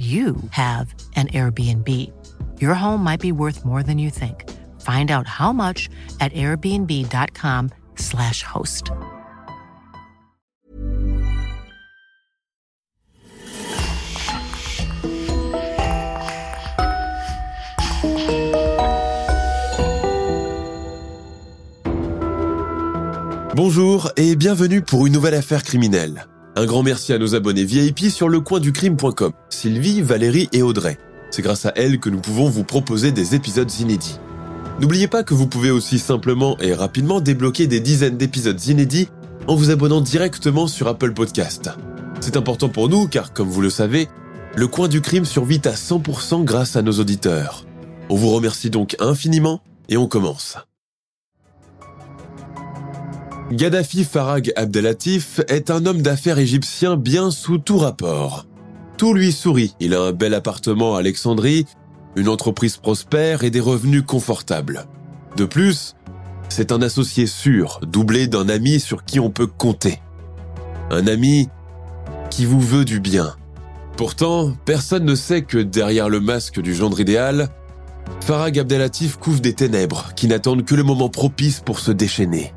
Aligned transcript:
you 0.00 0.36
have 0.52 0.94
an 1.14 1.28
Airbnb. 1.28 1.86
Your 2.58 2.72
home 2.72 3.04
might 3.04 3.20
be 3.20 3.32
worth 3.32 3.66
more 3.66 3.82
than 3.82 3.98
you 3.98 4.08
think. 4.08 4.48
Find 4.80 5.10
out 5.10 5.26
how 5.26 5.52
much 5.52 5.90
at 6.20 6.32
airbnb.com/slash 6.32 8.42
host. 8.42 8.92
Bonjour 23.54 24.10
et 24.16 24.34
bienvenue 24.36 24.80
pour 24.80 25.06
une 25.06 25.12
nouvelle 25.12 25.34
affaire 25.34 25.62
criminelle. 25.62 26.29
Un 26.56 26.66
grand 26.66 26.82
merci 26.82 27.12
à 27.12 27.18
nos 27.18 27.34
abonnés 27.34 27.64
VIP 27.64 28.10
sur 28.10 28.28
lecoinducrime.com, 28.28 29.32
Sylvie, 29.50 30.02
Valérie 30.02 30.48
et 30.52 30.62
Audrey. 30.62 30.98
C'est 31.30 31.42
grâce 31.42 31.64
à 31.64 31.72
elles 31.76 32.00
que 32.00 32.10
nous 32.10 32.20
pouvons 32.20 32.48
vous 32.48 32.64
proposer 32.64 33.12
des 33.12 33.36
épisodes 33.36 33.72
inédits. 33.78 34.18
N'oubliez 34.80 35.06
pas 35.06 35.22
que 35.22 35.34
vous 35.34 35.46
pouvez 35.46 35.70
aussi 35.70 35.98
simplement 35.98 36.58
et 36.58 36.74
rapidement 36.74 37.20
débloquer 37.20 37.66
des 37.66 37.80
dizaines 37.80 38.16
d'épisodes 38.16 38.62
inédits 38.66 39.08
en 39.46 39.54
vous 39.54 39.70
abonnant 39.70 40.00
directement 40.00 40.66
sur 40.66 40.88
Apple 40.88 41.12
Podcast. 41.12 41.70
C'est 42.20 42.36
important 42.36 42.68
pour 42.68 42.88
nous 42.88 43.06
car, 43.06 43.32
comme 43.32 43.48
vous 43.48 43.62
le 43.62 43.70
savez, 43.70 44.08
le 44.56 44.66
coin 44.66 44.88
du 44.88 45.00
crime 45.00 45.24
survit 45.24 45.60
à 45.64 45.72
100% 45.72 46.44
grâce 46.44 46.74
à 46.74 46.82
nos 46.82 46.98
auditeurs. 46.98 47.64
On 48.08 48.16
vous 48.16 48.30
remercie 48.30 48.70
donc 48.70 48.96
infiniment 48.98 49.62
et 49.88 49.96
on 49.96 50.08
commence. 50.08 50.56
Gaddafi 53.52 54.04
Farag 54.04 54.52
Abdelatif 54.54 55.40
est 55.48 55.72
un 55.72 55.84
homme 55.84 56.02
d'affaires 56.02 56.38
égyptien 56.38 56.96
bien 56.96 57.32
sous 57.32 57.58
tout 57.58 57.78
rapport. 57.78 58.46
Tout 58.96 59.12
lui 59.12 59.32
sourit, 59.32 59.74
il 59.80 59.92
a 59.92 60.02
un 60.02 60.12
bel 60.12 60.34
appartement 60.34 60.94
à 60.94 61.00
Alexandrie, 61.00 61.66
une 62.14 62.28
entreprise 62.28 62.76
prospère 62.76 63.42
et 63.42 63.50
des 63.50 63.58
revenus 63.58 64.04
confortables. 64.06 64.86
De 65.36 65.46
plus, 65.46 65.96
c'est 66.48 66.70
un 66.70 66.80
associé 66.80 67.26
sûr, 67.26 67.80
doublé 67.82 68.28
d'un 68.28 68.48
ami 68.48 68.78
sur 68.78 69.04
qui 69.04 69.18
on 69.18 69.30
peut 69.30 69.48
compter. 69.48 69.98
Un 70.92 71.08
ami 71.08 71.48
qui 72.30 72.44
vous 72.44 72.60
veut 72.60 72.84
du 72.84 73.00
bien. 73.00 73.34
Pourtant, 73.96 74.52
personne 74.64 75.04
ne 75.04 75.16
sait 75.16 75.42
que 75.42 75.58
derrière 75.58 76.08
le 76.08 76.20
masque 76.20 76.60
du 76.60 76.72
gendre 76.72 77.00
idéal, 77.00 77.48
Farag 78.20 78.60
Abdelatif 78.60 79.16
couvre 79.16 79.40
des 79.40 79.54
ténèbres 79.54 80.12
qui 80.14 80.28
n'attendent 80.28 80.64
que 80.64 80.76
le 80.76 80.84
moment 80.84 81.08
propice 81.08 81.58
pour 81.58 81.80
se 81.80 81.90
déchaîner. 81.90 82.52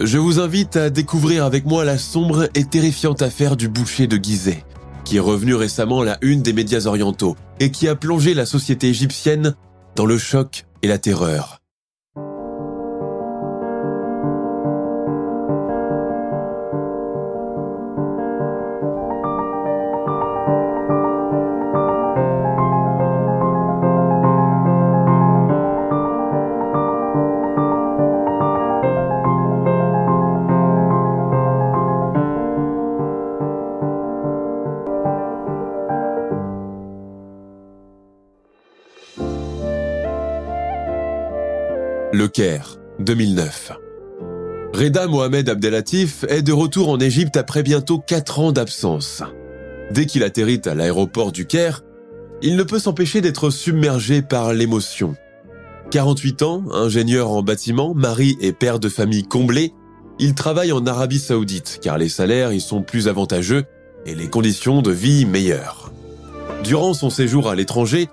Je 0.00 0.18
vous 0.18 0.40
invite 0.40 0.76
à 0.76 0.90
découvrir 0.90 1.44
avec 1.44 1.66
moi 1.66 1.84
la 1.84 1.98
sombre 1.98 2.48
et 2.54 2.64
terrifiante 2.64 3.22
affaire 3.22 3.56
du 3.56 3.68
boucher 3.68 4.08
de 4.08 4.16
Gizeh, 4.16 4.64
qui 5.04 5.18
est 5.18 5.20
revenu 5.20 5.54
récemment 5.54 6.00
à 6.00 6.04
la 6.04 6.18
une 6.20 6.42
des 6.42 6.52
médias 6.52 6.86
orientaux 6.86 7.36
et 7.60 7.70
qui 7.70 7.86
a 7.86 7.94
plongé 7.94 8.34
la 8.34 8.44
société 8.44 8.88
égyptienne 8.88 9.54
dans 9.94 10.06
le 10.06 10.18
choc 10.18 10.66
et 10.82 10.88
la 10.88 10.98
terreur. 10.98 11.63
2009. 43.14 43.70
Reda 44.72 45.06
Mohamed 45.06 45.48
Abdelatif 45.48 46.24
est 46.28 46.42
de 46.42 46.52
retour 46.52 46.88
en 46.88 46.98
Égypte 46.98 47.36
après 47.36 47.62
bientôt 47.62 48.00
4 48.00 48.40
ans 48.40 48.50
d'absence. 48.50 49.22
Dès 49.92 50.06
qu'il 50.06 50.24
atterrit 50.24 50.60
à 50.64 50.74
l'aéroport 50.74 51.30
du 51.30 51.46
Caire, 51.46 51.82
il 52.42 52.56
ne 52.56 52.64
peut 52.64 52.80
s'empêcher 52.80 53.20
d'être 53.20 53.50
submergé 53.50 54.20
par 54.20 54.52
l'émotion. 54.52 55.14
48 55.92 56.42
ans, 56.42 56.64
ingénieur 56.72 57.30
en 57.30 57.44
bâtiment, 57.44 57.94
mari 57.94 58.36
et 58.40 58.52
père 58.52 58.80
de 58.80 58.88
famille 58.88 59.22
comblé, 59.22 59.72
il 60.18 60.34
travaille 60.34 60.72
en 60.72 60.84
Arabie 60.84 61.20
Saoudite 61.20 61.78
car 61.80 61.98
les 61.98 62.08
salaires 62.08 62.52
y 62.52 62.60
sont 62.60 62.82
plus 62.82 63.06
avantageux 63.06 63.62
et 64.06 64.16
les 64.16 64.28
conditions 64.28 64.82
de 64.82 64.90
vie 64.90 65.24
meilleures. 65.24 65.92
Durant 66.64 66.94
son 66.94 67.10
séjour 67.10 67.48
à 67.48 67.54
l'étranger, 67.54 68.08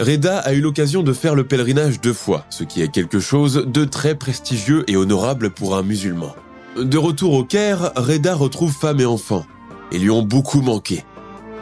Reda 0.00 0.38
a 0.38 0.52
eu 0.52 0.60
l'occasion 0.60 1.02
de 1.02 1.12
faire 1.12 1.34
le 1.34 1.42
pèlerinage 1.42 2.00
deux 2.00 2.12
fois, 2.12 2.44
ce 2.50 2.62
qui 2.62 2.82
est 2.82 2.88
quelque 2.88 3.18
chose 3.18 3.64
de 3.66 3.84
très 3.84 4.14
prestigieux 4.14 4.84
et 4.86 4.96
honorable 4.96 5.50
pour 5.50 5.76
un 5.76 5.82
musulman. 5.82 6.36
De 6.76 6.96
retour 6.96 7.32
au 7.32 7.42
Caire, 7.42 7.90
Reda 7.96 8.36
retrouve 8.36 8.72
femme 8.72 9.00
et 9.00 9.06
enfants. 9.06 9.44
Ils 9.90 10.02
lui 10.02 10.10
ont 10.10 10.22
beaucoup 10.22 10.60
manqué. 10.60 11.04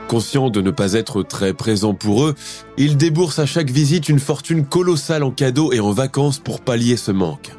Conscient 0.09 0.51
de 0.51 0.61
ne 0.61 0.71
pas 0.71 0.93
être 0.93 1.23
très 1.23 1.55
présent 1.55 1.95
pour 1.95 2.27
eux, 2.27 2.35
il 2.77 2.99
débourse 2.99 3.39
à 3.39 3.47
chaque 3.47 3.71
visite 3.71 4.11
une 4.11 4.21
fortune 4.21 4.67
colossale 4.67 5.23
en 5.23 5.31
cadeaux 5.31 5.73
et 5.73 5.81
en 5.81 5.93
vacances 5.93 6.39
pour 6.39 6.61
pallier 6.61 6.99
ce 6.99 7.13
manque. 7.13 7.53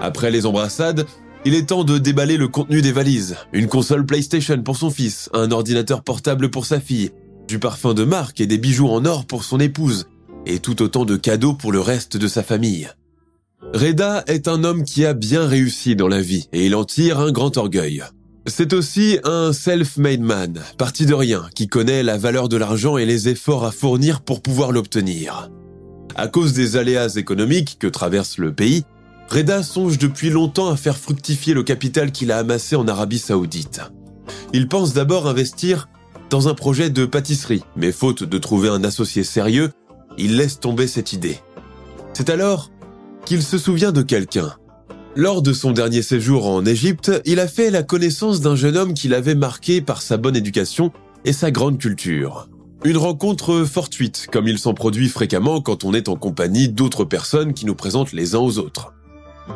Après 0.00 0.30
les 0.30 0.46
embrassades, 0.46 1.06
il 1.44 1.54
est 1.54 1.68
temps 1.68 1.84
de 1.84 1.98
déballer 1.98 2.38
le 2.38 2.48
contenu 2.48 2.80
des 2.80 2.92
valises. 2.92 3.36
Une 3.52 3.68
console 3.68 4.06
PlayStation 4.06 4.60
pour 4.62 4.76
son 4.78 4.90
fils, 4.90 5.28
un 5.34 5.50
ordinateur 5.50 6.02
portable 6.02 6.50
pour 6.50 6.64
sa 6.64 6.80
fille, 6.80 7.10
du 7.48 7.58
parfum 7.58 7.94
de 7.94 8.04
marque 8.04 8.40
et 8.40 8.46
des 8.46 8.58
bijoux 8.58 8.88
en 8.88 9.04
or 9.04 9.26
pour 9.26 9.44
son 9.44 9.60
épouse, 9.60 10.06
et 10.46 10.58
tout 10.58 10.82
autant 10.82 11.04
de 11.04 11.16
cadeaux 11.16 11.54
pour 11.54 11.72
le 11.72 11.80
reste 11.80 12.16
de 12.16 12.28
sa 12.28 12.42
famille. 12.42 12.88
Reda 13.74 14.24
est 14.26 14.48
un 14.48 14.64
homme 14.64 14.84
qui 14.84 15.04
a 15.04 15.12
bien 15.12 15.46
réussi 15.46 15.96
dans 15.96 16.08
la 16.08 16.20
vie 16.20 16.48
et 16.52 16.66
il 16.66 16.74
en 16.74 16.84
tire 16.84 17.20
un 17.20 17.32
grand 17.32 17.56
orgueil. 17.56 18.02
C'est 18.46 18.72
aussi 18.72 19.18
un 19.24 19.52
self-made 19.52 20.20
man, 20.20 20.62
parti 20.78 21.04
de 21.04 21.14
rien, 21.14 21.48
qui 21.54 21.66
connaît 21.66 22.04
la 22.04 22.16
valeur 22.16 22.48
de 22.48 22.56
l'argent 22.56 22.96
et 22.96 23.04
les 23.04 23.28
efforts 23.28 23.64
à 23.64 23.72
fournir 23.72 24.20
pour 24.20 24.40
pouvoir 24.40 24.70
l'obtenir. 24.70 25.50
À 26.14 26.28
cause 26.28 26.52
des 26.52 26.76
aléas 26.76 27.16
économiques 27.16 27.76
que 27.80 27.88
traverse 27.88 28.38
le 28.38 28.54
pays, 28.54 28.84
Reda 29.28 29.64
songe 29.64 29.98
depuis 29.98 30.30
longtemps 30.30 30.70
à 30.70 30.76
faire 30.76 30.96
fructifier 30.96 31.54
le 31.54 31.64
capital 31.64 32.12
qu'il 32.12 32.30
a 32.30 32.38
amassé 32.38 32.76
en 32.76 32.86
Arabie 32.86 33.18
Saoudite. 33.18 33.80
Il 34.52 34.68
pense 34.68 34.94
d'abord 34.94 35.26
investir 35.26 35.88
dans 36.30 36.48
un 36.48 36.54
projet 36.54 36.90
de 36.90 37.06
pâtisserie, 37.06 37.62
mais 37.76 37.92
faute 37.92 38.24
de 38.24 38.38
trouver 38.38 38.68
un 38.68 38.84
associé 38.84 39.24
sérieux, 39.24 39.72
il 40.18 40.36
laisse 40.36 40.60
tomber 40.60 40.86
cette 40.86 41.12
idée. 41.12 41.38
C'est 42.12 42.30
alors 42.30 42.70
qu'il 43.24 43.42
se 43.42 43.58
souvient 43.58 43.92
de 43.92 44.02
quelqu'un. 44.02 44.54
Lors 45.14 45.40
de 45.42 45.52
son 45.52 45.72
dernier 45.72 46.02
séjour 46.02 46.46
en 46.46 46.64
Égypte, 46.66 47.10
il 47.24 47.40
a 47.40 47.48
fait 47.48 47.70
la 47.70 47.82
connaissance 47.82 48.40
d'un 48.40 48.56
jeune 48.56 48.76
homme 48.76 48.94
qui 48.94 49.08
l'avait 49.08 49.34
marqué 49.34 49.80
par 49.80 50.02
sa 50.02 50.16
bonne 50.16 50.36
éducation 50.36 50.92
et 51.24 51.32
sa 51.32 51.50
grande 51.50 51.78
culture. 51.78 52.48
Une 52.84 52.98
rencontre 52.98 53.64
fortuite, 53.64 54.26
comme 54.30 54.46
il 54.46 54.58
s'en 54.58 54.74
produit 54.74 55.08
fréquemment 55.08 55.60
quand 55.60 55.84
on 55.84 55.94
est 55.94 56.08
en 56.08 56.16
compagnie 56.16 56.68
d'autres 56.68 57.04
personnes 57.04 57.54
qui 57.54 57.66
nous 57.66 57.74
présentent 57.74 58.12
les 58.12 58.34
uns 58.34 58.40
aux 58.40 58.58
autres. 58.58 58.92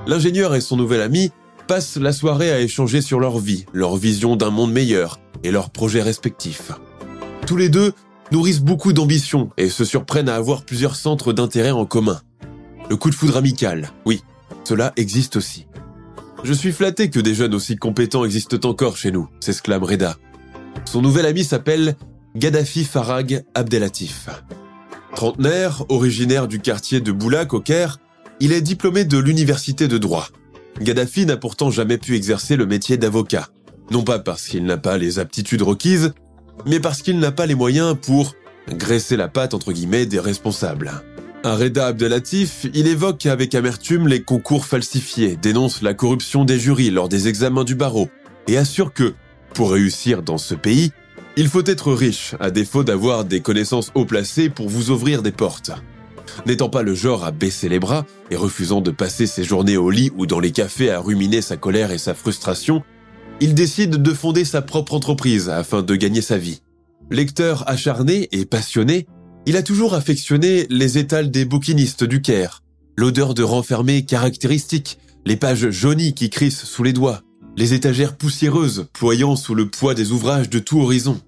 L'ingénieur 0.06 0.54
et 0.54 0.60
son 0.60 0.76
nouvel 0.76 1.02
ami 1.02 1.30
passent 1.70 1.98
la 1.98 2.12
soirée 2.12 2.50
à 2.50 2.58
échanger 2.58 3.00
sur 3.00 3.20
leur 3.20 3.38
vie, 3.38 3.64
leur 3.72 3.96
vision 3.96 4.34
d'un 4.34 4.50
monde 4.50 4.72
meilleur 4.72 5.20
et 5.44 5.52
leurs 5.52 5.70
projets 5.70 6.02
respectifs. 6.02 6.72
Tous 7.46 7.56
les 7.56 7.68
deux 7.68 7.92
nourrissent 8.32 8.58
beaucoup 8.58 8.92
d'ambition 8.92 9.50
et 9.56 9.68
se 9.68 9.84
surprennent 9.84 10.28
à 10.28 10.34
avoir 10.34 10.64
plusieurs 10.64 10.96
centres 10.96 11.32
d'intérêt 11.32 11.70
en 11.70 11.86
commun. 11.86 12.22
Le 12.88 12.96
coup 12.96 13.08
de 13.08 13.14
foudre 13.14 13.36
amical, 13.36 13.92
oui, 14.04 14.20
cela 14.64 14.92
existe 14.96 15.36
aussi. 15.36 15.68
Je 16.42 16.52
suis 16.52 16.72
flatté 16.72 17.08
que 17.08 17.20
des 17.20 17.36
jeunes 17.36 17.54
aussi 17.54 17.76
compétents 17.76 18.24
existent 18.24 18.68
encore 18.68 18.96
chez 18.96 19.12
nous, 19.12 19.28
s'exclame 19.38 19.84
Reda. 19.84 20.16
Son 20.86 21.00
nouvel 21.00 21.24
ami 21.24 21.44
s'appelle 21.44 21.94
Gaddafi 22.34 22.82
Farag 22.82 23.44
Abdelatif. 23.54 24.28
Trentenaire, 25.14 25.84
originaire 25.88 26.48
du 26.48 26.58
quartier 26.58 27.00
de 27.00 27.12
Boulak 27.12 27.54
au 27.54 27.60
Caire, 27.60 27.98
il 28.40 28.50
est 28.50 28.60
diplômé 28.60 29.04
de 29.04 29.18
l'université 29.18 29.86
de 29.86 29.98
droit. 29.98 30.30
Gaddafi 30.80 31.26
n'a 31.26 31.36
pourtant 31.36 31.70
jamais 31.70 31.98
pu 31.98 32.16
exercer 32.16 32.56
le 32.56 32.66
métier 32.66 32.96
d'avocat. 32.96 33.48
Non 33.90 34.02
pas 34.02 34.18
parce 34.18 34.46
qu'il 34.46 34.64
n'a 34.64 34.78
pas 34.78 34.96
les 34.96 35.18
aptitudes 35.18 35.62
requises, 35.62 36.12
mais 36.64 36.80
parce 36.80 37.02
qu'il 37.02 37.18
n'a 37.18 37.32
pas 37.32 37.46
les 37.46 37.54
moyens 37.54 37.96
pour 38.00 38.34
graisser 38.68 39.16
la 39.16 39.28
patte 39.28 39.52
entre 39.52 39.72
guillemets 39.72 40.06
des 40.06 40.20
responsables. 40.20 40.92
À 41.42 41.56
Reda 41.56 41.86
Abdelatif, 41.86 42.66
il 42.74 42.86
évoque 42.86 43.26
avec 43.26 43.54
amertume 43.54 44.08
les 44.08 44.22
concours 44.22 44.66
falsifiés, 44.66 45.36
dénonce 45.36 45.82
la 45.82 45.94
corruption 45.94 46.44
des 46.44 46.58
jurys 46.58 46.90
lors 46.90 47.08
des 47.08 47.28
examens 47.28 47.64
du 47.64 47.74
barreau 47.74 48.08
et 48.46 48.56
assure 48.56 48.92
que, 48.92 49.14
pour 49.54 49.72
réussir 49.72 50.22
dans 50.22 50.38
ce 50.38 50.54
pays, 50.54 50.92
il 51.36 51.48
faut 51.48 51.64
être 51.64 51.92
riche, 51.92 52.34
à 52.40 52.50
défaut 52.50 52.84
d'avoir 52.84 53.24
des 53.24 53.40
connaissances 53.40 53.90
haut 53.94 54.04
placées 54.04 54.50
pour 54.50 54.68
vous 54.68 54.90
ouvrir 54.90 55.22
des 55.22 55.32
portes. 55.32 55.72
N'étant 56.46 56.68
pas 56.68 56.82
le 56.82 56.94
genre 56.94 57.24
à 57.24 57.30
baisser 57.30 57.68
les 57.68 57.78
bras 57.78 58.06
et 58.30 58.36
refusant 58.36 58.80
de 58.80 58.90
passer 58.90 59.26
ses 59.26 59.44
journées 59.44 59.76
au 59.76 59.90
lit 59.90 60.10
ou 60.16 60.26
dans 60.26 60.40
les 60.40 60.52
cafés 60.52 60.90
à 60.90 61.00
ruminer 61.00 61.42
sa 61.42 61.56
colère 61.56 61.90
et 61.90 61.98
sa 61.98 62.14
frustration, 62.14 62.82
il 63.40 63.54
décide 63.54 63.96
de 63.96 64.14
fonder 64.14 64.44
sa 64.44 64.62
propre 64.62 64.94
entreprise 64.94 65.48
afin 65.48 65.82
de 65.82 65.96
gagner 65.96 66.20
sa 66.20 66.36
vie. 66.36 66.62
Lecteur 67.10 67.68
acharné 67.68 68.28
et 68.32 68.44
passionné, 68.44 69.06
il 69.46 69.56
a 69.56 69.62
toujours 69.62 69.94
affectionné 69.94 70.66
les 70.68 70.98
étals 70.98 71.30
des 71.30 71.44
bouquinistes 71.44 72.04
du 72.04 72.20
Caire, 72.20 72.62
l'odeur 72.96 73.34
de 73.34 73.42
renfermé 73.42 74.04
caractéristique, 74.04 74.98
les 75.24 75.36
pages 75.36 75.70
jaunies 75.70 76.14
qui 76.14 76.30
crissent 76.30 76.64
sous 76.64 76.82
les 76.82 76.92
doigts, 76.92 77.22
les 77.56 77.74
étagères 77.74 78.16
poussiéreuses 78.16 78.88
ployant 78.92 79.36
sous 79.36 79.54
le 79.54 79.70
poids 79.70 79.94
des 79.94 80.12
ouvrages 80.12 80.50
de 80.50 80.58
tout 80.58 80.80
horizon. 80.80 81.20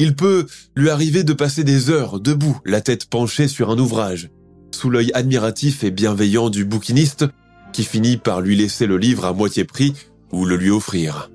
Il 0.00 0.14
peut 0.14 0.46
lui 0.76 0.90
arriver 0.90 1.24
de 1.24 1.32
passer 1.32 1.64
des 1.64 1.90
heures 1.90 2.20
debout, 2.20 2.60
la 2.64 2.80
tête 2.80 3.06
penchée 3.06 3.48
sur 3.48 3.68
un 3.68 3.78
ouvrage, 3.78 4.30
sous 4.70 4.90
l'œil 4.90 5.10
admiratif 5.12 5.82
et 5.82 5.90
bienveillant 5.90 6.50
du 6.50 6.64
bouquiniste, 6.64 7.26
qui 7.72 7.82
finit 7.82 8.16
par 8.16 8.40
lui 8.40 8.54
laisser 8.54 8.86
le 8.86 8.96
livre 8.96 9.24
à 9.24 9.32
moitié 9.32 9.64
prix 9.64 9.94
ou 10.30 10.44
le 10.44 10.56
lui 10.56 10.70
offrir. 10.70 11.32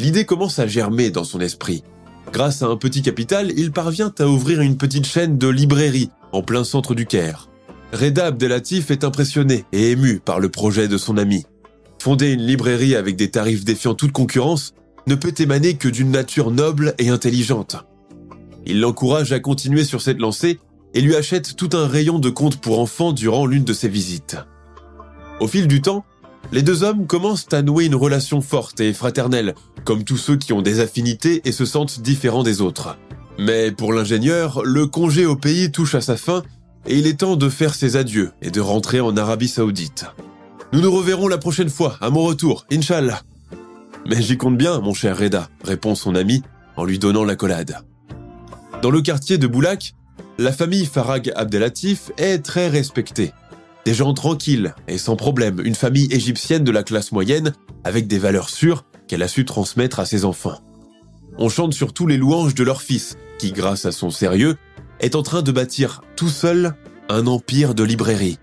L'idée 0.00 0.24
commence 0.24 0.58
à 0.58 0.66
germer 0.66 1.10
dans 1.10 1.22
son 1.22 1.40
esprit. 1.40 1.84
Grâce 2.32 2.62
à 2.62 2.66
un 2.66 2.76
petit 2.76 3.00
capital, 3.00 3.52
il 3.56 3.70
parvient 3.70 4.12
à 4.18 4.26
ouvrir 4.26 4.60
une 4.60 4.76
petite 4.76 5.06
chaîne 5.06 5.38
de 5.38 5.46
librairies 5.46 6.10
en 6.32 6.42
plein 6.42 6.64
centre 6.64 6.96
du 6.96 7.06
Caire. 7.06 7.48
Reda 7.92 8.26
Abdelatif 8.26 8.90
est 8.90 9.04
impressionné 9.04 9.64
et 9.72 9.92
ému 9.92 10.18
par 10.18 10.40
le 10.40 10.48
projet 10.48 10.88
de 10.88 10.98
son 10.98 11.16
ami. 11.16 11.46
Fonder 12.02 12.32
une 12.32 12.44
librairie 12.44 12.96
avec 12.96 13.14
des 13.14 13.30
tarifs 13.30 13.64
défiant 13.64 13.94
toute 13.94 14.12
concurrence 14.12 14.74
ne 15.08 15.14
peut 15.14 15.34
émaner 15.38 15.74
que 15.74 15.88
d'une 15.88 16.10
nature 16.10 16.50
noble 16.50 16.94
et 16.98 17.08
intelligente. 17.08 17.76
Il 18.66 18.80
l'encourage 18.80 19.32
à 19.32 19.40
continuer 19.40 19.84
sur 19.84 20.02
cette 20.02 20.20
lancée 20.20 20.60
et 20.94 21.00
lui 21.00 21.16
achète 21.16 21.56
tout 21.56 21.70
un 21.72 21.86
rayon 21.86 22.18
de 22.18 22.30
contes 22.30 22.60
pour 22.60 22.78
enfants 22.78 23.12
durant 23.12 23.46
l'une 23.46 23.64
de 23.64 23.72
ses 23.72 23.88
visites. 23.88 24.36
Au 25.40 25.48
fil 25.48 25.66
du 25.66 25.80
temps, 25.80 26.04
les 26.52 26.62
deux 26.62 26.82
hommes 26.82 27.06
commencent 27.06 27.52
à 27.52 27.62
nouer 27.62 27.86
une 27.86 27.94
relation 27.94 28.40
forte 28.40 28.80
et 28.80 28.92
fraternelle, 28.92 29.54
comme 29.84 30.04
tous 30.04 30.16
ceux 30.16 30.36
qui 30.36 30.52
ont 30.52 30.62
des 30.62 30.80
affinités 30.80 31.40
et 31.44 31.52
se 31.52 31.64
sentent 31.64 32.00
différents 32.00 32.42
des 32.42 32.60
autres. 32.60 32.98
Mais 33.38 33.70
pour 33.70 33.92
l'ingénieur, 33.92 34.62
le 34.64 34.86
congé 34.86 35.24
au 35.24 35.36
pays 35.36 35.70
touche 35.70 35.94
à 35.94 36.00
sa 36.00 36.16
fin 36.16 36.42
et 36.86 36.98
il 36.98 37.06
est 37.06 37.20
temps 37.20 37.36
de 37.36 37.48
faire 37.48 37.74
ses 37.74 37.96
adieux 37.96 38.32
et 38.42 38.50
de 38.50 38.60
rentrer 38.60 39.00
en 39.00 39.16
Arabie 39.16 39.48
Saoudite. 39.48 40.06
Nous 40.72 40.80
nous 40.80 40.92
reverrons 40.92 41.28
la 41.28 41.38
prochaine 41.38 41.70
fois, 41.70 41.96
à 42.00 42.10
mon 42.10 42.22
retour, 42.22 42.66
Inch'Allah. 42.70 43.22
Mais 44.06 44.22
j'y 44.22 44.36
compte 44.36 44.56
bien, 44.56 44.80
mon 44.80 44.94
cher 44.94 45.18
Reda, 45.18 45.48
répond 45.64 45.94
son 45.94 46.14
ami 46.14 46.42
en 46.76 46.84
lui 46.84 46.98
donnant 46.98 47.24
l'accolade. 47.24 47.78
Dans 48.82 48.90
le 48.90 49.02
quartier 49.02 49.38
de 49.38 49.46
Boulak, 49.46 49.94
la 50.38 50.52
famille 50.52 50.86
Farag 50.86 51.32
Abdelatif 51.34 52.12
est 52.16 52.38
très 52.38 52.68
respectée. 52.68 53.32
Des 53.84 53.94
gens 53.94 54.14
tranquilles 54.14 54.74
et 54.86 54.98
sans 54.98 55.16
problème, 55.16 55.60
une 55.64 55.74
famille 55.74 56.08
égyptienne 56.12 56.64
de 56.64 56.70
la 56.70 56.82
classe 56.82 57.10
moyenne 57.10 57.54
avec 57.84 58.06
des 58.06 58.18
valeurs 58.18 58.50
sûres 58.50 58.84
qu'elle 59.08 59.22
a 59.22 59.28
su 59.28 59.44
transmettre 59.44 59.98
à 59.98 60.06
ses 60.06 60.24
enfants. 60.24 60.60
On 61.38 61.48
chante 61.48 61.74
surtout 61.74 62.06
les 62.06 62.16
louanges 62.16 62.54
de 62.54 62.64
leur 62.64 62.82
fils, 62.82 63.16
qui, 63.38 63.52
grâce 63.52 63.86
à 63.86 63.92
son 63.92 64.10
sérieux, 64.10 64.56
est 65.00 65.14
en 65.14 65.22
train 65.22 65.42
de 65.42 65.52
bâtir 65.52 66.02
tout 66.16 66.28
seul 66.28 66.74
un 67.08 67.26
empire 67.26 67.74
de 67.74 67.84
librairie. 67.84 68.38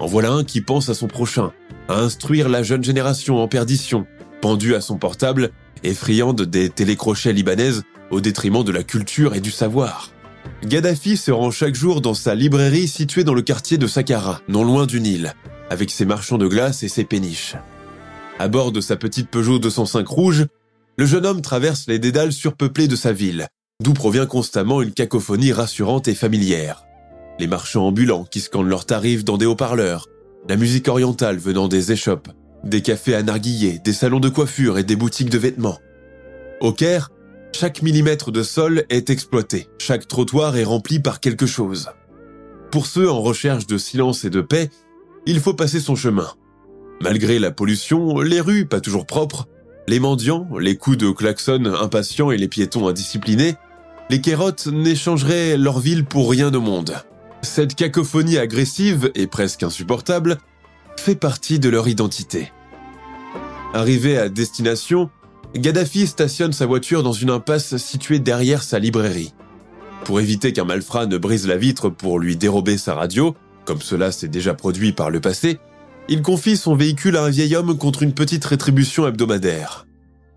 En 0.00 0.06
voilà 0.06 0.30
un 0.32 0.44
qui 0.44 0.60
pense 0.60 0.88
à 0.88 0.94
son 0.94 1.06
prochain, 1.06 1.52
à 1.88 1.98
instruire 1.98 2.48
la 2.48 2.62
jeune 2.62 2.84
génération 2.84 3.42
en 3.42 3.48
perdition, 3.48 4.06
pendue 4.40 4.74
à 4.74 4.80
son 4.80 4.98
portable 4.98 5.50
et 5.82 5.94
friande 5.94 6.42
des 6.42 6.68
télécrochets 6.68 7.32
libanaises 7.32 7.82
au 8.10 8.20
détriment 8.20 8.64
de 8.64 8.72
la 8.72 8.82
culture 8.82 9.34
et 9.34 9.40
du 9.40 9.50
savoir. 9.50 10.10
Gaddafi 10.64 11.16
se 11.16 11.30
rend 11.30 11.50
chaque 11.50 11.74
jour 11.74 12.00
dans 12.00 12.14
sa 12.14 12.34
librairie 12.34 12.88
située 12.88 13.24
dans 13.24 13.34
le 13.34 13.42
quartier 13.42 13.78
de 13.78 13.86
Saqqara, 13.86 14.40
non 14.48 14.64
loin 14.64 14.86
du 14.86 15.00
Nil, 15.00 15.34
avec 15.70 15.90
ses 15.90 16.04
marchands 16.04 16.38
de 16.38 16.46
glace 16.46 16.82
et 16.82 16.88
ses 16.88 17.04
péniches. 17.04 17.56
À 18.38 18.48
bord 18.48 18.72
de 18.72 18.80
sa 18.80 18.96
petite 18.96 19.28
Peugeot 19.30 19.58
205 19.58 20.06
rouge, 20.06 20.46
le 20.98 21.06
jeune 21.06 21.26
homme 21.26 21.42
traverse 21.42 21.86
les 21.88 21.98
dédales 21.98 22.32
surpeuplés 22.32 22.88
de 22.88 22.96
sa 22.96 23.12
ville, 23.12 23.48
d'où 23.82 23.92
provient 23.92 24.26
constamment 24.26 24.82
une 24.82 24.92
cacophonie 24.92 25.52
rassurante 25.52 26.08
et 26.08 26.14
familière. 26.14 26.84
Les 27.38 27.46
marchands 27.46 27.86
ambulants 27.86 28.24
qui 28.24 28.40
scandent 28.40 28.68
leurs 28.68 28.86
tarifs 28.86 29.24
dans 29.24 29.36
des 29.36 29.46
haut-parleurs, 29.46 30.06
la 30.48 30.56
musique 30.56 30.88
orientale 30.88 31.38
venant 31.38 31.68
des 31.68 31.92
échoppes, 31.92 32.28
des 32.68 32.82
cafés 32.82 33.14
à 33.14 33.22
narguiller, 33.22 33.78
des 33.78 33.92
salons 33.92 34.20
de 34.20 34.28
coiffure 34.28 34.78
et 34.78 34.84
des 34.84 34.96
boutiques 34.96 35.30
de 35.30 35.38
vêtements. 35.38 35.78
Au 36.60 36.72
Caire, 36.72 37.10
chaque 37.52 37.82
millimètre 37.82 38.32
de 38.32 38.42
sol 38.42 38.84
est 38.90 39.10
exploité, 39.10 39.68
chaque 39.78 40.08
trottoir 40.08 40.56
est 40.56 40.64
rempli 40.64 41.00
par 41.00 41.20
quelque 41.20 41.46
chose. 41.46 41.88
Pour 42.70 42.86
ceux 42.86 43.10
en 43.10 43.22
recherche 43.22 43.66
de 43.66 43.78
silence 43.78 44.24
et 44.24 44.30
de 44.30 44.40
paix, 44.40 44.70
il 45.24 45.40
faut 45.40 45.54
passer 45.54 45.80
son 45.80 45.96
chemin. 45.96 46.28
Malgré 47.00 47.38
la 47.38 47.50
pollution, 47.50 48.20
les 48.20 48.40
rues 48.40 48.66
pas 48.66 48.80
toujours 48.80 49.06
propres, 49.06 49.46
les 49.88 50.00
mendiants, 50.00 50.48
les 50.58 50.76
coups 50.76 50.98
de 50.98 51.10
klaxon 51.10 51.64
impatients 51.80 52.30
et 52.30 52.36
les 52.36 52.48
piétons 52.48 52.88
indisciplinés, 52.88 53.54
les 54.10 54.20
kérotes 54.20 54.66
n'échangeraient 54.66 55.56
leur 55.56 55.78
ville 55.78 56.04
pour 56.04 56.30
rien 56.30 56.52
au 56.52 56.60
monde. 56.60 56.94
Cette 57.42 57.74
cacophonie 57.74 58.38
agressive 58.38 59.10
et 59.14 59.26
presque 59.26 59.62
insupportable 59.62 60.38
fait 60.96 61.14
partie 61.14 61.58
de 61.58 61.68
leur 61.68 61.88
identité. 61.88 62.52
Arrivé 63.76 64.16
à 64.16 64.30
destination, 64.30 65.10
Gaddafi 65.54 66.06
stationne 66.06 66.54
sa 66.54 66.64
voiture 66.64 67.02
dans 67.02 67.12
une 67.12 67.28
impasse 67.28 67.76
située 67.76 68.18
derrière 68.18 68.62
sa 68.62 68.78
librairie. 68.78 69.34
Pour 70.06 70.18
éviter 70.18 70.54
qu'un 70.54 70.64
malfrat 70.64 71.04
ne 71.04 71.18
brise 71.18 71.46
la 71.46 71.58
vitre 71.58 71.90
pour 71.90 72.18
lui 72.18 72.36
dérober 72.36 72.78
sa 72.78 72.94
radio, 72.94 73.36
comme 73.66 73.82
cela 73.82 74.12
s'est 74.12 74.28
déjà 74.28 74.54
produit 74.54 74.92
par 74.92 75.10
le 75.10 75.20
passé, 75.20 75.58
il 76.08 76.22
confie 76.22 76.56
son 76.56 76.74
véhicule 76.74 77.18
à 77.18 77.24
un 77.24 77.28
vieil 77.28 77.54
homme 77.54 77.76
contre 77.76 78.02
une 78.02 78.14
petite 78.14 78.46
rétribution 78.46 79.06
hebdomadaire. 79.06 79.86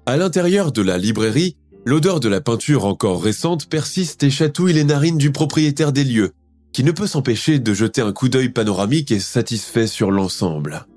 À 0.06 0.18
l'intérieur 0.18 0.74
de 0.74 0.82
la 0.82 0.98
librairie, 0.98 1.56
l'odeur 1.86 2.20
de 2.20 2.28
la 2.28 2.42
peinture 2.42 2.84
encore 2.84 3.24
récente 3.24 3.70
persiste 3.70 4.22
et 4.22 4.32
chatouille 4.32 4.74
les 4.74 4.84
narines 4.84 5.18
du 5.18 5.32
propriétaire 5.32 5.94
des 5.94 6.04
lieux, 6.04 6.32
qui 6.74 6.84
ne 6.84 6.92
peut 6.92 7.08
s'empêcher 7.08 7.60
de 7.60 7.74
jeter 7.74 8.02
un 8.02 8.12
coup 8.12 8.28
d'œil 8.28 8.50
panoramique 8.50 9.12
et 9.12 9.22
satisfait 9.22 9.88
sur 9.88 10.12
l'ensemble. 10.12 10.89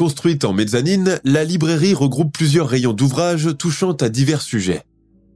Construite 0.00 0.46
en 0.46 0.54
mezzanine, 0.54 1.20
la 1.24 1.44
librairie 1.44 1.92
regroupe 1.92 2.32
plusieurs 2.32 2.70
rayons 2.70 2.94
d'ouvrages 2.94 3.50
touchant 3.58 3.92
à 3.92 4.08
divers 4.08 4.40
sujets. 4.40 4.82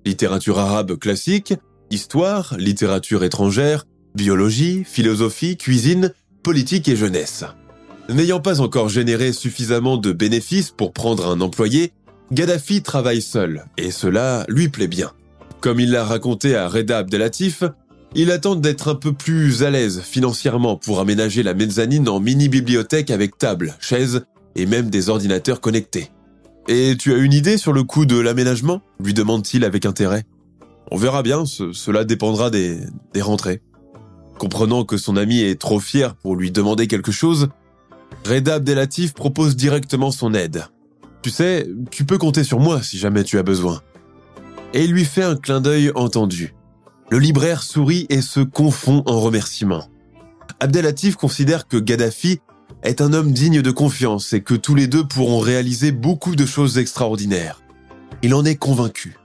Littérature 0.06 0.58
arabe 0.58 0.96
classique, 0.96 1.52
histoire, 1.90 2.54
littérature 2.56 3.24
étrangère, 3.24 3.84
biologie, 4.14 4.82
philosophie, 4.86 5.58
cuisine, 5.58 6.14
politique 6.42 6.88
et 6.88 6.96
jeunesse. 6.96 7.44
N'ayant 8.08 8.40
pas 8.40 8.62
encore 8.62 8.88
généré 8.88 9.34
suffisamment 9.34 9.98
de 9.98 10.12
bénéfices 10.12 10.70
pour 10.70 10.94
prendre 10.94 11.28
un 11.28 11.42
employé, 11.42 11.92
Gaddafi 12.32 12.80
travaille 12.80 13.20
seul, 13.20 13.66
et 13.76 13.90
cela 13.90 14.46
lui 14.48 14.70
plaît 14.70 14.88
bien. 14.88 15.12
Comme 15.60 15.78
il 15.78 15.90
l'a 15.90 16.06
raconté 16.06 16.56
à 16.56 16.68
Reda 16.68 16.96
Abdelatif, 16.96 17.64
il 18.14 18.30
attend 18.30 18.56
d'être 18.56 18.88
un 18.88 18.94
peu 18.94 19.12
plus 19.12 19.62
à 19.62 19.68
l'aise 19.68 20.00
financièrement 20.00 20.76
pour 20.76 21.00
aménager 21.00 21.42
la 21.42 21.52
mezzanine 21.52 22.08
en 22.08 22.18
mini-bibliothèque 22.18 23.10
avec 23.10 23.36
table, 23.36 23.74
chaise 23.78 24.24
et 24.56 24.66
même 24.66 24.90
des 24.90 25.08
ordinateurs 25.08 25.60
connectés. 25.60 26.10
Et 26.68 26.96
tu 26.98 27.12
as 27.12 27.18
une 27.18 27.32
idée 27.32 27.58
sur 27.58 27.72
le 27.72 27.82
coût 27.82 28.06
de 28.06 28.18
l'aménagement? 28.18 28.80
lui 29.02 29.14
demande-t-il 29.14 29.64
avec 29.64 29.84
intérêt. 29.86 30.24
On 30.90 30.96
verra 30.96 31.22
bien, 31.22 31.44
cela 31.46 32.04
dépendra 32.04 32.50
des, 32.50 32.78
des 33.12 33.22
rentrées. 33.22 33.62
Comprenant 34.38 34.84
que 34.84 34.96
son 34.96 35.16
ami 35.16 35.40
est 35.40 35.60
trop 35.60 35.80
fier 35.80 36.14
pour 36.16 36.36
lui 36.36 36.50
demander 36.50 36.86
quelque 36.86 37.12
chose, 37.12 37.48
Reda 38.26 38.54
Abdelatif 38.54 39.12
propose 39.12 39.56
directement 39.56 40.10
son 40.10 40.34
aide. 40.34 40.64
Tu 41.22 41.30
sais, 41.30 41.66
tu 41.90 42.04
peux 42.04 42.18
compter 42.18 42.44
sur 42.44 42.60
moi 42.60 42.82
si 42.82 42.98
jamais 42.98 43.24
tu 43.24 43.38
as 43.38 43.42
besoin. 43.42 43.80
Et 44.72 44.84
il 44.84 44.92
lui 44.92 45.04
fait 45.04 45.22
un 45.22 45.36
clin 45.36 45.60
d'œil 45.60 45.90
entendu. 45.94 46.54
Le 47.10 47.18
libraire 47.18 47.62
sourit 47.62 48.06
et 48.08 48.20
se 48.22 48.40
confond 48.40 49.02
en 49.06 49.20
remerciements. 49.20 49.88
Abdelatif 50.60 51.16
considère 51.16 51.68
que 51.68 51.76
Gaddafi 51.76 52.40
est 52.84 53.00
un 53.00 53.12
homme 53.12 53.32
digne 53.32 53.62
de 53.62 53.70
confiance 53.70 54.32
et 54.32 54.42
que 54.42 54.54
tous 54.54 54.74
les 54.74 54.86
deux 54.86 55.04
pourront 55.04 55.40
réaliser 55.40 55.90
beaucoup 55.90 56.36
de 56.36 56.46
choses 56.46 56.78
extraordinaires. 56.78 57.62
Il 58.22 58.34
en 58.34 58.44
est 58.44 58.56
convaincu. 58.56 59.16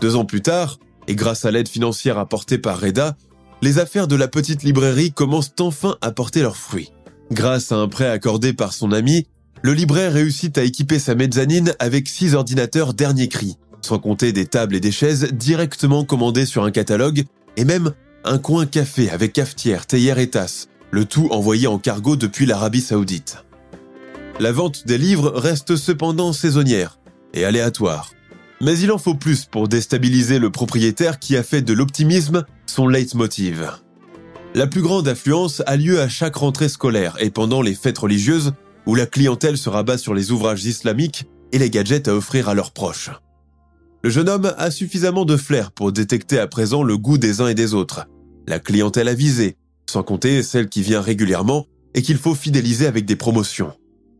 Deux 0.00 0.16
ans 0.16 0.24
plus 0.24 0.42
tard, 0.42 0.78
et 1.08 1.14
grâce 1.14 1.44
à 1.44 1.50
l'aide 1.50 1.68
financière 1.68 2.18
apportée 2.18 2.58
par 2.58 2.80
Reda, 2.80 3.16
les 3.60 3.78
affaires 3.78 4.08
de 4.08 4.16
la 4.16 4.28
petite 4.28 4.62
librairie 4.62 5.12
commencent 5.12 5.54
enfin 5.60 5.96
à 6.00 6.12
porter 6.12 6.42
leurs 6.42 6.56
fruits. 6.56 6.92
Grâce 7.32 7.72
à 7.72 7.76
un 7.76 7.88
prêt 7.88 8.08
accordé 8.08 8.52
par 8.52 8.72
son 8.72 8.92
ami, 8.92 9.26
le 9.62 9.74
libraire 9.74 10.12
réussit 10.12 10.56
à 10.58 10.64
équiper 10.64 10.98
sa 10.98 11.14
mezzanine 11.14 11.74
avec 11.78 12.08
six 12.08 12.34
ordinateurs 12.34 12.94
dernier 12.94 13.28
cri, 13.28 13.56
sans 13.80 13.98
compter 13.98 14.32
des 14.32 14.46
tables 14.46 14.74
et 14.74 14.80
des 14.80 14.90
chaises 14.92 15.32
directement 15.32 16.04
commandées 16.04 16.46
sur 16.46 16.64
un 16.64 16.70
catalogue 16.70 17.24
et 17.56 17.64
même 17.64 17.92
un 18.24 18.38
coin 18.38 18.66
café 18.66 19.10
avec 19.10 19.32
cafetière, 19.32 19.86
théière 19.86 20.18
et 20.18 20.30
tasse, 20.30 20.68
le 20.92 21.06
tout 21.06 21.28
envoyé 21.30 21.66
en 21.66 21.78
cargo 21.78 22.16
depuis 22.16 22.46
l'Arabie 22.46 22.82
saoudite. 22.82 23.44
La 24.38 24.52
vente 24.52 24.86
des 24.86 24.98
livres 24.98 25.32
reste 25.34 25.74
cependant 25.74 26.32
saisonnière 26.32 26.98
et 27.32 27.44
aléatoire. 27.44 28.12
Mais 28.60 28.78
il 28.78 28.92
en 28.92 28.98
faut 28.98 29.14
plus 29.14 29.46
pour 29.46 29.68
déstabiliser 29.68 30.38
le 30.38 30.50
propriétaire 30.50 31.18
qui 31.18 31.36
a 31.36 31.42
fait 31.42 31.62
de 31.62 31.72
l'optimisme 31.72 32.44
son 32.66 32.86
leitmotiv. 32.86 33.72
La 34.54 34.66
plus 34.66 34.82
grande 34.82 35.08
affluence 35.08 35.62
a 35.66 35.76
lieu 35.76 35.98
à 36.00 36.10
chaque 36.10 36.36
rentrée 36.36 36.68
scolaire 36.68 37.16
et 37.18 37.30
pendant 37.30 37.62
les 37.62 37.74
fêtes 37.74 37.98
religieuses 37.98 38.52
où 38.86 38.94
la 38.94 39.06
clientèle 39.06 39.56
se 39.56 39.70
rabat 39.70 39.96
sur 39.96 40.12
les 40.12 40.30
ouvrages 40.30 40.66
islamiques 40.66 41.24
et 41.52 41.58
les 41.58 41.70
gadgets 41.70 42.06
à 42.06 42.14
offrir 42.14 42.50
à 42.50 42.54
leurs 42.54 42.72
proches. 42.72 43.10
Le 44.02 44.10
jeune 44.10 44.28
homme 44.28 44.52
a 44.58 44.70
suffisamment 44.70 45.24
de 45.24 45.36
flair 45.38 45.72
pour 45.72 45.90
détecter 45.90 46.38
à 46.38 46.48
présent 46.48 46.82
le 46.82 46.98
goût 46.98 47.18
des 47.18 47.40
uns 47.40 47.48
et 47.48 47.54
des 47.54 47.72
autres, 47.72 48.06
la 48.46 48.58
clientèle 48.58 49.08
avisée, 49.08 49.56
sans 49.90 50.02
compter 50.02 50.42
celle 50.42 50.68
qui 50.68 50.82
vient 50.82 51.00
régulièrement 51.00 51.66
et 51.94 52.02
qu'il 52.02 52.18
faut 52.18 52.34
fidéliser 52.34 52.86
avec 52.86 53.04
des 53.04 53.16
promotions. 53.16 53.72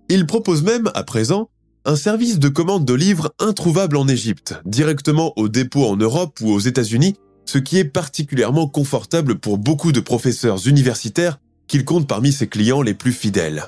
Il 0.08 0.26
propose 0.26 0.62
même, 0.62 0.90
à 0.94 1.04
présent, 1.04 1.48
un 1.84 1.96
service 1.96 2.38
de 2.38 2.48
commande 2.48 2.84
de 2.84 2.94
livres 2.94 3.32
introuvable 3.38 3.96
en 3.96 4.06
Égypte, 4.06 4.54
directement 4.64 5.32
au 5.36 5.48
dépôt 5.48 5.86
en 5.86 5.96
Europe 5.96 6.38
ou 6.40 6.50
aux 6.50 6.60
États-Unis, 6.60 7.16
ce 7.44 7.58
qui 7.58 7.78
est 7.78 7.84
particulièrement 7.84 8.68
confortable 8.68 9.38
pour 9.38 9.58
beaucoup 9.58 9.92
de 9.92 10.00
professeurs 10.00 10.66
universitaires 10.68 11.38
qu'il 11.66 11.84
compte 11.84 12.06
parmi 12.06 12.32
ses 12.32 12.46
clients 12.46 12.82
les 12.82 12.94
plus 12.94 13.12
fidèles. 13.12 13.64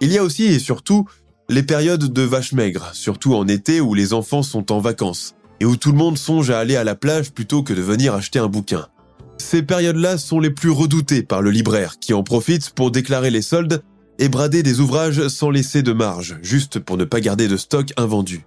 Il 0.00 0.12
y 0.12 0.18
a 0.18 0.24
aussi 0.24 0.44
et 0.44 0.58
surtout 0.58 1.08
les 1.48 1.62
périodes 1.62 2.12
de 2.12 2.22
vaches 2.22 2.52
maigres, 2.52 2.90
surtout 2.92 3.34
en 3.34 3.46
été 3.48 3.80
où 3.80 3.94
les 3.94 4.12
enfants 4.12 4.42
sont 4.42 4.72
en 4.72 4.80
vacances 4.80 5.34
et 5.60 5.64
où 5.64 5.76
tout 5.76 5.92
le 5.92 5.98
monde 5.98 6.18
songe 6.18 6.50
à 6.50 6.58
aller 6.58 6.76
à 6.76 6.84
la 6.84 6.96
plage 6.96 7.30
plutôt 7.30 7.62
que 7.62 7.72
de 7.72 7.80
venir 7.80 8.14
acheter 8.14 8.40
un 8.40 8.48
bouquin. 8.48 8.88
Ces 9.42 9.62
périodes-là 9.62 10.16
sont 10.16 10.40
les 10.40 10.50
plus 10.50 10.70
redoutées 10.70 11.22
par 11.22 11.42
le 11.42 11.50
libraire 11.50 11.98
qui 11.98 12.14
en 12.14 12.22
profite 12.22 12.70
pour 12.70 12.90
déclarer 12.90 13.30
les 13.30 13.42
soldes 13.42 13.82
et 14.18 14.28
brader 14.28 14.62
des 14.62 14.80
ouvrages 14.80 15.28
sans 15.28 15.50
laisser 15.50 15.82
de 15.82 15.92
marge, 15.92 16.38
juste 16.42 16.78
pour 16.78 16.96
ne 16.96 17.04
pas 17.04 17.20
garder 17.20 17.48
de 17.48 17.56
stock 17.56 17.92
invendu. 17.98 18.46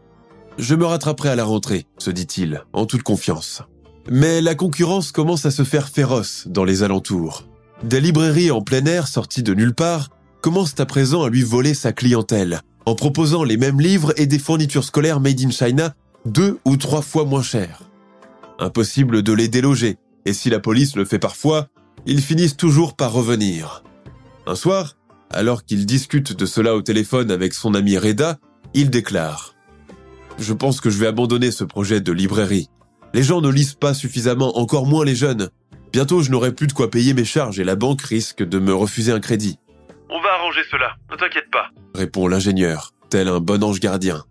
Je 0.58 0.74
me 0.74 0.86
rattraperai 0.86 1.30
à 1.30 1.36
la 1.36 1.44
rentrée, 1.44 1.86
se 2.00 2.10
dit-il, 2.10 2.64
en 2.74 2.86
toute 2.86 3.04
confiance. 3.04 3.62
Mais 4.10 4.42
la 4.42 4.56
concurrence 4.56 5.12
commence 5.12 5.46
à 5.46 5.52
se 5.52 5.64
faire 5.64 5.90
féroce 5.90 6.48
dans 6.48 6.64
les 6.64 6.82
alentours. 6.82 7.44
Des 7.84 8.02
librairies 8.02 8.50
en 8.50 8.62
plein 8.62 8.86
air 8.86 9.08
sorties 9.08 9.44
de 9.44 9.54
nulle 9.54 9.76
part 9.76 10.10
commencent 10.42 10.80
à 10.80 10.86
présent 10.86 11.24
à 11.24 11.30
lui 11.30 11.44
voler 11.44 11.74
sa 11.74 11.92
clientèle, 11.92 12.62
en 12.86 12.96
proposant 12.96 13.44
les 13.44 13.58
mêmes 13.58 13.82
livres 13.82 14.14
et 14.16 14.28
des 14.28 14.40
fournitures 14.40 14.86
scolaires 14.86 15.20
made 15.20 15.42
in 15.42 15.52
China 15.52 15.94
deux 16.26 16.58
ou 16.66 16.78
trois 16.78 17.02
fois 17.02 17.26
moins 17.26 17.44
chères. 17.44 17.84
Impossible 18.58 19.22
de 19.22 19.34
les 19.34 19.50
déloger, 19.50 19.98
et 20.26 20.34
si 20.34 20.50
la 20.50 20.60
police 20.60 20.96
le 20.96 21.06
fait 21.06 21.20
parfois, 21.20 21.68
ils 22.06 22.22
finissent 22.22 22.58
toujours 22.58 22.96
par 22.96 23.12
revenir. 23.12 23.84
Un 24.48 24.56
soir, 24.56 24.94
alors 25.32 25.64
qu'il 25.66 25.86
discute 25.86 26.34
de 26.34 26.46
cela 26.46 26.76
au 26.76 26.82
téléphone 26.82 27.32
avec 27.32 27.54
son 27.54 27.74
ami 27.74 27.98
Reda, 27.98 28.38
il 28.74 28.90
déclare⁇ 28.90 29.56
Je 30.38 30.54
pense 30.54 30.82
que 30.82 30.90
je 30.90 30.98
vais 30.98 31.08
abandonner 31.08 31.52
ce 31.52 31.64
projet 31.64 32.02
de 32.02 32.12
librairie. 32.12 32.70
Les 33.14 33.24
gens 33.24 33.42
ne 33.42 33.50
lisent 33.50 33.76
pas 33.76 33.94
suffisamment, 33.94 34.58
encore 34.58 34.86
moins 34.86 35.06
les 35.06 35.16
jeunes. 35.16 35.50
Bientôt 35.94 36.22
je 36.22 36.30
n'aurai 36.30 36.54
plus 36.54 36.68
de 36.68 36.74
quoi 36.74 36.92
payer 36.92 37.14
mes 37.14 37.26
charges 37.26 37.60
et 37.60 37.64
la 37.64 37.76
banque 37.76 38.02
risque 38.02 38.44
de 38.44 38.60
me 38.60 38.74
refuser 38.74 39.12
un 39.12 39.20
crédit. 39.20 39.58
On 40.10 40.22
va 40.22 40.30
arranger 40.34 40.62
cela, 40.70 40.96
ne 41.12 41.16
t'inquiète 41.16 41.50
pas, 41.52 41.70
répond 41.96 42.28
l'ingénieur, 42.28 42.94
tel 43.10 43.28
un 43.28 43.40
bon 43.40 43.64
ange 43.64 43.80
gardien. 43.80 44.24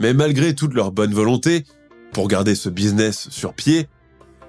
Mais 0.00 0.14
malgré 0.14 0.54
toute 0.54 0.74
leur 0.74 0.92
bonne 0.92 1.12
volonté, 1.12 1.64
pour 2.12 2.28
garder 2.28 2.54
ce 2.54 2.68
business 2.68 3.28
sur 3.30 3.54
pied, 3.54 3.88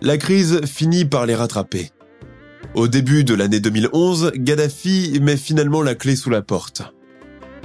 la 0.02 0.18
crise 0.18 0.62
finit 0.66 1.06
par 1.06 1.26
les 1.26 1.36
rattraper. 1.36 1.92
Au 2.74 2.88
début 2.88 3.24
de 3.24 3.34
l'année 3.34 3.60
2011, 3.60 4.32
Gaddafi 4.36 5.20
met 5.22 5.38
finalement 5.38 5.82
la 5.82 5.96
clé 5.96 6.16
sous 6.16 6.30
la 6.30 6.42
porte. 6.42 6.84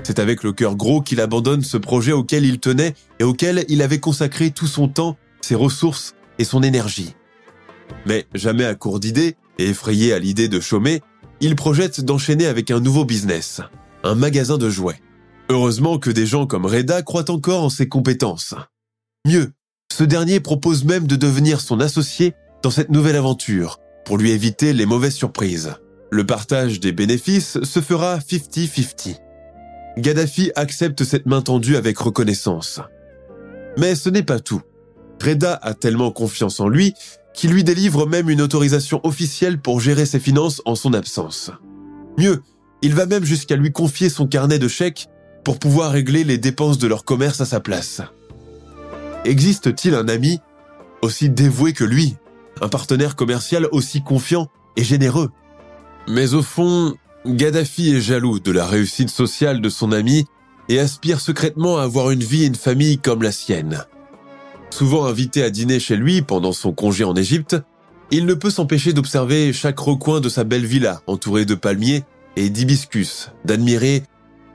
C'est 0.02 0.18
avec 0.18 0.42
le 0.42 0.52
cœur 0.52 0.76
gros 0.76 1.00
qu'il 1.00 1.20
abandonne 1.20 1.62
ce 1.62 1.76
projet 1.76 2.12
auquel 2.12 2.44
il 2.44 2.58
tenait 2.58 2.94
et 3.20 3.24
auquel 3.24 3.64
il 3.68 3.82
avait 3.82 4.00
consacré 4.00 4.50
tout 4.50 4.66
son 4.66 4.88
temps, 4.88 5.16
ses 5.40 5.54
ressources 5.54 6.14
et 6.38 6.44
son 6.44 6.62
énergie. 6.62 7.14
Mais 8.06 8.26
jamais 8.34 8.64
à 8.64 8.74
court 8.74 9.00
d'idées 9.00 9.36
et 9.58 9.68
effrayé 9.68 10.12
à 10.12 10.18
l'idée 10.18 10.48
de 10.48 10.60
chômer, 10.60 11.02
il 11.40 11.56
projette 11.56 12.00
d'enchaîner 12.00 12.46
avec 12.46 12.70
un 12.70 12.80
nouveau 12.80 13.04
business, 13.04 13.60
un 14.02 14.14
magasin 14.14 14.58
de 14.58 14.68
jouets. 14.68 15.00
Heureusement 15.50 15.98
que 15.98 16.10
des 16.10 16.26
gens 16.26 16.46
comme 16.46 16.66
Reda 16.66 17.02
croient 17.02 17.30
encore 17.30 17.64
en 17.64 17.70
ses 17.70 17.88
compétences. 17.88 18.54
Mieux, 19.26 19.52
ce 19.94 20.02
dernier 20.02 20.40
propose 20.40 20.84
même 20.84 21.06
de 21.06 21.14
devenir 21.14 21.60
son 21.60 21.78
associé 21.78 22.34
dans 22.64 22.70
cette 22.70 22.90
nouvelle 22.90 23.14
aventure, 23.14 23.78
pour 24.04 24.18
lui 24.18 24.32
éviter 24.32 24.72
les 24.72 24.86
mauvaises 24.86 25.14
surprises. 25.14 25.76
Le 26.10 26.26
partage 26.26 26.80
des 26.80 26.90
bénéfices 26.90 27.62
se 27.62 27.80
fera 27.80 28.18
50-50. 28.18 29.20
Gaddafi 29.96 30.50
accepte 30.56 31.04
cette 31.04 31.26
main 31.26 31.42
tendue 31.42 31.76
avec 31.76 31.96
reconnaissance. 31.96 32.80
Mais 33.78 33.94
ce 33.94 34.10
n'est 34.10 34.24
pas 34.24 34.40
tout. 34.40 34.62
Reda 35.22 35.54
a 35.62 35.74
tellement 35.74 36.10
confiance 36.10 36.58
en 36.58 36.66
lui 36.66 36.94
qu'il 37.32 37.52
lui 37.52 37.62
délivre 37.62 38.04
même 38.04 38.28
une 38.28 38.42
autorisation 38.42 39.00
officielle 39.04 39.60
pour 39.60 39.78
gérer 39.78 40.06
ses 40.06 40.18
finances 40.18 40.60
en 40.64 40.74
son 40.74 40.92
absence. 40.92 41.52
Mieux, 42.18 42.42
il 42.82 42.96
va 42.96 43.06
même 43.06 43.24
jusqu'à 43.24 43.54
lui 43.54 43.70
confier 43.70 44.08
son 44.08 44.26
carnet 44.26 44.58
de 44.58 44.66
chèques 44.66 45.06
pour 45.44 45.60
pouvoir 45.60 45.92
régler 45.92 46.24
les 46.24 46.38
dépenses 46.38 46.78
de 46.78 46.88
leur 46.88 47.04
commerce 47.04 47.40
à 47.40 47.46
sa 47.46 47.60
place. 47.60 48.02
Existe-t-il 49.24 49.94
un 49.94 50.08
ami 50.08 50.40
aussi 51.02 51.30
dévoué 51.30 51.72
que 51.72 51.84
lui 51.84 52.16
un 52.60 52.68
partenaire 52.68 53.16
commercial 53.16 53.66
aussi 53.72 54.02
confiant 54.02 54.48
et 54.76 54.84
généreux? 54.84 55.30
Mais 56.08 56.34
au 56.34 56.42
fond, 56.42 56.94
Gaddafi 57.26 57.94
est 57.94 58.00
jaloux 58.00 58.38
de 58.38 58.52
la 58.52 58.66
réussite 58.66 59.10
sociale 59.10 59.60
de 59.60 59.68
son 59.68 59.92
ami 59.92 60.26
et 60.68 60.78
aspire 60.78 61.20
secrètement 61.20 61.78
à 61.78 61.82
avoir 61.82 62.10
une 62.10 62.22
vie 62.22 62.44
et 62.44 62.46
une 62.46 62.54
famille 62.54 62.98
comme 62.98 63.22
la 63.22 63.32
sienne. 63.32 63.84
Souvent 64.70 65.06
invité 65.06 65.42
à 65.42 65.50
dîner 65.50 65.80
chez 65.80 65.96
lui 65.96 66.20
pendant 66.20 66.52
son 66.52 66.72
congé 66.72 67.04
en 67.04 67.14
Égypte, 67.14 67.56
il 68.10 68.26
ne 68.26 68.34
peut 68.34 68.50
s'empêcher 68.50 68.92
d'observer 68.92 69.52
chaque 69.52 69.78
recoin 69.78 70.20
de 70.20 70.28
sa 70.28 70.44
belle 70.44 70.66
villa 70.66 71.00
entourée 71.06 71.46
de 71.46 71.54
palmiers 71.54 72.04
et 72.36 72.50
d'hibiscus, 72.50 73.30
d'admirer 73.44 74.02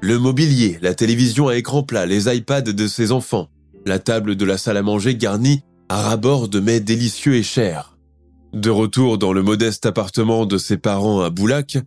le 0.02 0.20
mobilier, 0.20 0.78
la 0.82 0.94
télévision 0.94 1.48
à 1.48 1.56
écran 1.56 1.84
plat, 1.84 2.06
les 2.06 2.34
iPads 2.34 2.62
de 2.62 2.88
ses 2.88 3.12
enfants, 3.12 3.50
la 3.86 4.00
table 4.00 4.36
de 4.36 4.46
la 4.46 4.58
salle 4.58 4.78
à 4.78 4.82
manger 4.82 5.16
garnie 5.16 5.62
à 5.90 6.02
rabord 6.02 6.48
de 6.48 6.60
mets 6.60 6.80
délicieux 6.80 7.36
et 7.36 7.44
chers. 7.44 7.98
De 8.54 8.70
retour 8.70 9.18
dans 9.18 9.34
le 9.34 9.44
modeste 9.44 9.86
appartement 9.86 10.46
de 10.46 10.58
ses 10.58 10.78
parents 10.78 11.22
à 11.22 11.30
Boulac, 11.30 11.78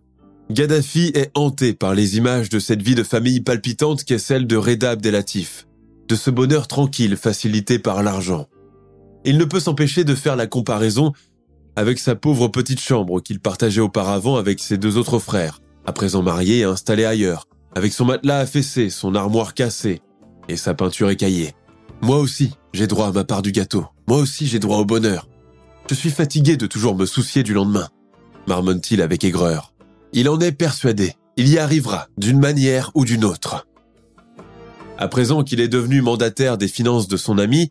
Gaddafi 0.51 1.11
est 1.15 1.31
hanté 1.35 1.73
par 1.73 1.93
les 1.93 2.17
images 2.17 2.49
de 2.49 2.59
cette 2.59 2.81
vie 2.81 2.95
de 2.95 3.03
famille 3.03 3.41
palpitante 3.41 4.03
qu'est 4.03 4.17
celle 4.19 4.45
de 4.45 4.57
Reda 4.57 4.91
Abdelatif, 4.91 5.67
de 6.07 6.15
ce 6.15 6.29
bonheur 6.29 6.67
tranquille 6.67 7.17
facilité 7.17 7.79
par 7.79 8.03
l'argent. 8.03 8.47
Il 9.25 9.37
ne 9.37 9.45
peut 9.45 9.61
s'empêcher 9.61 10.03
de 10.03 10.15
faire 10.15 10.35
la 10.35 10.47
comparaison 10.47 11.13
avec 11.75 11.97
sa 11.97 12.15
pauvre 12.15 12.49
petite 12.49 12.81
chambre 12.81 13.21
qu'il 13.21 13.39
partageait 13.39 13.81
auparavant 13.81 14.35
avec 14.35 14.59
ses 14.59 14.77
deux 14.77 14.97
autres 14.97 15.19
frères, 15.19 15.61
à 15.85 15.93
présent 15.93 16.21
mariés 16.21 16.59
et 16.59 16.65
installés 16.65 17.05
ailleurs, 17.05 17.47
avec 17.75 17.93
son 17.93 18.05
matelas 18.05 18.39
affaissé, 18.39 18.89
son 18.89 19.15
armoire 19.15 19.53
cassée 19.53 20.01
et 20.49 20.57
sa 20.57 20.73
peinture 20.73 21.09
écaillée. 21.09 21.53
Moi 22.03 22.19
aussi, 22.19 22.51
j'ai 22.73 22.85
droit 22.85 23.07
à 23.07 23.11
ma 23.13 23.23
part 23.23 23.41
du 23.41 23.53
gâteau. 23.53 23.85
Moi 24.09 24.17
aussi, 24.17 24.45
j'ai 24.45 24.59
droit 24.59 24.79
au 24.79 24.83
bonheur. 24.83 25.29
Je 25.89 25.95
suis 25.95 26.09
fatigué 26.09 26.57
de 26.57 26.67
toujours 26.67 26.97
me 26.97 27.05
soucier 27.05 27.43
du 27.43 27.53
lendemain, 27.53 27.87
marmonne-t-il 28.45 29.01
avec 29.01 29.23
aigreur. 29.23 29.73
Il 30.11 30.27
en 30.27 30.37
est 30.41 30.51
persuadé. 30.51 31.13
Il 31.37 31.47
y 31.47 31.57
arrivera, 31.57 32.09
d'une 32.17 32.41
manière 32.41 32.91
ou 32.93 33.05
d'une 33.05 33.23
autre. 33.23 33.65
À 34.97 35.07
présent 35.07 35.45
qu'il 35.45 35.61
est 35.61 35.69
devenu 35.69 36.01
mandataire 36.01 36.57
des 36.57 36.67
finances 36.67 37.07
de 37.07 37.15
son 37.15 37.37
ami, 37.37 37.69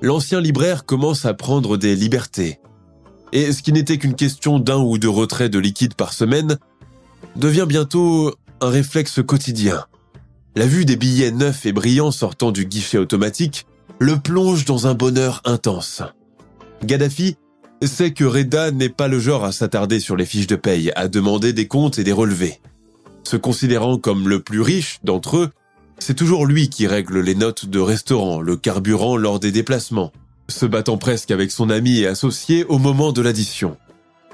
l'ancien 0.00 0.40
libraire 0.40 0.84
commence 0.84 1.24
à 1.24 1.32
prendre 1.32 1.76
des 1.76 1.94
libertés. 1.94 2.58
Et 3.30 3.52
ce 3.52 3.62
qui 3.62 3.72
n'était 3.72 3.96
qu'une 3.96 4.16
question 4.16 4.58
d'un 4.58 4.78
ou 4.78 4.98
deux 4.98 5.08
retraits 5.08 5.52
de 5.52 5.60
liquide 5.60 5.94
par 5.94 6.14
semaine 6.14 6.58
devient 7.36 7.66
bientôt 7.68 8.34
un 8.60 8.68
réflexe 8.68 9.20
quotidien. 9.24 9.84
La 10.54 10.66
vue 10.66 10.84
des 10.84 10.96
billets 10.96 11.30
neufs 11.30 11.64
et 11.64 11.72
brillants 11.72 12.10
sortant 12.10 12.52
du 12.52 12.66
guichet 12.66 12.98
automatique 12.98 13.66
le 13.98 14.18
plonge 14.18 14.66
dans 14.66 14.86
un 14.86 14.92
bonheur 14.92 15.40
intense. 15.46 16.02
Gaddafi 16.84 17.36
sait 17.82 18.12
que 18.12 18.24
Reda 18.24 18.70
n'est 18.70 18.90
pas 18.90 19.08
le 19.08 19.18
genre 19.18 19.44
à 19.44 19.52
s'attarder 19.52 19.98
sur 19.98 20.14
les 20.14 20.26
fiches 20.26 20.46
de 20.46 20.56
paye, 20.56 20.92
à 20.94 21.08
demander 21.08 21.54
des 21.54 21.68
comptes 21.68 21.98
et 21.98 22.04
des 22.04 22.12
relevés. 22.12 22.60
Se 23.24 23.36
considérant 23.36 23.96
comme 23.96 24.28
le 24.28 24.40
plus 24.40 24.60
riche 24.60 24.98
d'entre 25.04 25.38
eux, 25.38 25.50
c'est 25.98 26.14
toujours 26.14 26.44
lui 26.44 26.68
qui 26.68 26.86
règle 26.86 27.20
les 27.20 27.34
notes 27.34 27.66
de 27.66 27.78
restaurant, 27.78 28.40
le 28.40 28.56
carburant 28.56 29.16
lors 29.16 29.40
des 29.40 29.52
déplacements, 29.52 30.12
se 30.48 30.66
battant 30.66 30.98
presque 30.98 31.30
avec 31.30 31.50
son 31.50 31.70
ami 31.70 32.00
et 32.00 32.06
associé 32.06 32.64
au 32.64 32.78
moment 32.78 33.12
de 33.12 33.22
l'addition. 33.22 33.78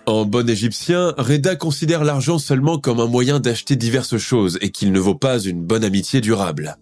En 0.09 0.25
bon 0.25 0.49
égyptien, 0.49 1.13
Reda 1.19 1.55
considère 1.55 2.03
l'argent 2.03 2.39
seulement 2.39 2.79
comme 2.79 2.99
un 2.99 3.07
moyen 3.07 3.41
d'acheter 3.41 3.77
diverses 3.77 4.17
choses 4.17 4.57
et 4.63 4.71
qu'il 4.71 4.91
ne 4.91 4.99
vaut 4.99 5.15
pas 5.15 5.39
une 5.39 5.63
bonne 5.63 5.85
amitié 5.85 6.23
durable. 6.23 6.79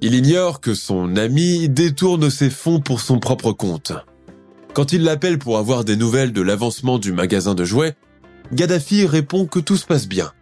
Il 0.00 0.14
ignore 0.14 0.62
que 0.62 0.72
son 0.72 1.16
ami 1.16 1.68
détourne 1.68 2.30
ses 2.30 2.48
fonds 2.48 2.80
pour 2.80 3.02
son 3.02 3.18
propre 3.18 3.52
compte. 3.52 3.92
Quand 4.72 4.94
il 4.94 5.02
l'appelle 5.02 5.38
pour 5.38 5.58
avoir 5.58 5.84
des 5.84 5.96
nouvelles 5.96 6.32
de 6.32 6.40
l'avancement 6.40 6.98
du 6.98 7.12
magasin 7.12 7.54
de 7.54 7.66
jouets, 7.66 7.94
Gaddafi 8.54 9.04
répond 9.04 9.44
que 9.44 9.58
tout 9.58 9.76
se 9.76 9.84
passe 9.84 10.08
bien. 10.08 10.32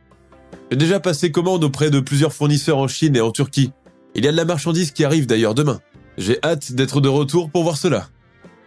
J'ai 0.70 0.76
déjà 0.76 1.00
passé 1.00 1.32
commande 1.32 1.64
auprès 1.64 1.90
de 1.90 1.98
plusieurs 1.98 2.32
fournisseurs 2.32 2.78
en 2.78 2.86
Chine 2.86 3.16
et 3.16 3.20
en 3.20 3.32
Turquie. 3.32 3.72
Il 4.14 4.24
y 4.24 4.28
a 4.28 4.30
de 4.30 4.36
la 4.36 4.44
marchandise 4.44 4.92
qui 4.92 5.04
arrive 5.04 5.26
d'ailleurs 5.26 5.56
demain. 5.56 5.80
J'ai 6.16 6.38
hâte 6.44 6.74
d'être 6.74 7.00
de 7.00 7.08
retour 7.08 7.50
pour 7.50 7.64
voir 7.64 7.76
cela. 7.76 8.08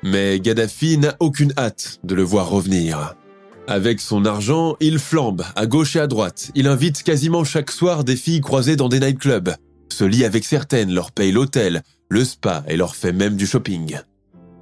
Mais 0.03 0.41
Gaddafi 0.41 0.98
n'a 0.98 1.15
aucune 1.22 1.53
hâte 1.58 2.01
de 2.03 2.13
le 2.13 2.24
voir 2.24 2.50
revenir. 2.50 3.15
Avec 3.67 4.01
son 4.01 4.25
argent, 4.25 4.75
il 4.82 5.00
flambe 5.00 5.43
à 5.55 5.65
gauche 5.67 5.96
et 5.96 6.00
à 6.00 6.08
droite. 6.08 6.51
Il 6.53 6.67
invite 6.67 7.01
quasiment 7.01 7.46
chaque 7.46 7.72
soir 7.72 8.03
des 8.03 8.17
filles 8.17 8.41
croisées 8.41 8.75
dans 8.75 8.89
des 8.89 9.00
nightclubs. 9.00 9.51
Se 9.89 10.03
lie 10.03 10.25
avec 10.25 10.43
certaines, 10.43 10.93
leur 10.93 11.12
paye 11.12 11.32
l'hôtel, 11.32 11.84
le 12.10 12.25
spa 12.25 12.63
et 12.67 12.75
leur 12.75 12.96
fait 12.96 13.13
même 13.13 13.38
du 13.38 13.48
shopping. 13.48 13.98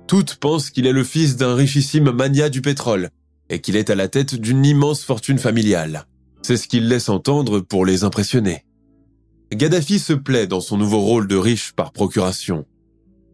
Toutes 0.08 0.36
pensent 0.36 0.70
qu'il 0.70 0.86
est 0.86 0.92
le 0.92 1.04
fils 1.04 1.36
d'un 1.36 1.56
richissime 1.56 2.12
mania 2.12 2.50
du 2.50 2.62
pétrole 2.62 3.10
et 3.50 3.60
qu'il 3.60 3.76
est 3.76 3.90
à 3.90 3.96
la 3.96 4.08
tête 4.08 4.36
d'une 4.36 4.66
immense 4.66 5.04
fortune 5.04 5.40
familiale. 5.40 6.06
C'est 6.44 6.58
ce 6.58 6.68
qu'il 6.68 6.88
laisse 6.88 7.10
entendre 7.10 7.60
pour 7.60 7.86
les 7.86 8.04
impressionner. 8.04 8.66
Gaddafi 9.52 10.00
se 10.00 10.14
plaît 10.14 10.48
dans 10.48 10.62
son 10.62 10.78
nouveau 10.78 11.00
rôle 11.00 11.28
de 11.28 11.36
riche 11.36 11.74
par 11.74 11.92
procuration. 11.92 12.66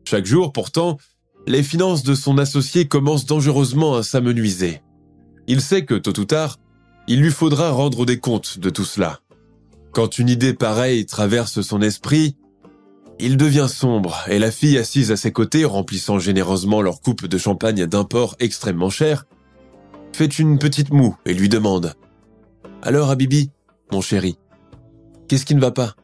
Chaque 0.06 0.26
jour, 0.26 0.54
pourtant, 0.54 0.98
les 1.46 1.62
finances 1.62 2.04
de 2.04 2.16
son 2.16 2.38
associé 2.38 2.88
commencent 2.88 3.26
dangereusement 3.26 3.96
à 3.96 4.04
s'amenuiser. 4.04 4.82
Il 5.48 5.62
sait 5.62 5.86
que, 5.86 5.96
tôt 5.96 6.20
ou 6.20 6.26
tard, 6.26 6.58
il 7.08 7.22
lui 7.22 7.32
faudra 7.32 7.72
rendre 7.72 8.06
des 8.06 8.20
comptes 8.20 8.60
de 8.60 8.70
tout 8.70 8.84
cela. 8.84 9.20
Quand 9.92 10.20
une 10.20 10.30
idée 10.30 10.54
pareille 10.54 11.06
traverse 11.06 11.62
son 11.62 11.82
esprit, 11.82 12.36
il 13.20 13.38
devient 13.38 13.68
sombre 13.70 14.24
et 14.28 14.38
la 14.38 14.52
fille 14.52 14.78
assise 14.78 15.12
à 15.12 15.18
ses 15.18 15.32
côtés, 15.32 15.66
remplissant 15.66 16.20
généreusement 16.20 16.82
leur 16.82 17.02
coupe 17.02 17.26
de 17.26 17.38
champagne 17.38 17.86
d'import 17.88 18.36
extrêmement 18.40 18.90
cher, 18.90 19.26
fait 20.14 20.38
une 20.38 20.60
petite 20.60 20.92
moue 20.92 21.16
et 21.26 21.34
lui 21.34 21.50
demande⁇ 21.50 21.96
Alors 22.84 23.10
Habibi, 23.10 23.50
mon 23.92 24.02
chéri, 24.02 24.38
qu'est-ce 25.28 25.46
qui 25.46 25.56
ne 25.56 25.62
va 25.62 25.72
pas?⁇ 25.72 25.96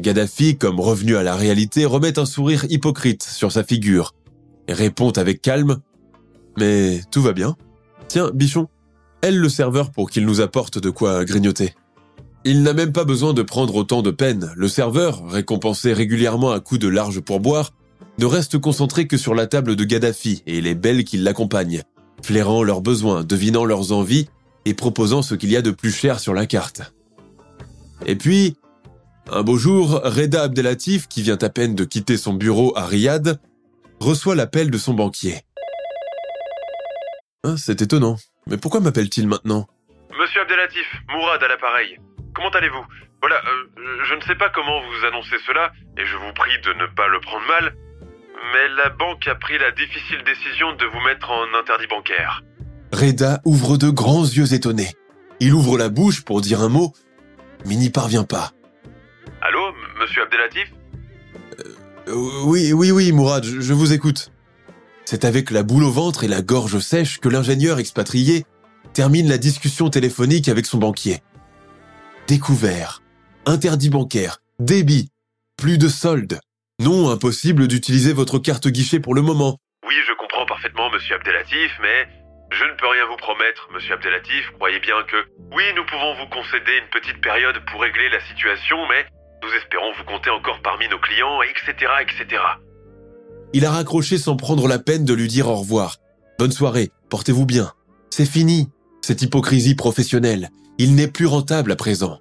Gaddafi, 0.00 0.58
comme 0.58 0.80
revenu 0.80 1.16
à 1.16 1.22
la 1.22 1.36
réalité, 1.36 1.86
remet 1.86 2.18
un 2.18 2.26
sourire 2.26 2.66
hypocrite 2.68 3.22
sur 3.22 3.52
sa 3.52 3.62
figure 3.62 4.12
et 4.66 4.72
répond 4.72 5.10
avec 5.10 5.40
calme⁇ 5.40 5.72
Mais 6.58 7.00
tout 7.10 7.22
va 7.22 7.32
bien. 7.32 7.56
Tiens, 8.14 8.30
bichon, 8.32 8.68
elle 9.22 9.38
le 9.38 9.48
serveur 9.48 9.90
pour 9.90 10.08
qu'il 10.08 10.24
nous 10.24 10.40
apporte 10.40 10.78
de 10.78 10.88
quoi 10.88 11.24
grignoter. 11.24 11.74
Il 12.44 12.62
n'a 12.62 12.72
même 12.72 12.92
pas 12.92 13.02
besoin 13.02 13.32
de 13.32 13.42
prendre 13.42 13.74
autant 13.74 14.02
de 14.02 14.12
peine. 14.12 14.52
Le 14.54 14.68
serveur, 14.68 15.28
récompensé 15.28 15.92
régulièrement 15.92 16.52
à 16.52 16.60
coups 16.60 16.80
de 16.80 16.86
large 16.86 17.18
pourboire, 17.18 17.72
ne 18.20 18.26
reste 18.26 18.56
concentré 18.58 19.08
que 19.08 19.16
sur 19.16 19.34
la 19.34 19.48
table 19.48 19.74
de 19.74 19.82
Gaddafi 19.82 20.44
et 20.46 20.60
les 20.60 20.76
belles 20.76 21.02
qui 21.02 21.16
l'accompagnent, 21.16 21.82
flairant 22.22 22.62
leurs 22.62 22.82
besoins, 22.82 23.24
devinant 23.24 23.64
leurs 23.64 23.90
envies 23.90 24.28
et 24.64 24.74
proposant 24.74 25.22
ce 25.22 25.34
qu'il 25.34 25.50
y 25.50 25.56
a 25.56 25.62
de 25.62 25.72
plus 25.72 25.90
cher 25.90 26.20
sur 26.20 26.34
la 26.34 26.46
carte. 26.46 26.94
Et 28.06 28.14
puis, 28.14 28.54
un 29.28 29.42
beau 29.42 29.56
jour, 29.56 30.00
Reda 30.04 30.44
Abdelatif, 30.44 31.08
qui 31.08 31.22
vient 31.22 31.38
à 31.42 31.48
peine 31.48 31.74
de 31.74 31.82
quitter 31.82 32.16
son 32.16 32.34
bureau 32.34 32.72
à 32.76 32.86
Riyad, 32.86 33.40
reçoit 33.98 34.36
l'appel 34.36 34.70
de 34.70 34.78
son 34.78 34.94
banquier. 34.94 35.43
Ah, 37.44 37.56
c'est 37.58 37.82
étonnant. 37.82 38.16
Mais 38.46 38.56
pourquoi 38.56 38.80
m'appelle-t-il 38.80 39.28
maintenant 39.28 39.66
Monsieur 40.18 40.40
Abdelatif, 40.40 40.86
Mourad 41.10 41.42
à 41.42 41.48
l'appareil. 41.48 41.98
Comment 42.34 42.48
allez-vous? 42.48 42.84
Voilà, 43.20 43.36
euh, 43.36 44.04
je 44.04 44.14
ne 44.14 44.20
sais 44.22 44.34
pas 44.34 44.48
comment 44.48 44.80
vous 44.80 45.06
annoncez 45.06 45.36
cela, 45.46 45.72
et 45.98 46.06
je 46.06 46.16
vous 46.16 46.32
prie 46.34 46.58
de 46.62 46.72
ne 46.72 46.86
pas 46.94 47.08
le 47.08 47.20
prendre 47.20 47.46
mal, 47.46 47.74
mais 48.52 48.68
la 48.82 48.88
banque 48.90 49.26
a 49.28 49.34
pris 49.34 49.58
la 49.58 49.72
difficile 49.72 50.22
décision 50.24 50.72
de 50.74 50.86
vous 50.86 51.00
mettre 51.00 51.30
en 51.30 51.58
interdit 51.58 51.86
bancaire. 51.86 52.42
Reda 52.92 53.40
ouvre 53.44 53.76
de 53.76 53.90
grands 53.90 54.24
yeux 54.24 54.52
étonnés. 54.54 54.92
Il 55.40 55.52
ouvre 55.52 55.76
la 55.76 55.88
bouche 55.90 56.24
pour 56.24 56.40
dire 56.40 56.60
un 56.62 56.68
mot, 56.68 56.92
mais 57.66 57.76
n'y 57.76 57.90
parvient 57.90 58.24
pas. 58.24 58.52
Allô, 59.42 59.72
monsieur 60.00 60.22
Abdelatif? 60.22 60.72
Euh, 62.08 62.14
oui, 62.44 62.72
oui, 62.72 62.90
oui, 62.90 63.12
Mourad, 63.12 63.44
je, 63.44 63.60
je 63.60 63.72
vous 63.74 63.92
écoute. 63.92 64.30
C'est 65.14 65.26
avec 65.26 65.52
la 65.52 65.62
boule 65.62 65.84
au 65.84 65.92
ventre 65.92 66.24
et 66.24 66.26
la 66.26 66.42
gorge 66.42 66.80
sèche 66.80 67.20
que 67.20 67.28
l'ingénieur 67.28 67.78
expatrié 67.78 68.44
termine 68.94 69.28
la 69.28 69.38
discussion 69.38 69.88
téléphonique 69.88 70.48
avec 70.48 70.66
son 70.66 70.78
banquier. 70.78 71.18
Découvert, 72.26 73.00
interdit 73.46 73.90
bancaire, 73.90 74.38
débit, 74.58 75.10
plus 75.56 75.78
de 75.78 75.86
solde. 75.86 76.40
Non, 76.80 77.10
impossible 77.10 77.68
d'utiliser 77.68 78.12
votre 78.12 78.40
carte 78.40 78.66
guichet 78.66 78.98
pour 78.98 79.14
le 79.14 79.22
moment. 79.22 79.58
Oui, 79.86 79.94
je 80.04 80.14
comprends 80.14 80.46
parfaitement, 80.46 80.90
monsieur 80.90 81.14
Abdelatif, 81.14 81.70
mais 81.80 82.08
je 82.50 82.64
ne 82.64 82.74
peux 82.74 82.88
rien 82.88 83.06
vous 83.06 83.16
promettre, 83.16 83.68
monsieur 83.72 83.94
Abdelatif. 83.94 84.50
Croyez 84.54 84.80
bien 84.80 85.00
que 85.04 85.24
oui, 85.54 85.62
nous 85.76 85.86
pouvons 85.86 86.14
vous 86.16 86.26
concéder 86.26 86.78
une 86.82 86.90
petite 86.90 87.20
période 87.20 87.64
pour 87.70 87.82
régler 87.82 88.08
la 88.08 88.20
situation, 88.26 88.78
mais 88.88 89.06
nous 89.44 89.54
espérons 89.54 89.92
vous 89.92 90.04
compter 90.10 90.30
encore 90.30 90.60
parmi 90.60 90.88
nos 90.88 90.98
clients, 90.98 91.40
etc., 91.42 91.86
etc. 92.02 92.42
Il 93.54 93.64
a 93.64 93.70
raccroché 93.70 94.18
sans 94.18 94.36
prendre 94.36 94.66
la 94.66 94.80
peine 94.80 95.04
de 95.04 95.14
lui 95.14 95.28
dire 95.28 95.48
au 95.48 95.54
revoir. 95.54 95.98
Bonne 96.40 96.50
soirée, 96.50 96.90
portez-vous 97.08 97.46
bien. 97.46 97.70
C'est 98.10 98.26
fini, 98.26 98.68
cette 99.00 99.22
hypocrisie 99.22 99.76
professionnelle. 99.76 100.50
Il 100.78 100.96
n'est 100.96 101.06
plus 101.06 101.26
rentable 101.26 101.70
à 101.70 101.76
présent. 101.76 102.18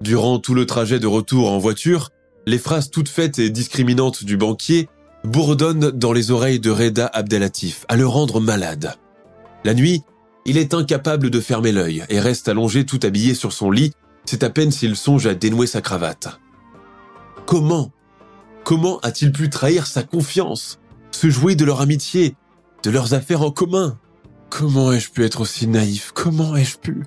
Durant 0.00 0.40
tout 0.40 0.52
le 0.52 0.66
trajet 0.66 0.98
de 0.98 1.06
retour 1.06 1.48
en 1.52 1.58
voiture, 1.58 2.10
les 2.44 2.58
phrases 2.58 2.90
toutes 2.90 3.08
faites 3.08 3.38
et 3.38 3.50
discriminantes 3.50 4.24
du 4.24 4.36
banquier 4.36 4.88
bourdonnent 5.22 5.92
dans 5.92 6.12
les 6.12 6.32
oreilles 6.32 6.58
de 6.58 6.70
Reda 6.70 7.06
Abdelatif, 7.06 7.86
à 7.88 7.94
le 7.94 8.08
rendre 8.08 8.40
malade. 8.40 8.96
La 9.62 9.74
nuit, 9.74 10.02
il 10.44 10.58
est 10.58 10.74
incapable 10.74 11.30
de 11.30 11.40
fermer 11.40 11.70
l'œil 11.70 12.04
et 12.08 12.18
reste 12.18 12.48
allongé 12.48 12.84
tout 12.84 12.98
habillé 13.04 13.34
sur 13.34 13.52
son 13.52 13.70
lit, 13.70 13.92
c'est 14.24 14.42
à 14.42 14.50
peine 14.50 14.72
s'il 14.72 14.96
songe 14.96 15.28
à 15.28 15.34
dénouer 15.34 15.68
sa 15.68 15.80
cravate. 15.80 16.40
Comment 17.46 17.92
Comment 18.64 18.98
a-t-il 19.00 19.32
pu 19.32 19.50
trahir 19.50 19.86
sa 19.86 20.02
confiance, 20.02 20.78
se 21.10 21.30
jouer 21.30 21.54
de 21.54 21.64
leur 21.64 21.80
amitié, 21.80 22.34
de 22.82 22.90
leurs 22.90 23.14
affaires 23.14 23.42
en 23.42 23.50
commun? 23.50 23.98
Comment 24.50 24.92
ai-je 24.92 25.10
pu 25.10 25.24
être 25.24 25.42
aussi 25.42 25.66
naïf? 25.66 26.12
Comment 26.14 26.56
ai-je 26.56 26.78
pu? 26.78 27.04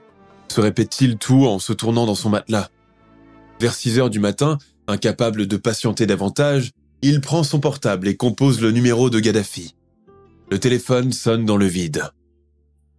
se 0.58 0.62
répète-t-il 0.62 1.18
tout 1.18 1.46
en 1.46 1.60
se 1.60 1.74
tournant 1.74 2.06
dans 2.06 2.16
son 2.16 2.30
matelas. 2.30 2.70
Vers 3.60 3.74
6 3.74 4.00
heures 4.00 4.10
du 4.10 4.20
matin, 4.20 4.58
incapable 4.88 5.48
de 5.48 5.58
patienter 5.58 6.06
davantage, 6.06 6.72
il 7.02 7.22
prend 7.22 7.44
son 7.44 7.60
portable 7.60 8.08
et 8.08 8.16
compose 8.16 8.62
le 8.62 8.72
numéro 8.72 9.10
de 9.10 9.20
Gaddafi. 9.20 9.76
Le 10.50 10.60
téléphone 10.60 11.12
sonne 11.12 11.46
dans 11.46 11.58
le 11.58 11.66
vide. 11.66 12.04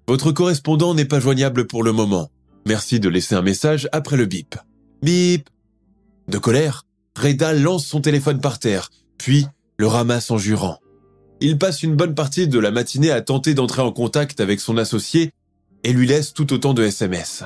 Votre 0.07 0.33
correspondant 0.33 0.94
n'est 0.94 1.05
pas 1.05 1.21
joignable 1.21 1.66
pour 1.66 1.83
le 1.83 1.92
moment. 1.92 2.31
Merci 2.66 3.01
de 3.01 3.09
laisser 3.09 3.35
un 3.35 3.42
message 3.42 3.88
après 3.92 4.16
le 4.16 4.27
bip. 4.27 4.57
Bip 5.03 5.49
De 6.29 6.38
colère, 6.38 6.85
Reda 7.18 7.52
lance 7.52 7.85
son 7.87 8.00
téléphone 8.00 8.40
par 8.40 8.59
terre, 8.59 8.90
puis 9.18 9.46
le 9.76 9.87
ramasse 9.87 10.31
en 10.31 10.38
jurant. 10.38 10.78
Il 11.40 11.59
passe 11.59 11.83
une 11.83 11.96
bonne 11.96 12.14
partie 12.14 12.48
de 12.48 12.59
la 12.59 12.70
matinée 12.70 13.11
à 13.11 13.20
tenter 13.22 13.54
d'entrer 13.54 13.83
en 13.83 13.92
contact 13.92 14.40
avec 14.40 14.61
son 14.61 14.76
associé 14.76 15.33
et 15.85 15.92
lui 15.92 16.07
laisse 16.07 16.33
tout 16.35 16.52
autant 16.52 16.74
de 16.74 16.83
SMS. 16.83 17.44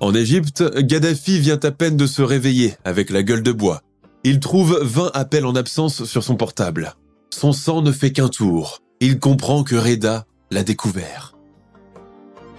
En 0.00 0.14
Égypte, 0.14 0.62
Gaddafi 0.78 1.38
vient 1.38 1.60
à 1.62 1.70
peine 1.70 1.96
de 1.96 2.06
se 2.06 2.22
réveiller 2.22 2.74
avec 2.84 3.10
la 3.10 3.22
gueule 3.22 3.42
de 3.42 3.52
bois. 3.52 3.82
Il 4.24 4.40
trouve 4.40 4.78
20 4.82 5.10
appels 5.14 5.46
en 5.46 5.54
absence 5.54 6.04
sur 6.04 6.22
son 6.24 6.36
portable. 6.36 6.94
Son 7.30 7.52
sang 7.52 7.82
ne 7.82 7.92
fait 7.92 8.12
qu'un 8.12 8.28
tour. 8.28 8.78
Il 9.00 9.18
comprend 9.18 9.64
que 9.64 9.74
Reda 9.76 10.26
l'a 10.50 10.62
découvert. 10.64 11.34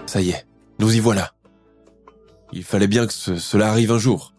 Ça 0.05 0.21
y 0.21 0.31
est, 0.31 0.45
nous 0.79 0.93
y 0.95 0.99
voilà. 0.99 1.33
Il 2.51 2.63
fallait 2.63 2.87
bien 2.87 3.07
que 3.07 3.13
ce- 3.13 3.37
cela 3.37 3.69
arrive 3.69 3.91
un 3.91 3.97
jour. 3.99 4.32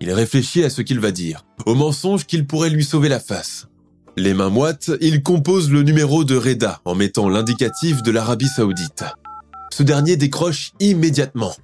Il 0.00 0.12
réfléchit 0.12 0.64
à 0.64 0.70
ce 0.70 0.82
qu'il 0.82 1.00
va 1.00 1.10
dire, 1.10 1.44
au 1.66 1.74
mensonge 1.74 2.26
qu'il 2.26 2.46
pourrait 2.46 2.70
lui 2.70 2.84
sauver 2.84 3.08
la 3.08 3.20
face. 3.20 3.68
Les 4.16 4.34
mains 4.34 4.48
moites, 4.50 4.90
il 5.00 5.22
compose 5.22 5.70
le 5.70 5.82
numéro 5.82 6.24
de 6.24 6.36
Reda 6.36 6.80
en 6.84 6.94
mettant 6.94 7.28
l'indicatif 7.28 8.02
de 8.02 8.10
l'Arabie 8.12 8.48
Saoudite. 8.48 9.04
Ce 9.72 9.82
dernier 9.82 10.16
décroche 10.16 10.72
immédiatement. 10.78 11.54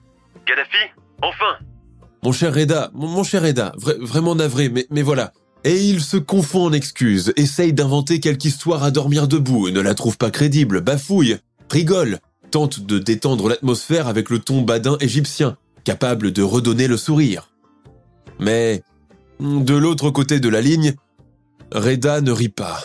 Gaddafi 0.47 0.91
Enfin 1.23 1.65
Mon 2.25 2.33
cher 2.33 2.55
Reda, 2.55 2.91
mon, 2.95 3.23
cher 3.23 3.43
Reda, 3.43 3.73
vra- 3.79 4.01
vraiment 4.01 4.35
navré, 4.35 4.69
mais, 4.69 4.87
mais 4.91 5.03
voilà. 5.03 5.33
Et 5.63 5.79
il 5.85 6.01
se 6.01 6.17
confond 6.17 6.65
en 6.65 6.73
excuses, 6.73 7.33
essaye 7.37 7.73
d'inventer 7.75 8.19
quelque 8.19 8.47
histoire 8.47 8.83
à 8.83 8.91
dormir 8.91 9.29
debout, 9.29 9.69
ne 9.71 9.81
la 9.81 9.95
trouve 9.95 10.17
pas 10.17 10.31
crédible, 10.31 10.81
bafouille, 10.81 11.37
rigole, 11.71 12.19
tente 12.51 12.81
de 12.81 12.99
détendre 12.99 13.49
l'atmosphère 13.49 14.09
avec 14.09 14.31
le 14.31 14.39
ton 14.39 14.63
badin 14.63 14.97
égyptien, 15.01 15.57
capable 15.85 16.33
de 16.33 16.43
redonner 16.43 16.89
le 16.89 16.97
sourire. 16.97 17.50
Mais, 18.41 18.83
de 19.39 19.75
l'autre 19.75 20.11
côté 20.11 20.41
de 20.41 20.49
la 20.49 20.61
ligne, 20.61 20.95
Reda 21.73 22.21
ne 22.21 22.33
rit 22.33 22.49
pas. 22.49 22.79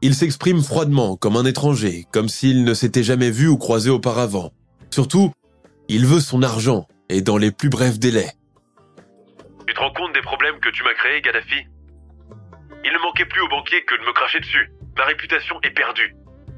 Il 0.00 0.14
s'exprime 0.14 0.62
froidement, 0.62 1.16
comme 1.16 1.36
un 1.36 1.44
étranger, 1.44 2.04
comme 2.12 2.28
s'il 2.28 2.64
ne 2.64 2.74
s'était 2.74 3.02
jamais 3.02 3.30
vu 3.30 3.48
ou 3.48 3.58
croisé 3.58 3.90
auparavant. 3.90 4.52
Surtout, 4.90 5.32
il 5.88 6.06
veut 6.06 6.20
son 6.20 6.42
argent, 6.42 6.86
et 7.08 7.22
dans 7.22 7.36
les 7.36 7.50
plus 7.50 7.70
brefs 7.70 7.98
délais. 7.98 8.30
Tu 9.66 9.74
te 9.74 9.80
rends 9.80 9.92
compte 9.92 10.12
des 10.14 10.22
problèmes 10.22 10.60
que 10.60 10.68
tu 10.70 10.84
m'as 10.84 10.94
créés, 10.94 11.20
Gaddafi? 11.22 11.66
Il 12.84 12.92
ne 12.92 12.98
manquait 12.98 13.26
plus 13.26 13.40
au 13.40 13.48
banquier 13.48 13.82
que 13.84 13.98
de 13.98 14.06
me 14.06 14.12
cracher 14.12 14.40
dessus. 14.40 14.70
Ma 14.96 15.04
réputation 15.04 15.56
est 15.62 15.70
perdue. 15.70 16.14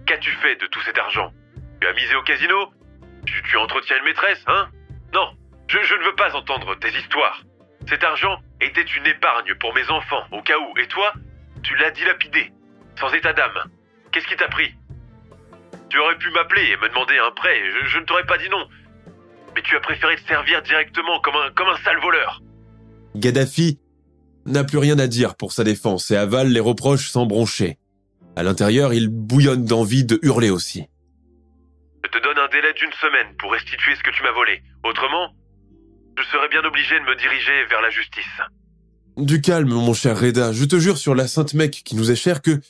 Qu'as-tu 0.06 0.30
fait 0.42 0.56
de 0.56 0.66
tout 0.66 0.80
cet 0.84 0.98
argent? 0.98 1.32
Tu 1.80 1.86
as 1.86 1.92
misé 1.94 2.14
au 2.16 2.22
casino? 2.22 2.72
Tu, 3.24 3.56
entretiens 3.56 3.96
une 3.98 4.04
maîtresse, 4.04 4.42
hein? 4.46 4.68
Non, 5.14 5.30
je 5.68 5.78
ne 5.78 6.04
veux 6.04 6.16
pas 6.16 6.34
entendre 6.34 6.74
tes 6.78 6.90
histoires. 6.98 7.45
Cet 7.88 8.02
argent 8.02 8.40
était 8.60 8.82
une 8.82 9.06
épargne 9.06 9.54
pour 9.60 9.74
mes 9.74 9.88
enfants, 9.90 10.24
au 10.32 10.42
cas 10.42 10.58
où. 10.58 10.78
Et 10.78 10.88
toi, 10.88 11.12
tu 11.62 11.76
l'as 11.76 11.90
dilapidé, 11.90 12.52
sans 12.98 13.12
état 13.12 13.32
d'âme. 13.32 13.70
Qu'est-ce 14.12 14.26
qui 14.26 14.36
t'a 14.36 14.48
pris? 14.48 14.74
Tu 15.88 15.98
aurais 15.98 16.18
pu 16.18 16.30
m'appeler 16.30 16.64
et 16.70 16.76
me 16.76 16.88
demander 16.88 17.16
un 17.18 17.30
prêt, 17.30 17.60
je, 17.70 17.86
je 17.86 17.98
ne 17.98 18.04
t'aurais 18.04 18.26
pas 18.26 18.38
dit 18.38 18.48
non. 18.50 18.66
Mais 19.54 19.62
tu 19.62 19.76
as 19.76 19.80
préféré 19.80 20.16
te 20.16 20.26
servir 20.26 20.62
directement 20.62 21.20
comme 21.20 21.36
un, 21.36 21.50
comme 21.52 21.68
un 21.68 21.76
sale 21.78 22.00
voleur. 22.00 22.42
Gaddafi 23.14 23.78
n'a 24.46 24.64
plus 24.64 24.78
rien 24.78 24.98
à 24.98 25.06
dire 25.06 25.36
pour 25.36 25.52
sa 25.52 25.64
défense 25.64 26.10
et 26.10 26.16
avale 26.16 26.48
les 26.48 26.60
reproches 26.60 27.08
sans 27.08 27.24
broncher. 27.26 27.78
À 28.36 28.42
l'intérieur, 28.42 28.92
il 28.92 29.08
bouillonne 29.08 29.64
d'envie 29.64 30.04
de 30.04 30.18
hurler 30.22 30.50
aussi. 30.50 30.86
Je 32.04 32.10
te 32.10 32.18
donne 32.22 32.38
un 32.38 32.48
délai 32.48 32.72
d'une 32.74 32.92
semaine 32.92 33.34
pour 33.38 33.52
restituer 33.52 33.94
ce 33.94 34.02
que 34.02 34.10
tu 34.10 34.22
m'as 34.22 34.32
volé. 34.32 34.62
Autrement, 34.84 35.32
je 36.18 36.22
serais 36.24 36.48
bien 36.48 36.64
obligé 36.64 36.98
de 36.98 37.04
me 37.04 37.16
diriger 37.16 37.66
vers 37.68 37.82
la 37.82 37.90
justice. 37.90 38.24
Du 39.16 39.40
calme, 39.40 39.68
mon 39.68 39.94
cher 39.94 40.18
Reda. 40.18 40.52
Je 40.52 40.64
te 40.64 40.78
jure 40.78 40.98
sur 40.98 41.14
la 41.14 41.26
sainte 41.26 41.54
mec 41.54 41.82
qui 41.84 41.96
nous 41.96 42.10
est 42.10 42.16
chère 42.16 42.42
que 42.42 42.60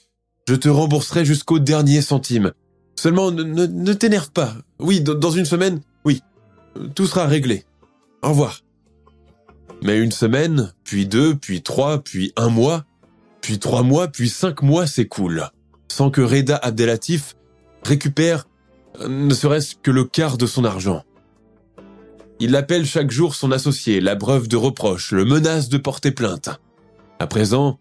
je 0.48 0.54
te 0.54 0.68
rembourserai 0.68 1.24
jusqu'au 1.24 1.58
dernier 1.58 2.02
centime. 2.02 2.52
Seulement, 2.96 3.30
ne, 3.30 3.42
ne, 3.42 3.66
ne 3.66 3.92
t'énerve 3.92 4.30
pas. 4.30 4.54
Oui, 4.78 5.00
dans 5.00 5.30
une 5.30 5.44
semaine, 5.44 5.80
oui. 6.04 6.22
Tout 6.94 7.06
sera 7.06 7.26
réglé. 7.26 7.64
Au 8.22 8.30
revoir. 8.30 8.60
Mais 9.82 9.98
une 9.98 10.12
semaine, 10.12 10.72
puis 10.84 11.06
deux, 11.06 11.34
puis 11.34 11.62
trois, 11.62 12.02
puis 12.02 12.32
un 12.36 12.48
mois, 12.48 12.84
puis 13.40 13.58
trois 13.58 13.82
mois, 13.82 14.08
puis 14.08 14.28
cinq 14.28 14.62
mois 14.62 14.86
s'écoulent, 14.86 15.50
sans 15.88 16.10
que 16.10 16.20
Reda 16.20 16.56
Abdelatif 16.56 17.34
récupère 17.84 18.46
euh, 19.00 19.08
ne 19.08 19.34
serait-ce 19.34 19.76
que 19.76 19.90
le 19.90 20.04
quart 20.04 20.38
de 20.38 20.46
son 20.46 20.64
argent. 20.64 21.04
Il 22.38 22.54
appelle 22.54 22.84
chaque 22.84 23.10
jour 23.10 23.34
son 23.34 23.50
associé, 23.50 24.00
la 24.00 24.14
breuve 24.14 24.46
de 24.46 24.56
reproche, 24.56 25.12
le 25.12 25.24
menace 25.24 25.70
de 25.70 25.78
porter 25.78 26.10
plainte. 26.10 26.50
À 27.18 27.26
présent, 27.26 27.78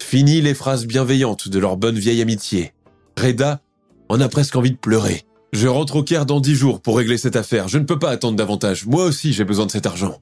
fini 0.00 0.40
les 0.40 0.54
phrases 0.54 0.86
bienveillantes 0.86 1.48
de 1.48 1.58
leur 1.58 1.76
bonne 1.76 1.98
vieille 1.98 2.22
amitié. 2.22 2.72
Reda 3.20 3.60
en 4.08 4.20
a 4.20 4.28
presque 4.28 4.54
envie 4.54 4.70
de 4.70 4.76
pleurer. 4.76 5.24
Je 5.52 5.66
rentre 5.66 5.96
au 5.96 6.02
Caire 6.04 6.26
dans 6.26 6.38
dix 6.38 6.54
jours 6.54 6.80
pour 6.80 6.98
régler 6.98 7.18
cette 7.18 7.34
affaire. 7.34 7.66
Je 7.66 7.78
ne 7.78 7.84
peux 7.84 7.98
pas 7.98 8.10
attendre 8.10 8.36
davantage. 8.36 8.86
Moi 8.86 9.04
aussi, 9.04 9.32
j'ai 9.32 9.44
besoin 9.44 9.66
de 9.66 9.72
cet 9.72 9.86
argent. 9.86 10.20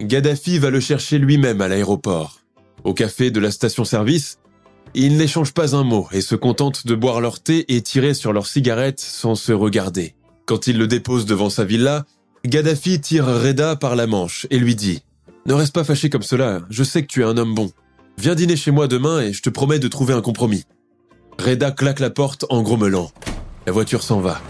Gaddafi 0.00 0.58
va 0.58 0.70
le 0.70 0.80
chercher 0.80 1.18
lui-même 1.18 1.60
à 1.60 1.68
l'aéroport. 1.68 2.40
Au 2.84 2.94
café 2.94 3.30
de 3.30 3.40
la 3.40 3.50
station-service, 3.50 4.38
ils 4.94 5.16
n'échangent 5.16 5.52
pas 5.52 5.76
un 5.76 5.84
mot 5.84 6.08
et 6.12 6.20
se 6.22 6.36
contentent 6.36 6.86
de 6.86 6.94
boire 6.94 7.20
leur 7.20 7.40
thé 7.40 7.74
et 7.74 7.82
tirer 7.82 8.14
sur 8.14 8.32
leurs 8.32 8.46
cigarettes 8.46 9.00
sans 9.00 9.34
se 9.34 9.52
regarder. 9.52 10.14
Quand 10.46 10.68
il 10.68 10.78
le 10.78 10.86
dépose 10.86 11.26
devant 11.26 11.50
sa 11.50 11.64
villa, 11.64 12.06
Gaddafi 12.46 13.00
tire 13.00 13.26
Reda 13.26 13.74
par 13.74 13.96
la 13.96 14.06
manche 14.06 14.46
et 14.50 14.58
lui 14.58 14.76
dit⁇ 14.76 15.02
Ne 15.46 15.54
reste 15.54 15.74
pas 15.74 15.82
fâché 15.82 16.10
comme 16.10 16.22
cela, 16.22 16.60
je 16.70 16.84
sais 16.84 17.02
que 17.02 17.08
tu 17.08 17.22
es 17.22 17.24
un 17.24 17.36
homme 17.36 17.54
bon. 17.54 17.72
Viens 18.18 18.36
dîner 18.36 18.56
chez 18.56 18.70
moi 18.70 18.86
demain 18.86 19.20
et 19.20 19.32
je 19.32 19.42
te 19.42 19.50
promets 19.50 19.80
de 19.80 19.88
trouver 19.88 20.14
un 20.14 20.20
compromis.⁇ 20.20 20.64
Reda 21.44 21.72
claque 21.72 22.00
la 22.00 22.10
porte 22.10 22.46
en 22.48 22.62
grommelant. 22.62 23.10
La 23.66 23.72
voiture 23.72 24.02
s'en 24.02 24.20
va. 24.20 24.40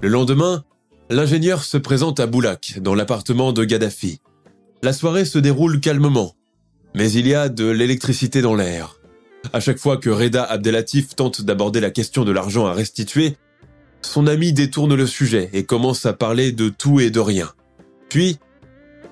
Le 0.00 0.08
lendemain, 0.08 0.64
l'ingénieur 1.10 1.64
se 1.64 1.76
présente 1.76 2.20
à 2.20 2.26
Boulak, 2.26 2.78
dans 2.80 2.94
l'appartement 2.94 3.52
de 3.52 3.64
Gaddafi. 3.64 4.20
La 4.82 4.92
soirée 4.92 5.24
se 5.24 5.38
déroule 5.38 5.80
calmement, 5.80 6.34
mais 6.94 7.10
il 7.10 7.26
y 7.26 7.34
a 7.34 7.48
de 7.48 7.66
l'électricité 7.66 8.42
dans 8.42 8.54
l'air. 8.54 9.00
À 9.52 9.58
chaque 9.58 9.78
fois 9.78 9.96
que 9.96 10.10
Reda 10.10 10.44
Abdelatif 10.44 11.16
tente 11.16 11.42
d'aborder 11.42 11.80
la 11.80 11.90
question 11.90 12.24
de 12.24 12.32
l'argent 12.32 12.66
à 12.66 12.72
restituer, 12.72 13.36
son 14.02 14.26
ami 14.26 14.52
détourne 14.52 14.94
le 14.94 15.06
sujet 15.06 15.50
et 15.52 15.64
commence 15.64 16.06
à 16.06 16.12
parler 16.12 16.52
de 16.52 16.68
tout 16.68 17.00
et 17.00 17.10
de 17.10 17.20
rien. 17.20 17.50
Puis, 18.08 18.38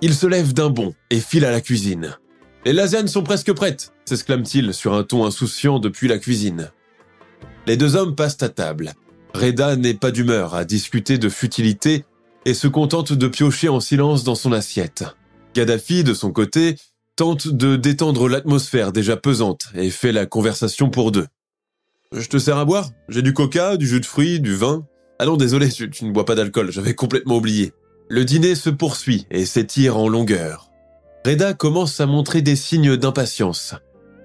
il 0.02 0.14
se 0.14 0.26
lève 0.26 0.52
d'un 0.52 0.70
bond 0.70 0.94
et 1.10 1.20
file 1.20 1.44
à 1.44 1.50
la 1.50 1.60
cuisine. 1.60 2.16
Les 2.64 2.72
lasagnes 2.72 3.06
sont 3.06 3.22
presque 3.22 3.52
prêtes, 3.52 3.92
s'exclame-t-il 4.04 4.74
sur 4.74 4.94
un 4.94 5.02
ton 5.02 5.24
insouciant 5.24 5.78
depuis 5.78 6.08
la 6.08 6.18
cuisine. 6.18 6.70
Les 7.66 7.76
deux 7.76 7.96
hommes 7.96 8.14
passent 8.14 8.42
à 8.42 8.48
table. 8.48 8.92
Reda 9.34 9.76
n'est 9.76 9.94
pas 9.94 10.10
d'humeur 10.10 10.54
à 10.54 10.64
discuter 10.64 11.18
de 11.18 11.28
futilité 11.28 12.04
et 12.44 12.54
se 12.54 12.68
contente 12.68 13.12
de 13.12 13.28
piocher 13.28 13.68
en 13.68 13.80
silence 13.80 14.24
dans 14.24 14.34
son 14.34 14.52
assiette. 14.52 15.04
Gaddafi, 15.54 16.04
de 16.04 16.14
son 16.14 16.32
côté, 16.32 16.76
tente 17.16 17.48
de 17.48 17.76
détendre 17.76 18.28
l'atmosphère 18.28 18.92
déjà 18.92 19.16
pesante 19.16 19.68
et 19.74 19.90
fait 19.90 20.12
la 20.12 20.26
conversation 20.26 20.90
pour 20.90 21.12
deux. 21.12 21.26
Je 22.12 22.26
te 22.26 22.38
sers 22.38 22.56
à 22.56 22.64
boire 22.64 22.90
J'ai 23.08 23.22
du 23.22 23.32
coca, 23.32 23.76
du 23.76 23.86
jus 23.86 24.00
de 24.00 24.04
fruits, 24.04 24.40
du 24.40 24.56
vin. 24.56 24.84
Ah 25.20 25.26
non, 25.26 25.36
désolé, 25.36 25.68
tu, 25.68 25.88
ne 26.04 26.10
bois 26.10 26.24
pas 26.24 26.34
d'alcool, 26.34 26.72
j'avais 26.72 26.94
complètement 26.96 27.36
oublié. 27.36 27.72
Le 28.08 28.24
dîner 28.24 28.56
se 28.56 28.68
poursuit 28.68 29.28
et 29.30 29.46
s'étire 29.46 29.96
en 29.96 30.08
longueur. 30.08 30.72
Reda 31.24 31.54
commence 31.54 32.00
à 32.00 32.06
montrer 32.06 32.42
des 32.42 32.56
signes 32.56 32.96
d'impatience. 32.96 33.76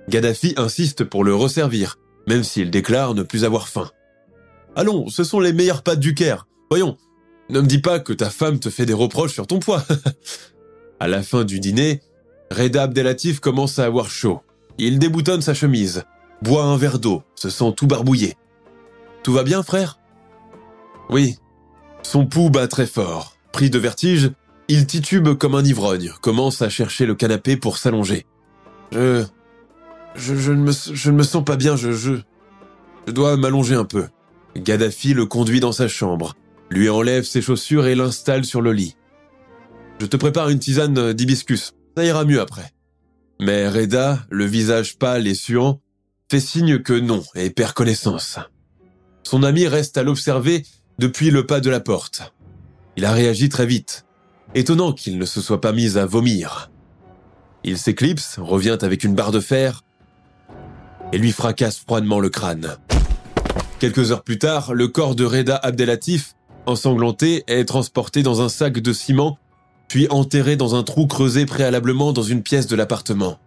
Gaddafi 0.10 0.56
insiste 0.58 1.04
pour 1.04 1.24
le 1.24 1.36
resservir, 1.36 2.00
même 2.28 2.43
s'il 2.43 2.71
déclare 2.71 3.13
ne 3.13 3.21
plus 3.21 3.45
avoir 3.45 3.67
faim. 3.67 3.91
Allons, 4.76 5.08
ce 5.10 5.24
sont 5.24 5.39
les 5.39 5.54
meilleures 5.54 5.84
pâtes 5.84 6.00
du 6.00 6.15
Caire. 6.15 6.48
Voyons, 6.71 6.98
ne 7.50 7.62
me 7.62 7.67
dis 7.67 7.82
pas 7.82 8.00
que 8.00 8.13
ta 8.13 8.32
femme 8.32 8.60
te 8.60 8.71
fait 8.71 8.88
des 8.88 8.93
reproches 8.93 9.34
sur 9.34 9.45
ton 9.45 9.60
poids. 9.60 9.86
à 11.00 11.08
la 11.08 11.21
fin 11.21 11.43
du 11.43 11.60
dîner, 11.60 12.02
Reda 12.50 12.82
Abdelatif 12.82 13.39
commence 13.39 13.78
à 13.78 13.86
avoir 13.86 14.10
chaud. 14.10 14.41
Il 14.80 14.98
déboutonne 14.98 15.41
sa 15.41 15.54
chemise, 15.54 16.04
boit 16.45 16.63
un 16.63 16.77
verre 16.77 16.99
d'eau, 16.99 17.23
se 17.36 17.49
sent 17.49 17.73
tout 17.75 17.88
barbouillé. 17.88 18.36
Tout 19.23 19.34
va 19.34 19.43
bien, 19.43 19.63
frère? 19.63 19.99
Oui. 21.10 21.38
Son 22.03 22.27
pouls 22.27 22.51
bat 22.51 22.67
très 22.67 22.86
fort. 22.86 23.36
Pris 23.51 23.71
de 23.71 23.79
vertige, 23.79 24.31
il 24.67 24.86
titube 24.86 25.34
comme 25.34 25.55
un 25.55 25.63
ivrogne, 25.63 26.12
commence 26.21 26.62
à 26.62 26.69
chercher 26.69 27.05
le 27.08 27.15
canapé 27.15 27.58
pour 27.58 27.77
s'allonger. 27.77 28.25
Je... 28.91 29.25
Je, 30.15 30.51
ne 30.53 30.62
me, 30.62 30.71
je 30.71 31.12
ne 31.12 31.17
me 31.17 31.23
sens 31.23 31.43
pas 31.43 31.58
bien, 31.58 31.75
je... 31.75 31.91
Je, 31.91 32.13
je 33.08 33.12
dois 33.12 33.36
m'allonger 33.38 33.75
un 33.75 33.84
peu. 33.84 34.05
Gaddafi 34.55 35.13
le 35.13 35.25
conduit 35.25 35.60
dans 35.60 35.73
sa 35.73 35.88
chambre, 35.88 36.36
lui 36.69 36.89
enlève 36.89 37.23
ses 37.23 37.41
chaussures 37.41 37.88
et 37.88 37.95
l'installe 37.95 38.45
sur 38.45 38.62
le 38.62 38.71
lit. 38.71 38.95
Je 39.99 40.05
te 40.05 40.15
prépare 40.15 40.49
une 40.49 40.60
tisane 40.60 41.13
d'hibiscus, 41.13 41.73
ça 41.97 42.05
ira 42.05 42.23
mieux 42.23 42.39
après. 42.39 42.71
Mais 43.41 43.67
Reda, 43.67 44.19
le 44.29 44.45
visage 44.45 44.97
pâle 44.97 45.27
et 45.27 45.34
suant, 45.34 45.81
fait 46.29 46.39
signe 46.39 46.79
que 46.79 46.93
non 46.93 47.23
et 47.35 47.49
perd 47.49 47.73
connaissance. 47.73 48.39
Son 49.23 49.43
ami 49.43 49.67
reste 49.67 49.97
à 49.97 50.03
l'observer 50.03 50.65
depuis 50.99 51.29
le 51.31 51.45
pas 51.45 51.59
de 51.59 51.69
la 51.69 51.79
porte. 51.79 52.33
Il 52.97 53.05
a 53.05 53.11
réagi 53.11 53.49
très 53.49 53.65
vite, 53.65 54.05
étonnant 54.53 54.93
qu'il 54.93 55.17
ne 55.17 55.25
se 55.25 55.41
soit 55.41 55.61
pas 55.61 55.71
mis 55.71 55.97
à 55.97 56.05
vomir. 56.05 56.71
Il 57.63 57.77
s'éclipse, 57.77 58.38
revient 58.39 58.77
avec 58.81 59.03
une 59.03 59.15
barre 59.15 59.31
de 59.31 59.39
fer 59.39 59.81
et 61.11 61.17
lui 61.17 61.31
fracasse 61.31 61.79
froidement 61.79 62.19
le 62.19 62.29
crâne. 62.29 62.77
Quelques 63.79 64.11
heures 64.11 64.23
plus 64.23 64.39
tard, 64.39 64.73
le 64.73 64.88
corps 64.88 65.15
de 65.15 65.25
Reda 65.25 65.55
Abdelatif, 65.57 66.33
ensanglanté, 66.65 67.43
est 67.47 67.65
transporté 67.65 68.23
dans 68.23 68.41
un 68.41 68.49
sac 68.49 68.79
de 68.79 68.93
ciment, 68.93 69.38
puis 69.88 70.07
enterré 70.09 70.55
dans 70.55 70.75
un 70.75 70.83
trou 70.83 71.07
creusé 71.07 71.45
préalablement 71.45 72.13
dans 72.13 72.23
une 72.23 72.41
pièce 72.41 72.67
de 72.67 72.75
l'appartement. 72.75 73.38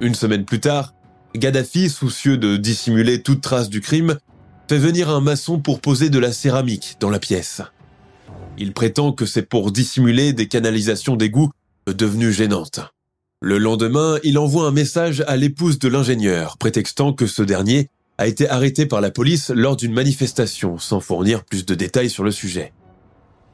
Une 0.00 0.14
semaine 0.14 0.44
plus 0.44 0.60
tard, 0.60 0.94
Gaddafi, 1.36 1.90
soucieux 1.90 2.36
de 2.36 2.56
dissimuler 2.56 3.20
toute 3.20 3.40
trace 3.40 3.68
du 3.68 3.80
crime, 3.80 4.18
fait 4.68 4.78
venir 4.78 5.10
un 5.10 5.20
maçon 5.20 5.58
pour 5.58 5.80
poser 5.80 6.08
de 6.08 6.18
la 6.18 6.32
céramique 6.32 6.96
dans 7.00 7.10
la 7.10 7.18
pièce. 7.18 7.60
Il 8.56 8.72
prétend 8.72 9.12
que 9.12 9.26
c'est 9.26 9.42
pour 9.42 9.72
dissimuler 9.72 10.32
des 10.32 10.46
canalisations 10.46 11.16
d'égout 11.16 11.50
devenues 11.86 12.32
gênantes. 12.32 12.80
Le 13.42 13.58
lendemain, 13.58 14.18
il 14.22 14.38
envoie 14.38 14.66
un 14.66 14.70
message 14.70 15.24
à 15.26 15.36
l'épouse 15.36 15.78
de 15.78 15.88
l'ingénieur, 15.88 16.56
prétextant 16.56 17.12
que 17.12 17.26
ce 17.26 17.42
dernier 17.42 17.90
a 18.16 18.28
été 18.28 18.48
arrêté 18.48 18.86
par 18.86 19.00
la 19.00 19.10
police 19.10 19.50
lors 19.50 19.76
d'une 19.76 19.92
manifestation, 19.92 20.78
sans 20.78 21.00
fournir 21.00 21.44
plus 21.44 21.66
de 21.66 21.74
détails 21.74 22.10
sur 22.10 22.22
le 22.22 22.30
sujet. 22.30 22.72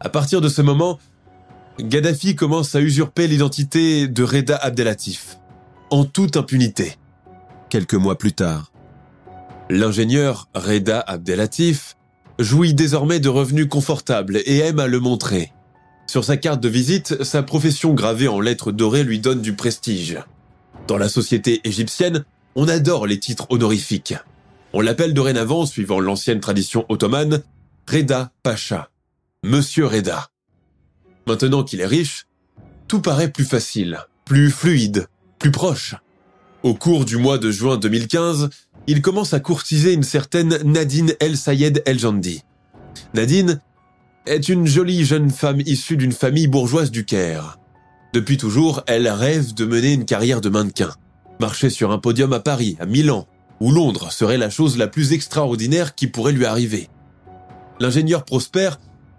À 0.00 0.10
partir 0.10 0.42
de 0.42 0.48
ce 0.48 0.60
moment, 0.62 0.98
Gaddafi 1.80 2.36
commence 2.36 2.74
à 2.74 2.80
usurper 2.80 3.26
l'identité 3.26 4.06
de 4.06 4.22
Reda 4.22 4.56
Abdelatif, 4.56 5.38
en 5.88 6.04
toute 6.04 6.36
impunité. 6.36 6.99
Quelques 7.70 7.94
mois 7.94 8.18
plus 8.18 8.32
tard, 8.32 8.72
l'ingénieur 9.70 10.48
Reda 10.56 10.98
Abdelatif 10.98 11.96
jouit 12.40 12.74
désormais 12.74 13.20
de 13.20 13.28
revenus 13.28 13.68
confortables 13.68 14.38
et 14.44 14.58
aime 14.58 14.80
à 14.80 14.88
le 14.88 14.98
montrer. 14.98 15.52
Sur 16.08 16.24
sa 16.24 16.36
carte 16.36 16.60
de 16.60 16.68
visite, 16.68 17.22
sa 17.22 17.44
profession 17.44 17.94
gravée 17.94 18.26
en 18.26 18.40
lettres 18.40 18.72
dorées 18.72 19.04
lui 19.04 19.20
donne 19.20 19.40
du 19.40 19.54
prestige. 19.54 20.18
Dans 20.88 20.98
la 20.98 21.08
société 21.08 21.60
égyptienne, 21.62 22.24
on 22.56 22.66
adore 22.66 23.06
les 23.06 23.20
titres 23.20 23.46
honorifiques. 23.50 24.16
On 24.72 24.80
l'appelle 24.80 25.14
dorénavant, 25.14 25.64
suivant 25.64 26.00
l'ancienne 26.00 26.40
tradition 26.40 26.86
ottomane, 26.88 27.44
Reda 27.88 28.32
Pacha, 28.42 28.90
Monsieur 29.44 29.86
Reda. 29.86 30.30
Maintenant 31.28 31.62
qu'il 31.62 31.80
est 31.80 31.86
riche, 31.86 32.26
tout 32.88 33.00
paraît 33.00 33.30
plus 33.30 33.44
facile, 33.44 34.00
plus 34.24 34.50
fluide, 34.50 35.06
plus 35.38 35.52
proche. 35.52 35.94
Au 36.62 36.74
cours 36.74 37.06
du 37.06 37.16
mois 37.16 37.38
de 37.38 37.50
juin 37.50 37.78
2015, 37.78 38.50
il 38.86 39.00
commence 39.00 39.32
à 39.32 39.40
courtiser 39.40 39.94
une 39.94 40.02
certaine 40.02 40.58
Nadine 40.62 41.14
El 41.18 41.38
Sayed 41.38 41.82
El 41.86 41.98
Jandi. 41.98 42.42
Nadine 43.14 43.60
est 44.26 44.50
une 44.50 44.66
jolie 44.66 45.06
jeune 45.06 45.30
femme 45.30 45.62
issue 45.64 45.96
d'une 45.96 46.12
famille 46.12 46.48
bourgeoise 46.48 46.90
du 46.90 47.06
Caire. 47.06 47.58
Depuis 48.12 48.36
toujours, 48.36 48.82
elle 48.86 49.08
rêve 49.08 49.54
de 49.54 49.64
mener 49.64 49.94
une 49.94 50.04
carrière 50.04 50.42
de 50.42 50.50
mannequin. 50.50 50.90
Marcher 51.40 51.70
sur 51.70 51.92
un 51.92 51.98
podium 51.98 52.34
à 52.34 52.40
Paris, 52.40 52.76
à 52.78 52.84
Milan 52.84 53.26
ou 53.60 53.70
Londres 53.72 54.12
serait 54.12 54.38
la 54.38 54.50
chose 54.50 54.76
la 54.76 54.86
plus 54.86 55.14
extraordinaire 55.14 55.94
qui 55.94 56.08
pourrait 56.08 56.32
lui 56.32 56.44
arriver. 56.44 56.88
L'ingénieur 57.78 58.24
Prosper 58.24 58.70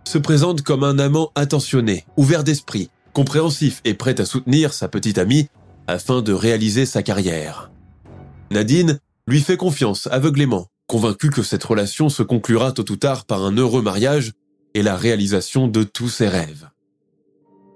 se 0.04 0.20
présente 0.20 0.62
comme 0.62 0.84
un 0.84 1.00
amant 1.00 1.32
attentionné, 1.34 2.06
ouvert 2.18 2.44
d'esprit, 2.44 2.92
compréhensif 3.14 3.82
et 3.84 3.96
prêt 3.96 4.22
à 4.22 4.26
soutenir 4.26 4.74
sa 4.74 4.88
petite 4.88 5.18
amie 5.18 5.48
afin 5.92 6.22
de 6.22 6.34
réaliser 6.34 6.86
sa 6.86 7.04
carrière. 7.04 7.72
Nadine 8.50 9.00
lui 9.28 9.42
fait 9.42 9.58
confiance 9.58 10.08
aveuglément, 10.12 10.68
convaincue 10.88 11.30
que 11.30 11.44
cette 11.44 11.64
relation 11.64 12.10
se 12.10 12.24
conclura 12.24 12.72
tôt 12.72 12.90
ou 12.92 12.96
tard 12.96 13.26
par 13.26 13.44
un 13.44 13.56
heureux 13.56 13.82
mariage 13.82 14.34
et 14.74 14.84
la 14.84 14.96
réalisation 14.96 15.68
de 15.68 15.84
tous 15.84 16.10
ses 16.10 16.28
rêves. 16.28 16.70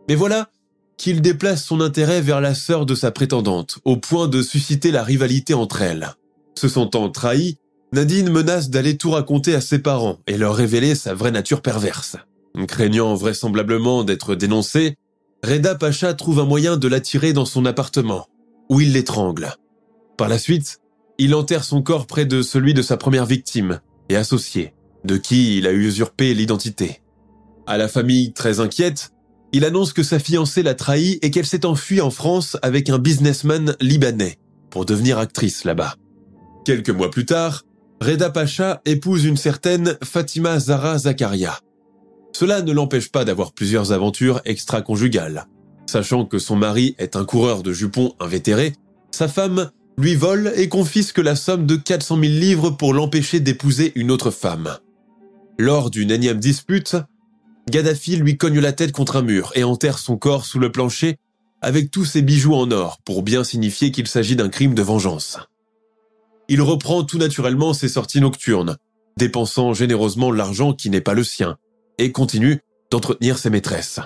Mais 0.09 0.15
voilà 0.15 0.49
qu'il 0.97 1.21
déplace 1.21 1.63
son 1.63 1.81
intérêt 1.81 2.21
vers 2.21 2.41
la 2.41 2.55
sœur 2.55 2.85
de 2.85 2.95
sa 2.95 3.11
prétendante, 3.11 3.79
au 3.83 3.97
point 3.97 4.27
de 4.27 4.41
susciter 4.41 4.91
la 4.91 5.03
rivalité 5.03 5.53
entre 5.53 5.81
elles. 5.81 6.13
Se 6.57 6.69
sentant 6.69 7.09
trahie, 7.09 7.57
Nadine 7.91 8.29
menace 8.29 8.69
d'aller 8.69 8.97
tout 8.97 9.11
raconter 9.11 9.55
à 9.55 9.61
ses 9.61 9.79
parents 9.79 10.19
et 10.27 10.37
leur 10.37 10.55
révéler 10.55 10.95
sa 10.95 11.13
vraie 11.13 11.31
nature 11.31 11.61
perverse. 11.61 12.17
Craignant 12.67 13.15
vraisemblablement 13.15 14.03
d'être 14.03 14.35
dénoncée, 14.35 14.95
Reda 15.45 15.75
Pacha 15.75 16.15
trouve 16.15 16.39
un 16.39 16.45
moyen 16.45 16.75
de 16.75 16.87
l'attirer 16.87 17.31
dans 17.31 17.45
son 17.45 17.67
appartement, 17.67 18.25
où 18.67 18.81
il 18.81 18.93
l'étrangle. 18.93 19.53
Par 20.17 20.27
la 20.27 20.39
suite, 20.39 20.79
il 21.19 21.35
enterre 21.35 21.63
son 21.63 21.83
corps 21.83 22.07
près 22.07 22.25
de 22.25 22.41
celui 22.41 22.73
de 22.73 22.81
sa 22.81 22.97
première 22.97 23.27
victime 23.27 23.79
et 24.09 24.15
associé, 24.15 24.73
de 25.03 25.17
qui 25.17 25.59
il 25.59 25.67
a 25.67 25.71
usurpé 25.71 26.33
l'identité. 26.33 27.03
À 27.67 27.77
la 27.77 27.87
famille 27.87 28.33
très 28.33 28.59
inquiète, 28.59 29.11
il 29.51 29.65
annonce 29.65 29.93
que 29.93 30.01
sa 30.01 30.17
fiancée 30.17 30.63
l'a 30.63 30.73
trahi 30.73 31.19
et 31.21 31.29
qu'elle 31.29 31.45
s'est 31.45 31.67
enfuie 31.67 32.01
en 32.01 32.09
France 32.09 32.57
avec 32.63 32.89
un 32.89 32.97
businessman 32.97 33.75
libanais 33.79 34.39
pour 34.71 34.85
devenir 34.85 35.19
actrice 35.19 35.63
là-bas. 35.63 35.93
Quelques 36.65 36.89
mois 36.89 37.11
plus 37.11 37.25
tard, 37.25 37.61
Reda 38.01 38.31
Pacha 38.31 38.81
épouse 38.85 39.25
une 39.25 39.37
certaine 39.37 39.95
Fatima 40.03 40.59
Zara 40.59 40.97
Zakaria. 40.97 41.59
Cela 42.37 42.61
ne 42.61 42.73
l'empêche 42.73 43.13
pas 43.13 43.23
d'avoir 43.23 43.53
plusieurs 43.53 43.93
aventures 43.93 44.41
extra-conjugales. 44.43 45.47
Sachant 45.89 46.25
que 46.25 46.37
son 46.37 46.57
mari 46.57 46.93
est 46.97 47.15
un 47.15 47.23
coureur 47.23 47.63
de 47.63 47.71
jupons 47.71 48.13
invétéré, 48.19 48.73
sa 49.11 49.29
femme 49.29 49.71
lui 49.97 50.15
vole 50.15 50.51
et 50.57 50.67
confisque 50.67 51.19
la 51.19 51.37
somme 51.37 51.65
de 51.65 51.77
400 51.77 52.19
000 52.19 52.23
livres 52.33 52.71
pour 52.71 52.93
l'empêcher 52.93 53.39
d'épouser 53.39 53.93
une 53.95 54.11
autre 54.11 54.31
femme. 54.31 54.79
Lors 55.57 55.89
d'une 55.89 56.11
énième 56.11 56.41
dispute, 56.41 56.97
Gaddafi 57.69 58.17
lui 58.17 58.35
cogne 58.35 58.59
la 58.59 58.73
tête 58.73 58.91
contre 58.91 59.15
un 59.15 59.21
mur 59.21 59.53
et 59.55 59.63
enterre 59.63 59.97
son 59.97 60.17
corps 60.17 60.43
sous 60.43 60.59
le 60.59 60.73
plancher 60.73 61.15
avec 61.61 61.89
tous 61.89 62.03
ses 62.03 62.21
bijoux 62.21 62.55
en 62.55 62.69
or 62.69 62.99
pour 63.05 63.23
bien 63.23 63.45
signifier 63.45 63.91
qu'il 63.91 64.07
s'agit 64.07 64.35
d'un 64.35 64.49
crime 64.49 64.75
de 64.75 64.81
vengeance. 64.81 65.39
Il 66.49 66.61
reprend 66.61 67.05
tout 67.05 67.17
naturellement 67.17 67.73
ses 67.73 67.87
sorties 67.87 68.19
nocturnes, 68.19 68.75
dépensant 69.15 69.73
généreusement 69.73 70.33
l'argent 70.33 70.73
qui 70.73 70.89
n'est 70.89 70.99
pas 70.99 71.13
le 71.13 71.23
sien, 71.23 71.57
et 71.97 72.11
continue 72.11 72.61
d'entretenir 72.91 73.37
ses 73.37 73.49
maîtresses. 73.49 73.99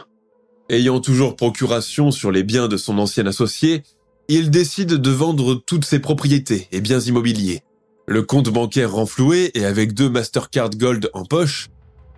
Ayant 0.69 0.99
toujours 0.99 1.35
procuration 1.35 2.11
sur 2.11 2.31
les 2.31 2.43
biens 2.43 2.67
de 2.67 2.77
son 2.77 2.99
ancien 2.99 3.25
associé, 3.25 3.83
il 4.27 4.51
décide 4.51 4.93
de 4.93 5.09
vendre 5.09 5.55
toutes 5.55 5.85
ses 5.85 5.99
propriétés 5.99 6.67
et 6.71 6.81
biens 6.81 6.99
immobiliers. 6.99 7.63
Le 8.07 8.21
compte 8.21 8.49
bancaire 8.49 8.93
renfloué 8.93 9.51
et 9.55 9.65
avec 9.65 9.93
deux 9.93 10.09
Mastercard 10.09 10.69
Gold 10.71 11.09
en 11.13 11.25
poche, 11.25 11.69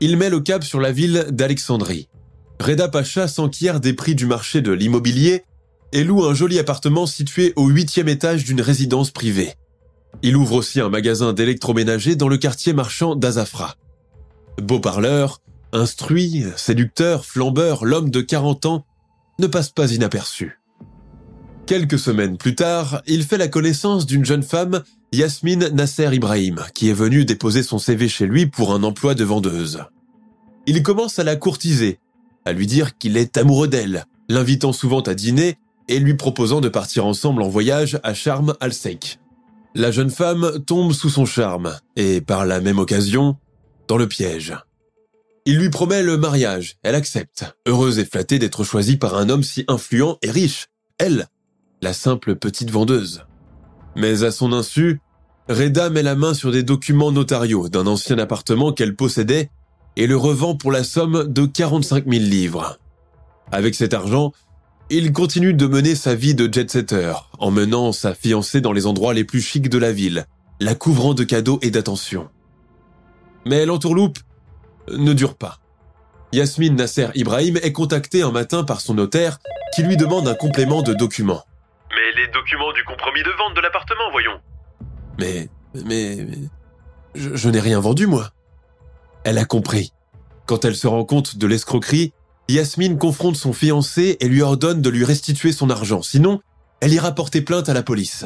il 0.01 0.17
met 0.17 0.29
le 0.29 0.41
cap 0.41 0.63
sur 0.63 0.81
la 0.81 0.91
ville 0.91 1.27
d'Alexandrie. 1.31 2.09
Reda 2.59 2.89
Pacha 2.89 3.27
s'enquiert 3.27 3.79
des 3.79 3.93
prix 3.93 4.15
du 4.15 4.25
marché 4.25 4.61
de 4.61 4.71
l'immobilier 4.71 5.43
et 5.93 6.03
loue 6.03 6.25
un 6.25 6.33
joli 6.33 6.59
appartement 6.59 7.05
situé 7.05 7.53
au 7.55 7.67
huitième 7.67 8.09
étage 8.09 8.43
d'une 8.43 8.61
résidence 8.61 9.11
privée. 9.11 9.53
Il 10.21 10.35
ouvre 10.35 10.55
aussi 10.55 10.79
un 10.79 10.89
magasin 10.89 11.33
d'électroménager 11.33 12.15
dans 12.15 12.27
le 12.27 12.37
quartier 12.37 12.73
marchand 12.73 13.15
d'Azafra. 13.15 13.75
Beau 14.61 14.79
parleur, 14.79 15.41
instruit, 15.73 16.45
séducteur, 16.55 17.25
flambeur, 17.25 17.85
l'homme 17.85 18.09
de 18.09 18.21
40 18.21 18.65
ans 18.65 18.85
ne 19.39 19.47
passe 19.47 19.69
pas 19.69 19.91
inaperçu. 19.91 20.59
Quelques 21.65 21.99
semaines 21.99 22.37
plus 22.37 22.55
tard, 22.55 23.01
il 23.07 23.23
fait 23.23 23.37
la 23.37 23.47
connaissance 23.47 24.05
d'une 24.05 24.25
jeune 24.25 24.43
femme, 24.43 24.83
Yasmine 25.13 25.69
Nasser 25.69 26.09
Ibrahim, 26.13 26.59
qui 26.73 26.89
est 26.89 26.93
venue 26.93 27.25
déposer 27.25 27.63
son 27.63 27.79
CV 27.79 28.09
chez 28.09 28.25
lui 28.25 28.45
pour 28.45 28.73
un 28.73 28.83
emploi 28.83 29.15
de 29.15 29.23
vendeuse. 29.23 29.83
Il 30.67 30.83
commence 30.83 31.19
à 31.19 31.23
la 31.23 31.35
courtiser, 31.35 31.99
à 32.45 32.53
lui 32.53 32.67
dire 32.67 32.97
qu'il 32.97 33.17
est 33.17 33.37
amoureux 33.37 33.67
d'elle, 33.67 34.05
l'invitant 34.29 34.73
souvent 34.73 35.01
à 35.01 35.13
dîner 35.13 35.57
et 35.87 35.99
lui 35.99 36.13
proposant 36.15 36.61
de 36.61 36.69
partir 36.69 37.05
ensemble 37.05 37.41
en 37.41 37.49
voyage 37.49 37.99
à 38.03 38.13
Charm 38.13 38.55
al-Sheikh. 38.59 39.19
La 39.73 39.91
jeune 39.91 40.09
femme 40.09 40.63
tombe 40.65 40.91
sous 40.91 41.09
son 41.09 41.25
charme 41.25 41.77
et, 41.95 42.21
par 42.21 42.45
la 42.45 42.59
même 42.59 42.79
occasion, 42.79 43.37
dans 43.87 43.97
le 43.97 44.07
piège. 44.07 44.55
Il 45.45 45.57
lui 45.57 45.69
promet 45.69 46.03
le 46.03 46.17
mariage, 46.17 46.75
elle 46.83 46.93
accepte, 46.93 47.45
heureuse 47.65 47.97
et 47.97 48.05
flattée 48.05 48.37
d'être 48.37 48.63
choisie 48.63 48.97
par 48.97 49.15
un 49.15 49.27
homme 49.29 49.41
si 49.41 49.63
influent 49.67 50.19
et 50.21 50.29
riche. 50.29 50.67
Elle, 50.99 51.27
la 51.81 51.93
simple 51.93 52.35
petite 52.35 52.69
vendeuse. 52.69 53.25
Mais 53.95 54.23
à 54.23 54.29
son 54.29 54.53
insu, 54.53 55.01
Reda 55.49 55.89
met 55.89 56.03
la 56.03 56.13
main 56.13 56.35
sur 56.35 56.51
des 56.51 56.61
documents 56.61 57.11
notariaux 57.11 57.69
d'un 57.69 57.87
ancien 57.87 58.19
appartement 58.19 58.71
qu'elle 58.71 58.95
possédait 58.95 59.49
et 59.95 60.05
le 60.05 60.15
revend 60.15 60.55
pour 60.55 60.71
la 60.71 60.83
somme 60.83 61.25
de 61.27 61.47
45 61.47 62.05
000 62.07 62.23
livres. 62.23 62.77
Avec 63.51 63.73
cet 63.73 63.95
argent, 63.95 64.33
il 64.91 65.11
continue 65.11 65.55
de 65.55 65.65
mener 65.65 65.95
sa 65.95 66.13
vie 66.13 66.35
de 66.35 66.53
jet-setter, 66.53 67.13
emmenant 67.39 67.93
sa 67.93 68.13
fiancée 68.13 68.61
dans 68.61 68.73
les 68.73 68.85
endroits 68.85 69.15
les 69.15 69.23
plus 69.23 69.41
chics 69.41 69.69
de 69.69 69.77
la 69.79 69.91
ville, 69.91 70.27
la 70.59 70.75
couvrant 70.75 71.15
de 71.15 71.23
cadeaux 71.23 71.57
et 71.63 71.71
d'attention. 71.71 72.29
Mais 73.47 73.65
l'entourloupe 73.65 74.19
ne 74.97 75.13
dure 75.13 75.35
pas. 75.35 75.57
Yasmine 76.33 76.75
Nasser 76.75 77.07
Ibrahim 77.15 77.57
est 77.57 77.73
contactée 77.73 78.21
un 78.21 78.31
matin 78.31 78.63
par 78.63 78.81
son 78.81 78.93
notaire 78.93 79.39
qui 79.75 79.83
lui 79.83 79.97
demande 79.97 80.27
un 80.27 80.35
complément 80.35 80.81
de 80.81 80.93
documents. 80.93 81.43
Mais 81.91 82.21
les 82.21 82.27
documents 82.31 82.71
du 82.73 82.83
compromis 82.83 83.23
de 83.23 83.31
vente 83.37 83.55
de 83.55 83.61
l'appartement, 83.61 84.11
voyons. 84.11 84.39
Mais, 85.19 85.49
mais, 85.85 86.25
je, 87.15 87.35
je 87.35 87.49
n'ai 87.49 87.59
rien 87.59 87.79
vendu, 87.79 88.07
moi. 88.07 88.29
Elle 89.23 89.37
a 89.37 89.45
compris. 89.45 89.93
Quand 90.45 90.65
elle 90.65 90.75
se 90.75 90.87
rend 90.87 91.03
compte 91.03 91.37
de 91.37 91.47
l'escroquerie, 91.47 92.13
Yasmine 92.49 92.97
confronte 92.97 93.35
son 93.35 93.53
fiancé 93.53 94.17
et 94.19 94.27
lui 94.27 94.41
ordonne 94.41 94.81
de 94.81 94.89
lui 94.89 95.05
restituer 95.05 95.51
son 95.51 95.69
argent, 95.69 96.01
sinon, 96.01 96.41
elle 96.81 96.93
ira 96.93 97.13
porter 97.13 97.41
plainte 97.41 97.69
à 97.69 97.73
la 97.73 97.83
police. 97.83 98.25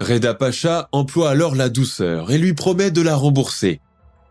Reda 0.00 0.34
Pacha 0.34 0.88
emploie 0.92 1.30
alors 1.30 1.54
la 1.54 1.68
douceur 1.68 2.30
et 2.30 2.38
lui 2.38 2.54
promet 2.54 2.90
de 2.90 3.02
la 3.02 3.14
rembourser, 3.14 3.80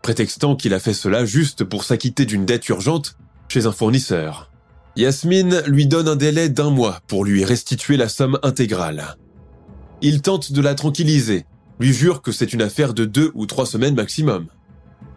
prétextant 0.02 0.56
qu'il 0.56 0.74
a 0.74 0.80
fait 0.80 0.94
cela 0.94 1.24
juste 1.24 1.64
pour 1.64 1.84
s'acquitter 1.84 2.24
d'une 2.24 2.46
dette 2.46 2.68
urgente 2.68 3.16
chez 3.48 3.66
un 3.66 3.72
fournisseur. 3.72 4.50
Yasmine 4.96 5.62
lui 5.66 5.86
donne 5.86 6.08
un 6.08 6.16
délai 6.16 6.48
d'un 6.48 6.70
mois 6.70 7.00
pour 7.06 7.24
lui 7.24 7.44
restituer 7.44 7.96
la 7.96 8.08
somme 8.08 8.38
intégrale. 8.42 9.16
Il 10.02 10.22
tente 10.22 10.52
de 10.52 10.60
la 10.60 10.74
tranquilliser, 10.74 11.44
lui 11.78 11.92
jure 11.92 12.22
que 12.22 12.32
c'est 12.32 12.52
une 12.52 12.62
affaire 12.62 12.94
de 12.94 13.04
deux 13.04 13.30
ou 13.34 13.46
trois 13.46 13.66
semaines 13.66 13.94
maximum. 13.94 14.46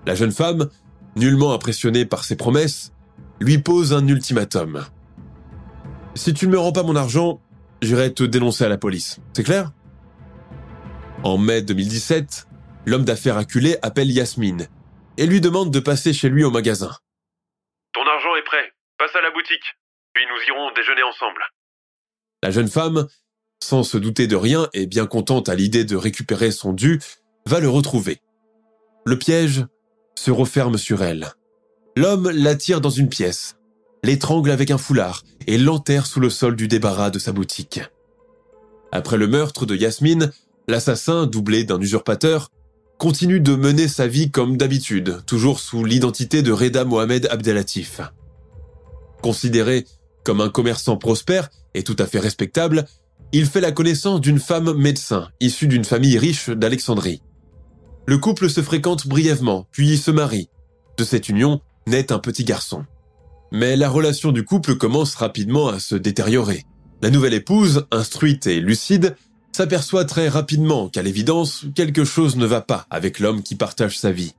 La 0.05 0.15
jeune 0.15 0.31
femme, 0.31 0.69
nullement 1.15 1.53
impressionnée 1.53 2.05
par 2.05 2.23
ses 2.23 2.35
promesses, 2.35 2.91
lui 3.39 3.57
pose 3.57 3.93
un 3.93 4.07
ultimatum. 4.07 4.85
Si 6.15 6.33
tu 6.33 6.47
ne 6.47 6.51
me 6.51 6.59
rends 6.59 6.71
pas 6.71 6.83
mon 6.83 6.95
argent, 6.95 7.41
j'irai 7.81 8.13
te 8.13 8.23
dénoncer 8.23 8.65
à 8.65 8.69
la 8.69 8.77
police. 8.77 9.19
C'est 9.33 9.43
clair? 9.43 9.71
En 11.23 11.37
mai 11.37 11.61
2017, 11.61 12.47
l'homme 12.85 13.05
d'affaires 13.05 13.37
acculé 13.37 13.77
appelle 13.81 14.11
Yasmine 14.11 14.67
et 15.17 15.25
lui 15.25 15.41
demande 15.41 15.71
de 15.71 15.79
passer 15.79 16.13
chez 16.13 16.29
lui 16.29 16.43
au 16.43 16.51
magasin. 16.51 16.91
Ton 17.93 18.05
argent 18.05 18.35
est 18.35 18.43
prêt. 18.43 18.73
Passe 18.97 19.15
à 19.15 19.21
la 19.21 19.31
boutique. 19.31 19.63
Puis 20.13 20.23
nous 20.27 20.53
irons 20.53 20.71
déjeuner 20.73 21.03
ensemble. 21.03 21.41
La 22.41 22.51
jeune 22.51 22.67
femme, 22.67 23.07
sans 23.63 23.83
se 23.83 23.97
douter 23.97 24.27
de 24.27 24.35
rien 24.35 24.67
et 24.73 24.85
bien 24.85 25.05
contente 25.05 25.49
à 25.49 25.55
l'idée 25.55 25.85
de 25.85 25.95
récupérer 25.95 26.51
son 26.51 26.73
dû, 26.73 26.99
va 27.45 27.59
le 27.59 27.69
retrouver. 27.69 28.19
Le 29.05 29.17
piège 29.17 29.65
se 30.15 30.31
referme 30.31 30.77
sur 30.77 31.03
elle. 31.03 31.31
L'homme 31.95 32.29
l'attire 32.29 32.81
dans 32.81 32.89
une 32.89 33.09
pièce, 33.09 33.57
l'étrangle 34.03 34.51
avec 34.51 34.71
un 34.71 34.77
foulard 34.77 35.23
et 35.47 35.57
l'enterre 35.57 36.05
sous 36.05 36.19
le 36.19 36.29
sol 36.29 36.55
du 36.55 36.67
débarras 36.67 37.09
de 37.09 37.19
sa 37.19 37.31
boutique. 37.31 37.81
Après 38.91 39.17
le 39.17 39.27
meurtre 39.27 39.65
de 39.65 39.75
Yasmine, 39.75 40.31
l'assassin, 40.67 41.25
doublé 41.25 41.63
d'un 41.63 41.79
usurpateur, 41.79 42.49
continue 42.97 43.39
de 43.39 43.55
mener 43.55 43.87
sa 43.87 44.07
vie 44.07 44.31
comme 44.31 44.57
d'habitude, 44.57 45.21
toujours 45.25 45.59
sous 45.59 45.83
l'identité 45.83 46.41
de 46.41 46.51
Reda 46.51 46.85
Mohamed 46.85 47.27
Abdelatif. 47.31 48.01
Considéré 49.21 49.85
comme 50.23 50.41
un 50.41 50.49
commerçant 50.49 50.97
prospère 50.97 51.49
et 51.73 51.83
tout 51.83 51.95
à 51.99 52.05
fait 52.05 52.19
respectable, 52.19 52.85
il 53.31 53.45
fait 53.45 53.61
la 53.61 53.71
connaissance 53.71 54.21
d'une 54.21 54.39
femme 54.39 54.73
médecin 54.73 55.29
issue 55.39 55.67
d'une 55.67 55.85
famille 55.85 56.17
riche 56.17 56.49
d'Alexandrie, 56.49 57.21
le 58.05 58.17
couple 58.17 58.49
se 58.49 58.61
fréquente 58.61 59.07
brièvement, 59.07 59.65
puis 59.71 59.97
se 59.97 60.11
marie. 60.11 60.49
De 60.97 61.05
cette 61.05 61.29
union 61.29 61.61
naît 61.87 62.11
un 62.11 62.19
petit 62.19 62.43
garçon. 62.43 62.85
Mais 63.53 63.77
la 63.77 63.89
relation 63.89 64.33
du 64.33 64.43
couple 64.43 64.75
commence 64.75 65.15
rapidement 65.15 65.69
à 65.69 65.79
se 65.79 65.95
détériorer. 65.95 66.65
La 67.01 67.09
nouvelle 67.09 67.33
épouse, 67.33 67.85
instruite 67.91 68.45
et 68.47 68.59
lucide, 68.59 69.15
s'aperçoit 69.53 70.05
très 70.05 70.27
rapidement 70.27 70.89
qu'à 70.89 71.03
l'évidence, 71.03 71.65
quelque 71.75 72.03
chose 72.03 72.35
ne 72.35 72.45
va 72.45 72.61
pas 72.61 72.87
avec 72.89 73.19
l'homme 73.19 73.43
qui 73.43 73.55
partage 73.55 73.97
sa 73.97 74.11
vie. 74.11 74.33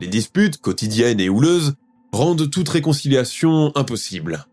Les 0.00 0.06
disputes, 0.06 0.58
quotidiennes 0.58 1.20
et 1.20 1.28
houleuses, 1.28 1.74
rendent 2.12 2.48
toute 2.48 2.68
réconciliation 2.68 3.72
impossible. 3.74 4.46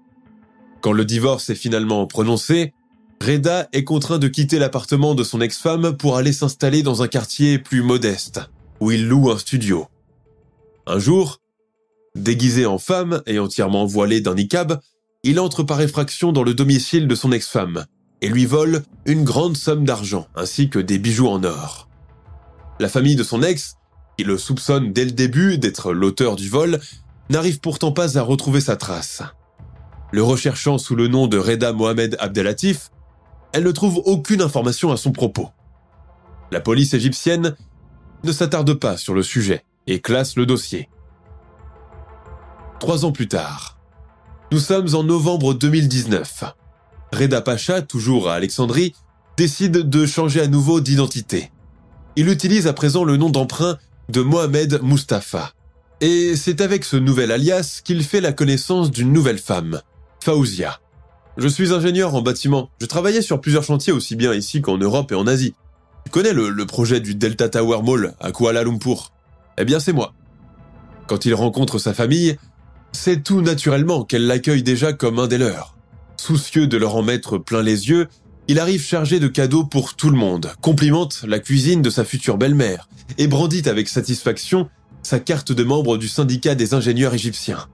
Quand 0.82 0.94
le 0.94 1.06
divorce 1.06 1.50
est 1.50 1.56
finalement 1.56 2.08
prononcé, 2.08 2.74
Reda 3.22 3.70
est 3.72 3.84
contraint 3.84 4.20
de 4.20 4.28
quitter 4.28 4.60
l'appartement 4.60 5.16
de 5.16 5.24
son 5.24 5.40
ex-femme 5.40 5.96
pour 5.96 6.18
aller 6.18 6.34
s'installer 6.34 6.84
dans 6.84 7.04
un 7.04 7.08
quartier 7.08 7.60
plus 7.60 7.82
modeste, 7.82 8.42
où 8.82 8.92
il 8.92 9.08
loue 9.08 9.32
un 9.32 9.38
studio. 9.38 9.88
Un 10.88 11.00
jour, 11.00 11.40
déguisé 12.16 12.66
en 12.66 12.80
femme 12.80 13.22
et 13.28 13.40
entièrement 13.40 13.86
voilé 13.86 14.20
d'un 14.20 14.36
niqab, 14.36 14.82
il 15.24 15.40
entre 15.40 15.64
par 15.64 15.80
effraction 15.80 16.34
dans 16.34 16.44
le 16.44 16.54
domicile 16.54 17.08
de 17.08 17.16
son 17.16 17.32
ex-femme 17.32 17.86
et 18.24 18.30
lui 18.30 18.46
vole 18.46 18.84
une 19.06 19.26
grande 19.26 19.58
somme 19.58 19.84
d'argent 19.84 20.28
ainsi 20.34 20.70
que 20.70 20.80
des 20.80 20.98
bijoux 20.98 21.28
en 21.28 21.44
or. 21.44 21.90
La 22.80 22.88
famille 22.88 23.18
de 23.18 23.24
son 23.24 23.44
ex, 23.44 23.76
qui 24.18 24.24
le 24.24 24.38
soupçonne 24.38 24.94
dès 24.94 25.04
le 25.04 25.12
début 25.12 25.58
d'être 25.58 25.92
l'auteur 25.92 26.38
du 26.38 26.48
vol, 26.48 26.80
n'arrive 27.30 27.60
pourtant 27.60 27.92
pas 27.92 28.18
à 28.18 28.22
retrouver 28.22 28.62
sa 28.62 28.78
trace. 28.78 29.24
Le 30.14 30.24
recherchant 30.24 30.78
sous 30.78 30.96
le 30.96 31.10
nom 31.10 31.28
de 31.28 31.38
Reda 31.38 31.74
Mohamed 31.74 32.16
Abdelatif, 32.18 32.92
elle 33.52 33.66
ne 33.66 33.72
trouve 33.72 34.02
aucune 34.06 34.42
information 34.42 34.94
à 34.94 34.98
son 34.98 35.12
propos. 35.12 35.50
La 36.50 36.62
police 36.62 36.94
égyptienne 36.94 37.58
ne 38.24 38.32
s'attarde 38.32 38.74
pas 38.76 38.96
sur 38.96 39.14
le 39.14 39.24
sujet 39.24 39.66
et 39.86 40.00
classe 40.00 40.38
le 40.38 40.46
dossier. 40.46 40.88
Trois 42.80 43.04
ans 43.04 43.12
plus 43.12 43.28
tard, 43.28 43.82
nous 44.54 44.60
sommes 44.60 44.96
en 44.96 45.04
novembre 45.04 45.54
2019. 45.54 46.56
Reda 47.14 47.42
Pacha, 47.42 47.82
toujours 47.82 48.30
à 48.30 48.34
Alexandrie, 48.34 48.94
décide 49.38 49.90
de 49.90 50.06
changer 50.06 50.42
à 50.42 50.48
nouveau 50.48 50.82
d'identité. 50.82 51.52
Il 52.16 52.28
utilise 52.28 52.68
à 52.68 52.74
présent 52.74 53.04
le 53.04 53.18
nom 53.18 53.30
d'emprunt 53.30 53.78
de 54.10 54.22
Mohamed 54.22 54.82
Mustafa. 54.82 55.54
Et 56.02 56.36
c'est 56.36 56.60
avec 56.60 56.84
ce 56.84 56.98
nouvel 56.98 57.32
alias 57.32 57.82
qu'il 57.84 58.04
fait 58.04 58.20
la 58.20 58.34
connaissance 58.34 58.92
d'une 58.92 59.14
nouvelle 59.14 59.38
femme, 59.38 59.82
Faouzia. 60.24 60.80
Je 61.38 61.48
suis 61.48 61.72
ingénieur 61.72 62.14
en 62.16 62.22
bâtiment. 62.22 62.70
Je 62.82 62.86
travaillais 62.86 63.22
sur 63.22 63.40
plusieurs 63.42 63.64
chantiers 63.64 63.94
aussi 63.94 64.16
bien 64.16 64.34
ici 64.34 64.62
qu'en 64.62 64.78
Europe 64.78 65.12
et 65.12 65.16
en 65.16 65.28
Asie. 65.28 65.56
Tu 66.06 66.12
connais 66.12 66.34
le, 66.34 66.50
le 66.50 66.66
projet 66.66 67.00
du 67.00 67.16
Delta 67.16 67.48
Tower 67.48 67.82
Mall 67.84 68.16
à 68.20 68.32
Kuala 68.32 68.64
Lumpur? 68.64 69.12
Eh 69.58 69.66
bien 69.66 69.80
c'est 69.80 69.94
moi. 69.94 70.14
Quand 71.08 71.26
il 71.26 71.34
rencontre 71.34 71.80
sa 71.80 71.94
famille, 71.94 72.38
c'est 72.92 73.24
tout 73.24 73.42
naturellement 73.42 74.04
qu'elle 74.04 74.28
l'accueille 74.28 74.64
déjà 74.64 74.94
comme 74.94 75.20
un 75.20 75.28
des 75.28 75.38
leurs. 75.38 75.76
Soucieux 76.26 76.68
de 76.68 76.78
leur 76.78 76.96
en 76.96 77.04
mettre 77.04 77.38
plein 77.38 77.62
les 77.62 77.90
yeux, 77.90 78.08
il 78.48 78.58
arrive 78.58 78.82
chargé 78.82 79.20
de 79.20 79.28
cadeaux 79.28 79.66
pour 79.66 79.96
tout 79.96 80.10
le 80.10 80.16
monde, 80.16 80.54
complimente 80.62 81.26
la 81.28 81.40
cuisine 81.40 81.82
de 81.82 81.90
sa 81.90 82.06
future 82.06 82.38
belle-mère 82.38 82.88
et 83.18 83.28
brandit 83.28 83.68
avec 83.68 83.90
satisfaction 83.90 84.70
sa 85.02 85.20
carte 85.20 85.52
de 85.52 85.66
membre 85.66 85.98
du 85.98 86.08
syndicat 86.08 86.56
des 86.56 86.74
ingénieurs 86.74 87.14
égyptiens. 87.14 87.68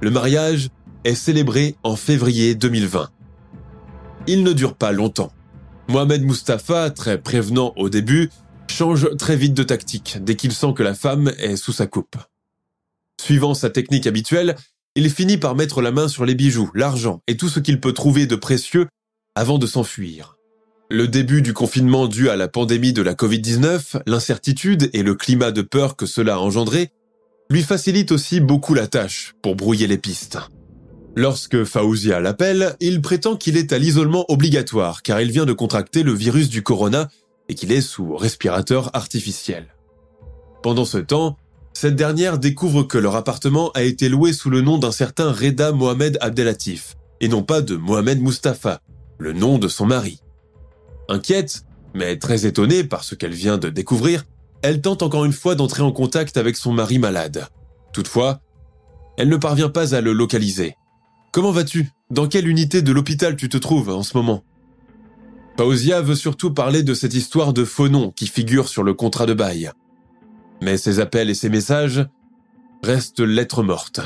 Le 0.00 0.10
mariage 0.10 0.70
est 1.04 1.14
célébré 1.14 1.76
en 1.82 1.94
février 1.94 2.54
2020. 2.54 3.10
Il 4.28 4.44
ne 4.44 4.54
dure 4.54 4.74
pas 4.74 4.92
longtemps. 4.92 5.30
Mohamed 5.88 6.22
Mustafa, 6.22 6.88
très 6.88 7.20
prévenant 7.20 7.74
au 7.76 7.90
début, 7.90 8.30
change 8.70 9.14
très 9.18 9.36
vite 9.36 9.52
de 9.52 9.62
tactique 9.62 10.16
dès 10.22 10.36
qu'il 10.36 10.52
sent 10.52 10.72
que 10.74 10.82
la 10.82 10.94
femme 10.94 11.30
est 11.36 11.56
sous 11.56 11.72
sa 11.72 11.86
coupe. 11.86 12.16
Suivant 13.20 13.52
sa 13.52 13.68
technique 13.68 14.06
habituelle, 14.06 14.56
il 14.94 15.10
finit 15.10 15.38
par 15.38 15.54
mettre 15.54 15.80
la 15.80 15.90
main 15.90 16.08
sur 16.08 16.24
les 16.24 16.34
bijoux, 16.34 16.70
l'argent 16.74 17.20
et 17.26 17.36
tout 17.36 17.48
ce 17.48 17.60
qu'il 17.60 17.80
peut 17.80 17.92
trouver 17.92 18.26
de 18.26 18.36
précieux 18.36 18.88
avant 19.34 19.58
de 19.58 19.66
s'enfuir. 19.66 20.36
Le 20.90 21.08
début 21.08 21.40
du 21.40 21.54
confinement 21.54 22.06
dû 22.06 22.28
à 22.28 22.36
la 22.36 22.48
pandémie 22.48 22.92
de 22.92 23.00
la 23.00 23.14
Covid-19, 23.14 24.02
l'incertitude 24.06 24.90
et 24.92 25.02
le 25.02 25.14
climat 25.14 25.50
de 25.50 25.62
peur 25.62 25.96
que 25.96 26.04
cela 26.04 26.34
a 26.34 26.38
engendré 26.38 26.90
lui 27.50 27.62
facilite 27.62 28.12
aussi 28.12 28.40
beaucoup 28.40 28.72
la 28.74 28.86
tâche 28.86 29.34
pour 29.42 29.56
brouiller 29.56 29.86
les 29.86 29.98
pistes. 29.98 30.38
Lorsque 31.14 31.64
Faouzia 31.64 32.20
l'appelle, 32.20 32.76
il 32.80 33.02
prétend 33.02 33.36
qu'il 33.36 33.58
est 33.58 33.72
à 33.72 33.78
l'isolement 33.78 34.24
obligatoire 34.28 35.02
car 35.02 35.20
il 35.20 35.30
vient 35.30 35.44
de 35.44 35.52
contracter 35.52 36.02
le 36.02 36.12
virus 36.12 36.48
du 36.48 36.62
corona 36.62 37.08
et 37.48 37.54
qu'il 37.54 37.72
est 37.72 37.82
sous 37.82 38.16
respirateur 38.16 38.90
artificiel. 38.94 39.74
Pendant 40.62 40.86
ce 40.86 40.98
temps, 40.98 41.36
cette 41.72 41.96
dernière 41.96 42.38
découvre 42.38 42.82
que 42.82 42.98
leur 42.98 43.16
appartement 43.16 43.70
a 43.72 43.82
été 43.82 44.08
loué 44.08 44.32
sous 44.32 44.50
le 44.50 44.60
nom 44.60 44.78
d'un 44.78 44.92
certain 44.92 45.32
Reda 45.32 45.72
Mohamed 45.72 46.18
Abdelatif, 46.20 46.96
et 47.20 47.28
non 47.28 47.42
pas 47.42 47.60
de 47.60 47.76
Mohamed 47.76 48.20
Mustafa, 48.20 48.80
le 49.18 49.32
nom 49.32 49.58
de 49.58 49.68
son 49.68 49.86
mari. 49.86 50.20
Inquiète, 51.08 51.64
mais 51.94 52.18
très 52.18 52.46
étonnée 52.46 52.84
par 52.84 53.04
ce 53.04 53.14
qu'elle 53.14 53.34
vient 53.34 53.58
de 53.58 53.68
découvrir, 53.68 54.24
elle 54.62 54.80
tente 54.80 55.02
encore 55.02 55.24
une 55.24 55.32
fois 55.32 55.54
d'entrer 55.54 55.82
en 55.82 55.92
contact 55.92 56.36
avec 56.36 56.56
son 56.56 56.72
mari 56.72 56.98
malade. 56.98 57.48
Toutefois, 57.92 58.40
elle 59.18 59.28
ne 59.28 59.36
parvient 59.36 59.68
pas 59.68 59.94
à 59.94 60.00
le 60.00 60.12
localiser. 60.12 60.76
Comment 61.32 61.50
vas-tu? 61.50 61.90
Dans 62.10 62.28
quelle 62.28 62.48
unité 62.48 62.82
de 62.82 62.92
l'hôpital 62.92 63.36
tu 63.36 63.48
te 63.48 63.56
trouves 63.56 63.88
en 63.88 64.02
ce 64.02 64.16
moment? 64.16 64.44
Paosia 65.56 66.00
veut 66.00 66.14
surtout 66.14 66.52
parler 66.52 66.82
de 66.82 66.94
cette 66.94 67.14
histoire 67.14 67.52
de 67.52 67.64
faux 67.64 67.88
nom 67.88 68.10
qui 68.10 68.26
figure 68.26 68.68
sur 68.68 68.82
le 68.82 68.94
contrat 68.94 69.26
de 69.26 69.34
bail. 69.34 69.70
Mais 70.62 70.76
ses 70.76 71.00
appels 71.00 71.28
et 71.28 71.34
ses 71.34 71.48
messages 71.48 72.06
restent 72.84 73.20
lettres 73.20 73.64
mortes. 73.64 74.00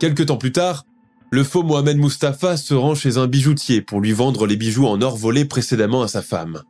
Quelque 0.00 0.22
temps 0.22 0.38
plus 0.38 0.52
tard, 0.52 0.86
le 1.30 1.44
faux 1.44 1.62
Mohamed 1.62 1.98
Mustafa 1.98 2.56
se 2.56 2.72
rend 2.72 2.94
chez 2.94 3.18
un 3.18 3.26
bijoutier 3.26 3.82
pour 3.82 4.00
lui 4.00 4.12
vendre 4.12 4.46
les 4.46 4.56
bijoux 4.56 4.86
en 4.86 5.02
or 5.02 5.18
volés 5.18 5.44
précédemment 5.44 6.00
à 6.00 6.08
sa 6.08 6.22
femme. 6.22 6.62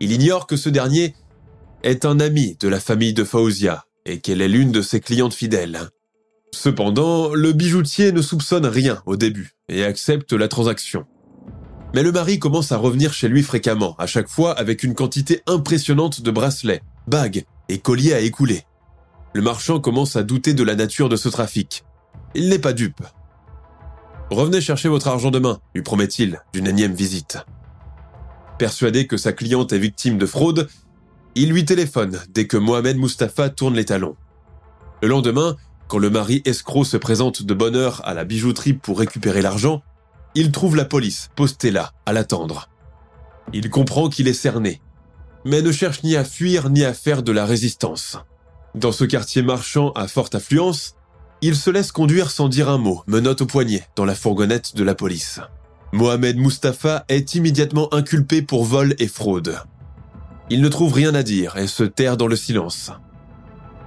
Il 0.00 0.12
ignore 0.12 0.46
que 0.46 0.56
ce 0.56 0.68
dernier 0.68 1.14
est 1.82 2.04
un 2.04 2.20
ami 2.20 2.58
de 2.60 2.68
la 2.68 2.78
famille 2.78 3.14
de 3.14 3.24
Faouzia 3.24 3.86
et 4.04 4.20
qu'elle 4.20 4.42
est 4.42 4.48
l'une 4.48 4.70
de 4.70 4.82
ses 4.82 5.00
clientes 5.00 5.32
fidèles. 5.32 5.88
Cependant, 6.52 7.32
le 7.32 7.52
bijoutier 7.54 8.12
ne 8.12 8.20
soupçonne 8.20 8.66
rien 8.66 9.02
au 9.06 9.16
début 9.16 9.52
et 9.70 9.82
accepte 9.82 10.34
la 10.34 10.48
transaction. 10.48 11.06
Mais 11.94 12.02
le 12.02 12.12
mari 12.12 12.38
commence 12.38 12.70
à 12.70 12.76
revenir 12.76 13.14
chez 13.14 13.28
lui 13.28 13.42
fréquemment, 13.42 13.96
à 13.96 14.06
chaque 14.06 14.28
fois 14.28 14.52
avec 14.52 14.82
une 14.82 14.94
quantité 14.94 15.40
impressionnante 15.46 16.20
de 16.20 16.30
bracelets, 16.30 16.82
bagues 17.06 17.46
et 17.68 17.78
colliers 17.78 18.14
à 18.14 18.20
écouler. 18.20 18.64
Le 19.34 19.42
marchand 19.42 19.80
commence 19.80 20.16
à 20.16 20.22
douter 20.22 20.54
de 20.54 20.62
la 20.62 20.74
nature 20.74 21.08
de 21.08 21.16
ce 21.16 21.28
trafic. 21.28 21.84
Il 22.34 22.48
n'est 22.48 22.58
pas 22.58 22.72
dupe. 22.72 23.02
Revenez 24.30 24.60
chercher 24.60 24.88
votre 24.88 25.08
argent 25.08 25.30
demain, 25.30 25.60
lui 25.74 25.82
promet-il, 25.82 26.40
d'une 26.52 26.66
énième 26.66 26.94
visite. 26.94 27.38
Persuadé 28.58 29.06
que 29.06 29.16
sa 29.16 29.32
cliente 29.32 29.72
est 29.72 29.78
victime 29.78 30.18
de 30.18 30.26
fraude, 30.26 30.68
il 31.34 31.50
lui 31.50 31.64
téléphone 31.64 32.18
dès 32.30 32.46
que 32.46 32.56
Mohamed 32.56 32.98
Mustafa 32.98 33.48
tourne 33.48 33.74
les 33.74 33.84
talons. 33.84 34.16
Le 35.02 35.08
lendemain, 35.08 35.56
quand 35.86 35.98
le 35.98 36.10
mari 36.10 36.42
escroc 36.44 36.84
se 36.84 36.96
présente 36.96 37.42
de 37.42 37.54
bonne 37.54 37.76
heure 37.76 38.02
à 38.04 38.12
la 38.14 38.24
bijouterie 38.24 38.74
pour 38.74 38.98
récupérer 38.98 39.40
l'argent, 39.40 39.82
il 40.34 40.52
trouve 40.52 40.76
la 40.76 40.84
police 40.84 41.30
postée 41.36 41.70
là, 41.70 41.92
à 42.04 42.12
l'attendre. 42.12 42.68
Il 43.52 43.70
comprend 43.70 44.08
qu'il 44.08 44.28
est 44.28 44.34
cerné, 44.34 44.82
mais 45.48 45.62
ne 45.62 45.72
cherche 45.72 46.02
ni 46.02 46.14
à 46.14 46.24
fuir 46.24 46.68
ni 46.68 46.84
à 46.84 46.92
faire 46.92 47.22
de 47.22 47.32
la 47.32 47.46
résistance. 47.46 48.18
Dans 48.74 48.92
ce 48.92 49.04
quartier 49.04 49.40
marchand 49.40 49.92
à 49.92 50.06
forte 50.06 50.34
affluence, 50.34 50.94
il 51.40 51.56
se 51.56 51.70
laisse 51.70 51.90
conduire 51.90 52.30
sans 52.30 52.50
dire 52.50 52.68
un 52.68 52.76
mot, 52.76 53.02
menotte 53.06 53.40
au 53.40 53.46
poignet, 53.46 53.86
dans 53.96 54.04
la 54.04 54.14
fourgonnette 54.14 54.76
de 54.76 54.84
la 54.84 54.94
police. 54.94 55.40
Mohamed 55.92 56.36
Mustafa 56.36 57.06
est 57.08 57.34
immédiatement 57.34 57.92
inculpé 57.94 58.42
pour 58.42 58.64
vol 58.64 58.94
et 58.98 59.08
fraude. 59.08 59.56
Il 60.50 60.60
ne 60.60 60.68
trouve 60.68 60.92
rien 60.92 61.14
à 61.14 61.22
dire 61.22 61.56
et 61.56 61.66
se 61.66 61.84
terre 61.84 62.18
dans 62.18 62.26
le 62.26 62.36
silence. 62.36 62.92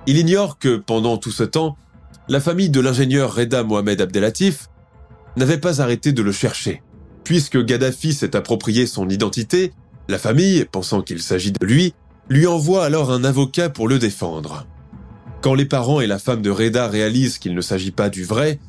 Il 0.07 0.17
ignore 0.17 0.57
que, 0.57 0.77
pendant 0.77 1.17
tout 1.17 1.31
ce 1.31 1.43
temps, 1.43 1.77
la 2.27 2.39
famille 2.39 2.71
de 2.71 2.79
l'ingénieur 2.79 3.35
Reda 3.35 3.61
Mohamed 3.61 4.01
Abdelatif 4.01 4.67
n'avait 5.37 5.59
pas 5.59 5.79
arrêté 5.79 6.11
de 6.11 6.23
le 6.23 6.31
chercher. 6.31 6.81
Puisque 7.23 7.63
Gaddafi 7.63 8.15
s'est 8.15 8.35
approprié 8.35 8.87
son 8.87 9.09
identité, 9.09 9.73
la 10.11 10.19
famille, 10.19 10.65
pensant 10.65 11.01
qu'il 11.01 11.21
s'agit 11.21 11.51
de 11.51 11.65
lui, 11.65 11.93
lui 12.29 12.45
envoie 12.45 12.85
alors 12.85 13.11
un 13.11 13.23
avocat 13.23 13.69
pour 13.69 13.87
le 13.87 13.97
défendre. 13.97 14.67
Quand 15.41 15.55
les 15.55 15.65
parents 15.65 16.01
et 16.01 16.07
la 16.07 16.19
femme 16.19 16.43
de 16.43 16.51
Reda 16.51 16.87
réalisent 16.87 17.39
qu'il 17.39 17.55
ne 17.55 17.61
s'agit 17.61 17.91
pas 17.91 18.09
du 18.09 18.23
vrai, 18.23 18.59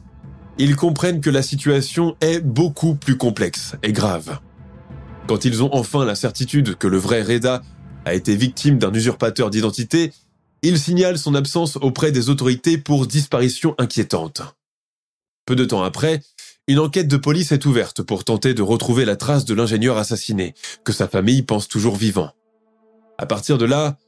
ils 0.59 0.77
comprennent 0.77 1.21
que 1.21 1.31
la 1.31 1.43
situation 1.43 2.17
est 2.21 2.41
beaucoup 2.41 2.95
plus 2.95 3.17
complexe 3.17 3.75
et 3.83 3.93
grave. 3.93 4.39
Quand 5.29 5.45
ils 5.45 5.63
ont 5.63 5.71
enfin 5.73 6.05
la 6.05 6.15
certitude 6.15 6.77
que 6.77 6.87
le 6.87 6.97
vrai 6.97 7.23
Reda 7.23 7.63
a 8.05 8.15
été 8.15 8.35
victime 8.37 8.79
d'un 8.79 8.93
usurpateur 8.93 9.51
d'identité, 9.51 10.13
il 10.63 10.79
signale 10.79 11.19
son 11.19 11.35
absence 11.35 11.77
auprès 11.77 12.13
des 12.13 12.31
autorités 12.31 12.79
pour 12.79 13.07
disparition 13.07 13.75
inquiétante. 13.79 14.43
Peu 15.45 15.57
de 15.57 15.65
temps 15.65 15.83
après, 15.83 16.23
une 16.69 16.79
enquête 16.79 17.09
de 17.09 17.17
police 17.17 17.53
est 17.53 17.67
ouverte 17.67 18.03
pour 18.03 18.25
tenter 18.25 18.55
de 18.55 18.63
retrouver 18.63 19.05
la 19.05 19.17
trace 19.17 19.45
de 19.45 19.55
l'ingénieur 19.55 19.99
assassiné, 19.99 20.55
que 20.85 20.93
sa 20.93 21.09
famille 21.09 21.43
pense 21.43 21.67
toujours 21.69 21.97
vivant. 21.97 22.31
À 23.19 23.27
partir 23.27 23.59
de 23.59 23.65
là, 23.65 23.99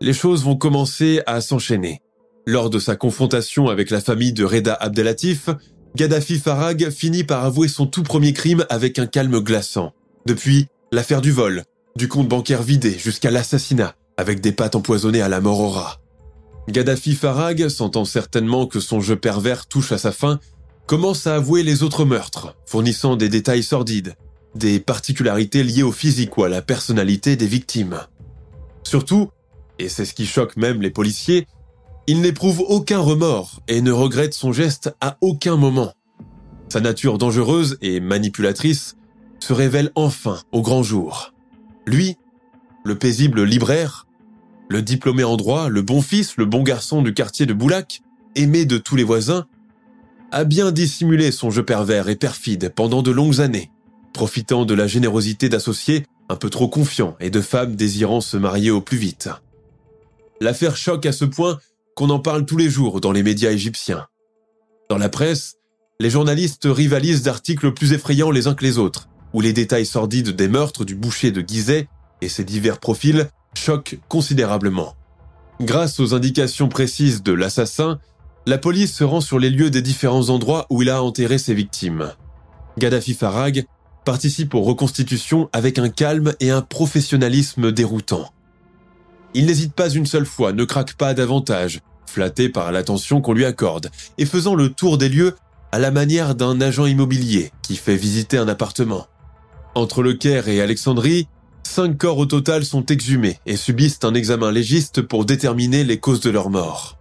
les 0.00 0.12
choses 0.12 0.44
vont 0.44 0.56
commencer 0.56 1.20
à 1.26 1.40
s'enchaîner. 1.40 2.00
Lors 2.46 2.70
de 2.70 2.78
sa 2.78 2.96
confrontation 2.96 3.68
avec 3.68 3.90
la 3.90 4.00
famille 4.00 4.32
de 4.32 4.44
Reda 4.44 4.74
Abdelatif, 4.74 5.50
Gaddafi 5.96 6.38
Farag 6.38 6.90
finit 6.90 7.24
par 7.24 7.44
avouer 7.44 7.68
son 7.68 7.86
tout 7.86 8.04
premier 8.04 8.32
crime 8.32 8.64
avec 8.70 8.98
un 8.98 9.06
calme 9.06 9.40
glaçant. 9.40 9.92
Depuis, 10.26 10.68
l'affaire 10.92 11.20
du 11.20 11.32
vol, 11.32 11.64
du 11.96 12.06
compte 12.06 12.28
bancaire 12.28 12.62
vidé 12.62 12.96
jusqu'à 12.96 13.32
l'assassinat, 13.32 13.96
avec 14.16 14.40
des 14.40 14.52
pâtes 14.52 14.76
empoisonnées 14.76 15.22
à 15.22 15.28
la 15.28 15.40
mort 15.40 15.60
au 15.60 15.68
rat. 15.68 16.00
Gaddafi 16.68 17.14
Farag, 17.14 17.68
sentant 17.68 18.04
certainement 18.04 18.66
que 18.66 18.78
son 18.78 19.00
jeu 19.00 19.16
pervers 19.16 19.66
touche 19.66 19.90
à 19.92 19.98
sa 19.98 20.12
fin, 20.12 20.38
commence 20.90 21.28
à 21.28 21.36
avouer 21.36 21.62
les 21.62 21.84
autres 21.84 22.04
meurtres, 22.04 22.56
fournissant 22.66 23.14
des 23.14 23.28
détails 23.28 23.62
sordides, 23.62 24.16
des 24.56 24.80
particularités 24.80 25.62
liées 25.62 25.84
au 25.84 25.92
physique 25.92 26.36
ou 26.36 26.42
à 26.42 26.48
la 26.48 26.62
personnalité 26.62 27.36
des 27.36 27.46
victimes. 27.46 28.00
Surtout, 28.82 29.30
et 29.78 29.88
c'est 29.88 30.04
ce 30.04 30.14
qui 30.14 30.26
choque 30.26 30.56
même 30.56 30.82
les 30.82 30.90
policiers, 30.90 31.46
il 32.08 32.20
n'éprouve 32.20 32.64
aucun 32.66 32.98
remords 32.98 33.60
et 33.68 33.82
ne 33.82 33.92
regrette 33.92 34.34
son 34.34 34.50
geste 34.50 34.92
à 35.00 35.16
aucun 35.20 35.56
moment. 35.56 35.92
Sa 36.68 36.80
nature 36.80 37.18
dangereuse 37.18 37.78
et 37.82 38.00
manipulatrice 38.00 38.96
se 39.38 39.52
révèle 39.52 39.92
enfin 39.94 40.40
au 40.50 40.60
grand 40.60 40.82
jour. 40.82 41.32
Lui, 41.86 42.16
le 42.82 42.96
paisible 42.96 43.44
libraire, 43.44 44.08
le 44.68 44.82
diplômé 44.82 45.22
en 45.22 45.36
droit, 45.36 45.68
le 45.68 45.82
bon 45.82 46.02
fils, 46.02 46.36
le 46.36 46.46
bon 46.46 46.64
garçon 46.64 47.00
du 47.00 47.14
quartier 47.14 47.46
de 47.46 47.52
Boulac, 47.52 48.02
aimé 48.34 48.64
de 48.64 48.76
tous 48.76 48.96
les 48.96 49.04
voisins, 49.04 49.46
a 50.32 50.44
bien 50.44 50.72
dissimulé 50.72 51.32
son 51.32 51.50
jeu 51.50 51.64
pervers 51.64 52.08
et 52.08 52.16
perfide 52.16 52.72
pendant 52.74 53.02
de 53.02 53.10
longues 53.10 53.40
années, 53.40 53.70
profitant 54.12 54.64
de 54.64 54.74
la 54.74 54.86
générosité 54.86 55.48
d'associés 55.48 56.06
un 56.28 56.36
peu 56.36 56.50
trop 56.50 56.68
confiants 56.68 57.16
et 57.20 57.30
de 57.30 57.40
femmes 57.40 57.74
désirant 57.74 58.20
se 58.20 58.36
marier 58.36 58.70
au 58.70 58.80
plus 58.80 58.98
vite. 58.98 59.28
L'affaire 60.40 60.76
choque 60.76 61.06
à 61.06 61.12
ce 61.12 61.24
point 61.24 61.58
qu'on 61.96 62.10
en 62.10 62.20
parle 62.20 62.46
tous 62.46 62.56
les 62.56 62.70
jours 62.70 63.00
dans 63.00 63.12
les 63.12 63.22
médias 63.22 63.50
égyptiens. 63.50 64.06
Dans 64.88 64.98
la 64.98 65.08
presse, 65.08 65.56
les 65.98 66.10
journalistes 66.10 66.66
rivalisent 66.66 67.22
d'articles 67.22 67.72
plus 67.72 67.92
effrayants 67.92 68.30
les 68.30 68.46
uns 68.46 68.54
que 68.54 68.64
les 68.64 68.78
autres, 68.78 69.08
où 69.34 69.40
les 69.40 69.52
détails 69.52 69.86
sordides 69.86 70.30
des 70.30 70.48
meurtres 70.48 70.84
du 70.84 70.94
boucher 70.94 71.30
de 71.30 71.46
Gizeh 71.46 71.88
et 72.22 72.28
ses 72.28 72.44
divers 72.44 72.78
profils 72.78 73.28
choquent 73.54 73.98
considérablement. 74.08 74.94
Grâce 75.60 76.00
aux 76.00 76.14
indications 76.14 76.68
précises 76.68 77.22
de 77.22 77.32
l'assassin, 77.32 77.98
la 78.46 78.58
police 78.58 78.94
se 78.94 79.04
rend 79.04 79.20
sur 79.20 79.38
les 79.38 79.50
lieux 79.50 79.70
des 79.70 79.82
différents 79.82 80.30
endroits 80.30 80.66
où 80.70 80.82
il 80.82 80.90
a 80.90 81.02
enterré 81.02 81.38
ses 81.38 81.54
victimes. 81.54 82.12
Gaddafi 82.78 83.14
Farag 83.14 83.66
participe 84.04 84.54
aux 84.54 84.62
reconstitutions 84.62 85.48
avec 85.52 85.78
un 85.78 85.88
calme 85.88 86.32
et 86.40 86.50
un 86.50 86.62
professionnalisme 86.62 87.72
déroutant. 87.72 88.32
Il 89.34 89.46
n'hésite 89.46 89.74
pas 89.74 89.90
une 89.90 90.06
seule 90.06 90.26
fois, 90.26 90.52
ne 90.52 90.64
craque 90.64 90.94
pas 90.94 91.14
davantage, 91.14 91.80
flatté 92.06 92.48
par 92.48 92.72
l'attention 92.72 93.20
qu'on 93.20 93.34
lui 93.34 93.44
accorde, 93.44 93.90
et 94.18 94.26
faisant 94.26 94.54
le 94.54 94.70
tour 94.70 94.98
des 94.98 95.08
lieux 95.08 95.36
à 95.70 95.78
la 95.78 95.90
manière 95.90 96.34
d'un 96.34 96.60
agent 96.60 96.86
immobilier 96.86 97.52
qui 97.62 97.76
fait 97.76 97.96
visiter 97.96 98.38
un 98.38 98.48
appartement. 98.48 99.06
Entre 99.74 100.02
le 100.02 100.14
Caire 100.14 100.48
et 100.48 100.60
Alexandrie, 100.60 101.28
cinq 101.62 101.96
corps 101.96 102.18
au 102.18 102.26
total 102.26 102.64
sont 102.64 102.86
exhumés 102.86 103.38
et 103.46 103.56
subissent 103.56 104.00
un 104.02 104.14
examen 104.14 104.50
légiste 104.50 105.02
pour 105.02 105.24
déterminer 105.24 105.84
les 105.84 106.00
causes 106.00 106.20
de 106.20 106.30
leur 106.30 106.50
mort. 106.50 106.99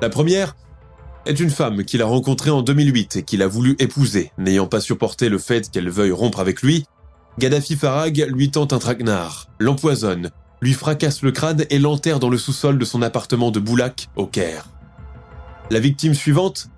La 0.00 0.08
première 0.08 0.56
est 1.26 1.38
une 1.38 1.50
femme 1.50 1.84
qu'il 1.84 2.02
a 2.02 2.06
rencontrée 2.06 2.50
en 2.50 2.62
2008 2.62 3.16
et 3.16 3.22
qu'il 3.22 3.42
a 3.42 3.46
voulu 3.46 3.76
épouser, 3.78 4.32
n'ayant 4.38 4.66
pas 4.66 4.80
supporté 4.80 5.28
le 5.28 5.38
fait 5.38 5.70
qu'elle 5.70 5.88
veuille 5.88 6.10
rompre 6.10 6.40
avec 6.40 6.62
lui. 6.62 6.84
Gaddafi 7.38 7.76
Farag 7.76 8.26
lui 8.28 8.50
tente 8.50 8.72
un 8.72 8.78
traquenard, 8.78 9.48
l'empoisonne, 9.58 10.30
lui 10.60 10.74
fracasse 10.74 11.22
le 11.22 11.32
crâne 11.32 11.64
et 11.70 11.78
l'enterre 11.78 12.18
dans 12.18 12.28
le 12.28 12.38
sous-sol 12.38 12.78
de 12.78 12.84
son 12.84 13.02
appartement 13.02 13.50
de 13.50 13.60
Boulac, 13.60 14.08
au 14.16 14.26
Caire. 14.26 14.68
La 15.70 15.80
victime 15.80 16.14
suivante 16.14 16.68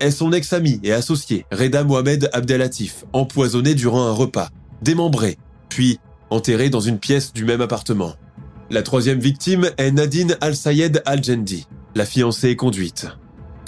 est 0.00 0.10
son 0.10 0.32
ex-ami 0.32 0.80
et 0.82 0.92
associé, 0.92 1.46
Reda 1.50 1.84
Mohamed 1.84 2.30
Abdelatif, 2.32 3.04
empoisonné 3.12 3.74
durant 3.74 4.06
un 4.06 4.12
repas, 4.12 4.50
démembré, 4.82 5.38
puis 5.68 5.98
enterré 6.30 6.70
dans 6.70 6.80
une 6.80 6.98
pièce 6.98 7.32
du 7.32 7.44
même 7.44 7.60
appartement. 7.60 8.14
La 8.68 8.82
troisième 8.82 9.20
victime 9.20 9.70
est 9.76 9.92
Nadine 9.92 10.36
Al-Sayed 10.40 11.00
Al-Jendi, 11.06 11.68
la 11.94 12.04
fiancée 12.04 12.56
conduite. 12.56 13.06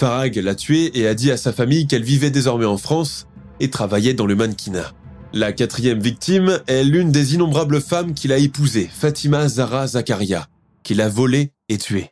Farag 0.00 0.34
l'a 0.36 0.56
tuée 0.56 0.98
et 0.98 1.06
a 1.06 1.14
dit 1.14 1.30
à 1.30 1.36
sa 1.36 1.52
famille 1.52 1.86
qu'elle 1.86 2.02
vivait 2.02 2.30
désormais 2.30 2.64
en 2.64 2.78
France 2.78 3.28
et 3.60 3.70
travaillait 3.70 4.14
dans 4.14 4.26
le 4.26 4.34
mannequinat. 4.34 4.92
La 5.32 5.52
quatrième 5.52 6.00
victime 6.00 6.60
est 6.66 6.82
l'une 6.82 7.12
des 7.12 7.34
innombrables 7.34 7.80
femmes 7.80 8.12
qu'il 8.12 8.32
a 8.32 8.38
épousées, 8.38 8.90
Fatima 8.92 9.48
Zara 9.48 9.86
Zakaria, 9.86 10.48
qu'il 10.82 11.00
a 11.00 11.08
volée 11.08 11.52
et 11.68 11.78
tuée. 11.78 12.10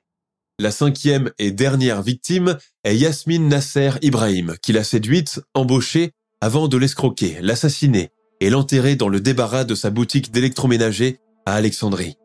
La 0.61 0.71
cinquième 0.71 1.33
et 1.41 1.51
dernière 1.51 2.03
victime 2.03 2.57
est 2.85 2.97
Yasmine 2.97 3.49
Nasser 3.49 3.91
Ibrahim, 4.03 4.55
qu'il 4.63 4.79
a 4.79 4.85
séduite, 4.85 5.41
embauchée, 5.55 6.13
avant 6.41 6.69
de 6.69 6.77
l'escroquer, 6.77 7.39
l'assassiner 7.41 8.11
et 8.41 8.49
l'enterrer 8.49 8.95
dans 8.95 9.09
le 9.09 9.21
débarras 9.21 9.65
de 9.65 9.75
sa 9.75 9.91
boutique 9.91 10.31
d'électroménager 10.31 11.19
à 11.47 11.55
Alexandrie. 11.55 12.17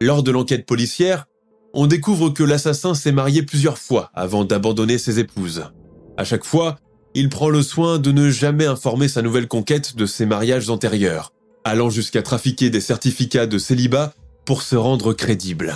Lors 0.00 0.22
de 0.22 0.30
l'enquête 0.30 0.64
policière, 0.64 1.26
on 1.74 1.86
découvre 1.86 2.30
que 2.30 2.44
l'assassin 2.44 2.94
s'est 2.94 3.12
marié 3.12 3.42
plusieurs 3.42 3.78
fois 3.78 4.10
avant 4.14 4.44
d'abandonner 4.44 4.96
ses 4.96 5.18
épouses. 5.18 5.64
À 6.16 6.24
chaque 6.24 6.44
fois, 6.44 6.76
il 7.14 7.28
prend 7.28 7.48
le 7.48 7.62
soin 7.62 7.98
de 7.98 8.12
ne 8.12 8.30
jamais 8.30 8.66
informer 8.66 9.08
sa 9.08 9.22
nouvelle 9.22 9.48
conquête 9.48 9.96
de 9.96 10.06
ses 10.06 10.24
mariages 10.24 10.70
antérieurs, 10.70 11.32
allant 11.64 11.90
jusqu'à 11.90 12.22
trafiquer 12.22 12.70
des 12.70 12.80
certificats 12.80 13.46
de 13.46 13.58
célibat 13.58 14.14
pour 14.44 14.62
se 14.62 14.76
rendre 14.76 15.12
crédible. 15.12 15.74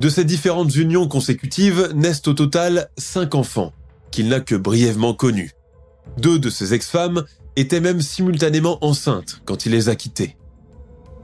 De 0.00 0.08
ces 0.08 0.24
différentes 0.24 0.74
unions 0.74 1.06
consécutives 1.06 1.90
naissent 1.94 2.26
au 2.26 2.32
total 2.32 2.88
cinq 2.96 3.34
enfants, 3.34 3.74
qu'il 4.10 4.28
n'a 4.28 4.40
que 4.40 4.54
brièvement 4.54 5.12
connus. 5.12 5.52
Deux 6.16 6.38
de 6.38 6.48
ses 6.48 6.72
ex-femmes 6.72 7.24
étaient 7.56 7.80
même 7.80 8.00
simultanément 8.00 8.82
enceintes 8.84 9.42
quand 9.44 9.66
il 9.66 9.72
les 9.72 9.90
a 9.90 9.96
quittées. 9.96 10.36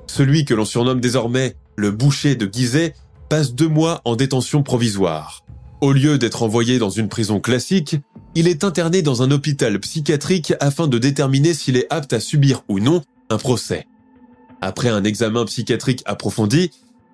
Celui 0.06 0.44
que 0.44 0.54
l'on 0.54 0.66
surnomme 0.66 1.00
désormais 1.00 1.56
le 1.76 1.90
boucher 1.90 2.34
de 2.34 2.48
Gizeh 2.50 2.94
passe 3.28 3.54
deux 3.54 3.68
mois 3.68 4.00
en 4.04 4.16
détention 4.16 4.62
provisoire. 4.62 5.44
Au 5.80 5.92
lieu 5.92 6.18
d'être 6.18 6.42
envoyé 6.42 6.78
dans 6.78 6.90
une 6.90 7.08
prison 7.08 7.38
classique, 7.38 7.96
il 8.34 8.48
est 8.48 8.64
interné 8.64 9.02
dans 9.02 9.22
un 9.22 9.30
hôpital 9.30 9.78
psychiatrique 9.80 10.54
afin 10.60 10.88
de 10.88 10.98
déterminer 10.98 11.54
s'il 11.54 11.76
est 11.76 11.86
apte 11.90 12.12
à 12.12 12.20
subir 12.20 12.62
ou 12.68 12.80
non 12.80 13.02
un 13.30 13.38
procès. 13.38 13.86
Après 14.60 14.88
un 14.88 15.04
examen 15.04 15.44
psychiatrique 15.44 16.02
approfondi, 16.06 16.70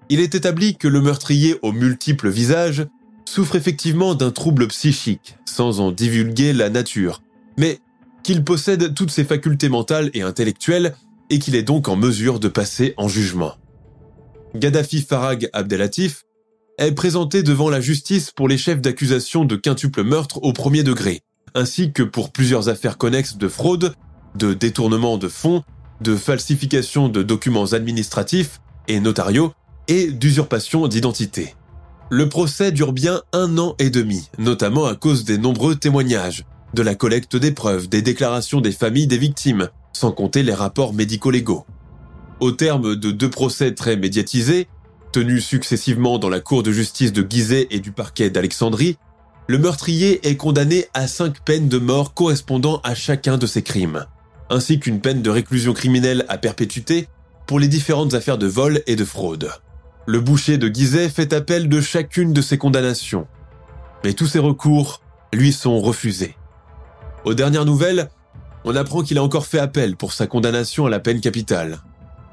il 0.08 0.20
est 0.20 0.34
établi 0.34 0.76
que 0.76 0.88
le 0.88 1.00
meurtrier 1.00 1.56
aux 1.62 1.72
multiples 1.72 2.28
visages 2.28 2.86
souffre 3.24 3.56
effectivement 3.56 4.14
d'un 4.14 4.30
trouble 4.30 4.68
psychique, 4.68 5.36
sans 5.44 5.80
en 5.80 5.90
divulguer 5.90 6.52
la 6.52 6.70
nature, 6.70 7.22
mais 7.56 7.80
qu'il 8.22 8.44
possède 8.44 8.94
toutes 8.94 9.10
ses 9.10 9.24
facultés 9.24 9.68
mentales 9.68 10.10
et 10.14 10.22
intellectuelles 10.22 10.94
et 11.30 11.38
qu'il 11.38 11.54
est 11.56 11.62
donc 11.62 11.88
en 11.88 11.96
mesure 11.96 12.40
de 12.40 12.48
passer 12.48 12.94
en 12.96 13.08
jugement. 13.08 13.54
Gaddafi 14.54 15.00
Farag 15.00 15.48
Abdelatif 15.54 16.24
est 16.78 16.92
présenté 16.92 17.42
devant 17.42 17.70
la 17.70 17.80
justice 17.80 18.30
pour 18.30 18.48
les 18.48 18.58
chefs 18.58 18.82
d'accusation 18.82 19.46
de 19.46 19.56
quintuple 19.56 20.02
meurtre 20.02 20.42
au 20.42 20.52
premier 20.52 20.82
degré, 20.82 21.22
ainsi 21.54 21.92
que 21.92 22.02
pour 22.02 22.32
plusieurs 22.32 22.68
affaires 22.68 22.98
connexes 22.98 23.38
de 23.38 23.48
fraude, 23.48 23.94
de 24.34 24.52
détournement 24.52 25.16
de 25.16 25.28
fonds, 25.28 25.62
de 26.02 26.16
falsification 26.16 27.08
de 27.08 27.22
documents 27.22 27.72
administratifs 27.72 28.60
et 28.88 29.00
notariaux, 29.00 29.52
et 29.88 30.12
d'usurpation 30.12 30.86
d'identité. 30.86 31.54
Le 32.10 32.28
procès 32.28 32.72
dure 32.72 32.92
bien 32.92 33.22
un 33.32 33.56
an 33.56 33.74
et 33.78 33.88
demi, 33.88 34.28
notamment 34.38 34.84
à 34.84 34.94
cause 34.94 35.24
des 35.24 35.38
nombreux 35.38 35.76
témoignages, 35.76 36.44
de 36.74 36.82
la 36.82 36.94
collecte 36.94 37.36
des 37.36 37.52
preuves, 37.52 37.88
des 37.88 38.02
déclarations 38.02 38.60
des 38.60 38.72
familles 38.72 39.06
des 39.06 39.18
victimes, 39.18 39.70
sans 39.94 40.12
compter 40.12 40.42
les 40.42 40.54
rapports 40.54 40.92
médico-légaux. 40.92 41.64
Au 42.42 42.50
terme 42.50 42.96
de 42.96 43.12
deux 43.12 43.30
procès 43.30 43.72
très 43.72 43.96
médiatisés, 43.96 44.66
Tenu 45.12 45.40
successivement 45.40 46.18
dans 46.18 46.28
la 46.28 46.40
cour 46.40 46.64
de 46.64 46.72
justice 46.72 47.12
de 47.12 47.24
Gizeh 47.24 47.68
et 47.70 47.78
du 47.78 47.92
parquet 47.92 48.30
d'Alexandrie, 48.30 48.98
le 49.46 49.58
meurtrier 49.58 50.26
est 50.26 50.36
condamné 50.36 50.86
à 50.92 51.06
cinq 51.06 51.44
peines 51.44 51.68
de 51.68 51.78
mort 51.78 52.14
correspondant 52.14 52.80
à 52.82 52.96
chacun 52.96 53.38
de 53.38 53.46
ses 53.46 53.62
crimes, 53.62 54.06
ainsi 54.50 54.80
qu'une 54.80 55.00
peine 55.00 55.22
de 55.22 55.30
réclusion 55.30 55.72
criminelle 55.72 56.24
à 56.28 56.36
perpétuité 56.36 57.06
pour 57.46 57.60
les 57.60 57.68
différentes 57.68 58.12
affaires 58.12 58.38
de 58.38 58.48
vol 58.48 58.82
et 58.88 58.96
de 58.96 59.04
fraude. 59.04 59.52
Le 60.06 60.18
boucher 60.18 60.58
de 60.58 60.66
Gizeh 60.66 61.10
fait 61.10 61.32
appel 61.32 61.68
de 61.68 61.80
chacune 61.80 62.32
de 62.32 62.42
ces 62.42 62.58
condamnations, 62.58 63.28
mais 64.02 64.14
tous 64.14 64.26
ces 64.26 64.40
recours 64.40 65.00
lui 65.32 65.52
sont 65.52 65.80
refusés. 65.80 66.34
Aux 67.24 67.34
dernières 67.34 67.66
nouvelles, 67.66 68.10
on 68.64 68.74
apprend 68.74 69.02
qu'il 69.02 69.18
a 69.18 69.22
encore 69.22 69.46
fait 69.46 69.60
appel 69.60 69.94
pour 69.94 70.12
sa 70.12 70.26
condamnation 70.26 70.86
à 70.86 70.90
la 70.90 70.98
peine 70.98 71.20
capitale. 71.20 71.78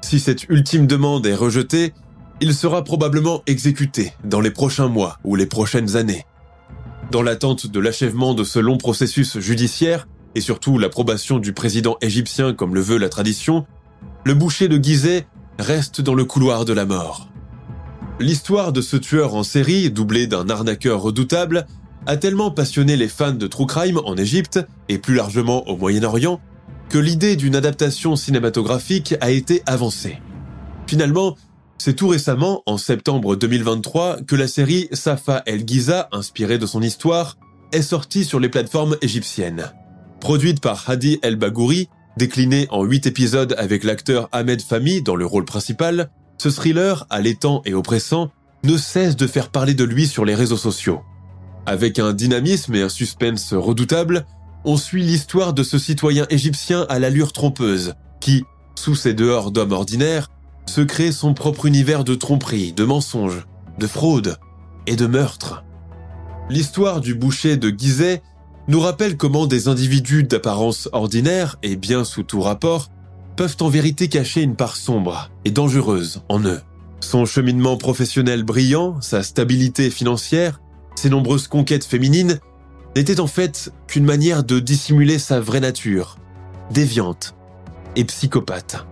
Si 0.00 0.18
cette 0.18 0.48
ultime 0.48 0.86
demande 0.86 1.26
est 1.26 1.34
rejetée, 1.34 1.92
il 2.40 2.54
sera 2.54 2.84
probablement 2.84 3.42
exécuté 3.46 4.12
dans 4.24 4.40
les 4.40 4.50
prochains 4.50 4.88
mois 4.88 5.18
ou 5.24 5.36
les 5.36 5.46
prochaines 5.46 5.96
années. 5.96 6.24
Dans 7.10 7.22
l'attente 7.22 7.66
de 7.66 7.80
l'achèvement 7.80 8.34
de 8.34 8.44
ce 8.44 8.58
long 8.58 8.78
processus 8.78 9.38
judiciaire, 9.38 10.08
et 10.34 10.40
surtout 10.40 10.78
l'approbation 10.78 11.38
du 11.38 11.52
président 11.52 11.96
égyptien 12.00 12.54
comme 12.54 12.74
le 12.74 12.80
veut 12.80 12.98
la 12.98 13.08
tradition, 13.08 13.66
le 14.24 14.34
boucher 14.34 14.68
de 14.68 14.82
Gizeh 14.82 15.26
reste 15.58 16.00
dans 16.00 16.14
le 16.14 16.24
couloir 16.24 16.64
de 16.64 16.72
la 16.72 16.86
mort. 16.86 17.28
L'histoire 18.20 18.72
de 18.72 18.80
ce 18.80 18.96
tueur 18.96 19.34
en 19.34 19.42
série, 19.42 19.90
doublé 19.90 20.26
d'un 20.26 20.48
arnaqueur 20.48 21.00
redoutable, 21.00 21.66
a 22.06 22.16
tellement 22.16 22.50
passionné 22.50 22.96
les 22.96 23.08
fans 23.08 23.32
de 23.32 23.46
True 23.46 23.66
Crime 23.66 24.00
en 24.04 24.16
Égypte 24.16 24.60
et 24.88 24.98
plus 24.98 25.14
largement 25.14 25.68
au 25.68 25.76
Moyen-Orient 25.76 26.40
que 26.90 26.98
l'idée 26.98 27.36
d'une 27.36 27.54
adaptation 27.54 28.16
cinématographique 28.16 29.14
a 29.20 29.30
été 29.30 29.62
avancée. 29.64 30.18
Finalement, 30.88 31.36
c'est 31.78 31.94
tout 31.94 32.08
récemment, 32.08 32.62
en 32.66 32.76
septembre 32.76 33.36
2023, 33.36 34.22
que 34.26 34.36
la 34.36 34.48
série 34.48 34.88
Safa 34.92 35.42
El 35.46 35.66
Giza, 35.66 36.08
inspirée 36.12 36.58
de 36.58 36.66
son 36.66 36.82
histoire, 36.82 37.38
est 37.72 37.82
sortie 37.82 38.24
sur 38.24 38.40
les 38.40 38.48
plateformes 38.48 38.96
égyptiennes. 39.00 39.72
Produite 40.20 40.60
par 40.60 40.90
Hadi 40.90 41.20
El 41.22 41.36
Bagouri, 41.36 41.88
déclinée 42.16 42.66
en 42.70 42.82
8 42.82 43.06
épisodes 43.06 43.54
avec 43.56 43.84
l'acteur 43.84 44.28
Ahmed 44.32 44.60
Fahmy 44.60 45.00
dans 45.00 45.16
le 45.16 45.24
rôle 45.24 45.44
principal, 45.44 46.10
ce 46.38 46.48
thriller, 46.48 47.06
allaitant 47.08 47.62
et 47.64 47.72
oppressant, 47.72 48.30
ne 48.64 48.76
cesse 48.76 49.16
de 49.16 49.28
faire 49.28 49.50
parler 49.50 49.74
de 49.74 49.84
lui 49.84 50.08
sur 50.08 50.24
les 50.24 50.34
réseaux 50.34 50.56
sociaux. 50.56 51.00
Avec 51.66 51.98
un 52.00 52.12
dynamisme 52.12 52.74
et 52.74 52.82
un 52.82 52.88
suspense 52.88 53.54
redoutables, 53.54 54.26
on 54.64 54.76
suit 54.76 55.02
l'histoire 55.02 55.52
de 55.52 55.62
ce 55.62 55.78
citoyen 55.78 56.26
égyptien 56.30 56.86
à 56.88 56.98
l'allure 56.98 57.32
trompeuse, 57.32 57.94
qui, 58.20 58.44
sous 58.74 58.94
ses 58.94 59.14
dehors 59.14 59.50
d'homme 59.50 59.72
ordinaire, 59.72 60.28
se 60.66 60.80
crée 60.80 61.12
son 61.12 61.34
propre 61.34 61.66
univers 61.66 62.04
de 62.04 62.14
tromperie, 62.14 62.72
de 62.72 62.84
mensonges, 62.84 63.46
de 63.78 63.86
fraude 63.86 64.36
et 64.86 64.96
de 64.96 65.06
meurtre. 65.06 65.64
L'histoire 66.48 67.00
du 67.00 67.14
boucher 67.14 67.56
de 67.56 67.70
Gizeh 67.70 68.22
nous 68.68 68.80
rappelle 68.80 69.16
comment 69.16 69.46
des 69.46 69.68
individus 69.68 70.24
d'apparence 70.24 70.88
ordinaire 70.92 71.56
et 71.62 71.76
bien 71.76 72.04
sous 72.04 72.22
tout 72.22 72.40
rapport 72.40 72.88
peuvent 73.36 73.56
en 73.60 73.68
vérité 73.68 74.08
cacher 74.08 74.42
une 74.42 74.56
part 74.56 74.76
sombre 74.76 75.30
et 75.44 75.50
dangereuse 75.50 76.22
en 76.28 76.40
eux. 76.44 76.60
Son 77.00 77.24
cheminement 77.24 77.76
professionnel 77.76 78.42
brillant, 78.42 79.00
sa 79.00 79.22
stabilité 79.22 79.90
financière, 79.90 80.60
ses 80.94 81.08
nombreuses 81.08 81.48
conquêtes 81.48 81.84
féminines 81.84 82.38
n'étaient 82.96 83.20
en 83.20 83.26
fait 83.26 83.72
qu'une 83.86 84.04
manière 84.04 84.44
de 84.44 84.58
dissimuler 84.58 85.18
sa 85.18 85.40
vraie 85.40 85.60
nature, 85.60 86.16
déviante 86.70 87.34
et 87.96 88.04
psychopathe. 88.04 88.86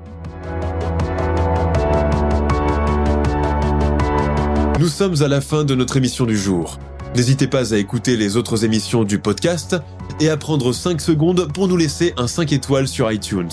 Nous 4.79 4.89
sommes 4.89 5.23
à 5.23 5.29
la 5.29 5.41
fin 5.41 5.65
de 5.65 5.75
notre 5.75 5.97
émission 5.97 6.25
du 6.25 6.37
jour. 6.37 6.79
N'hésitez 7.17 7.49
pas 7.49 7.75
à 7.75 7.79
écouter 7.79 8.17
les 8.17 8.37
autres 8.37 8.65
émissions 8.65 9.03
du 9.03 9.19
podcast 9.19 9.77
et 10.21 10.29
à 10.29 10.37
prendre 10.37 10.73
5 10.73 11.01
secondes 11.01 11.53
pour 11.53 11.67
nous 11.67 11.77
laisser 11.77 12.15
un 12.17 12.29
5 12.29 12.53
étoiles 12.53 12.87
sur 12.87 13.11
iTunes. 13.11 13.51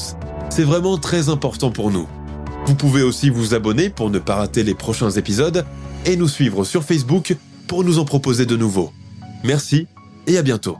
C'est 0.49 0.63
vraiment 0.63 0.97
très 0.97 1.29
important 1.29 1.71
pour 1.71 1.89
nous. 1.89 2.07
Vous 2.67 2.75
pouvez 2.75 3.01
aussi 3.01 3.29
vous 3.29 3.53
abonner 3.53 3.89
pour 3.89 4.09
ne 4.09 4.19
pas 4.19 4.35
rater 4.35 4.63
les 4.63 4.75
prochains 4.75 5.11
épisodes 5.11 5.65
et 6.05 6.15
nous 6.15 6.27
suivre 6.27 6.63
sur 6.63 6.83
Facebook 6.83 7.35
pour 7.67 7.83
nous 7.83 7.97
en 7.97 8.05
proposer 8.05 8.45
de 8.45 8.55
nouveaux. 8.55 8.91
Merci 9.43 9.87
et 10.27 10.37
à 10.37 10.41
bientôt. 10.41 10.77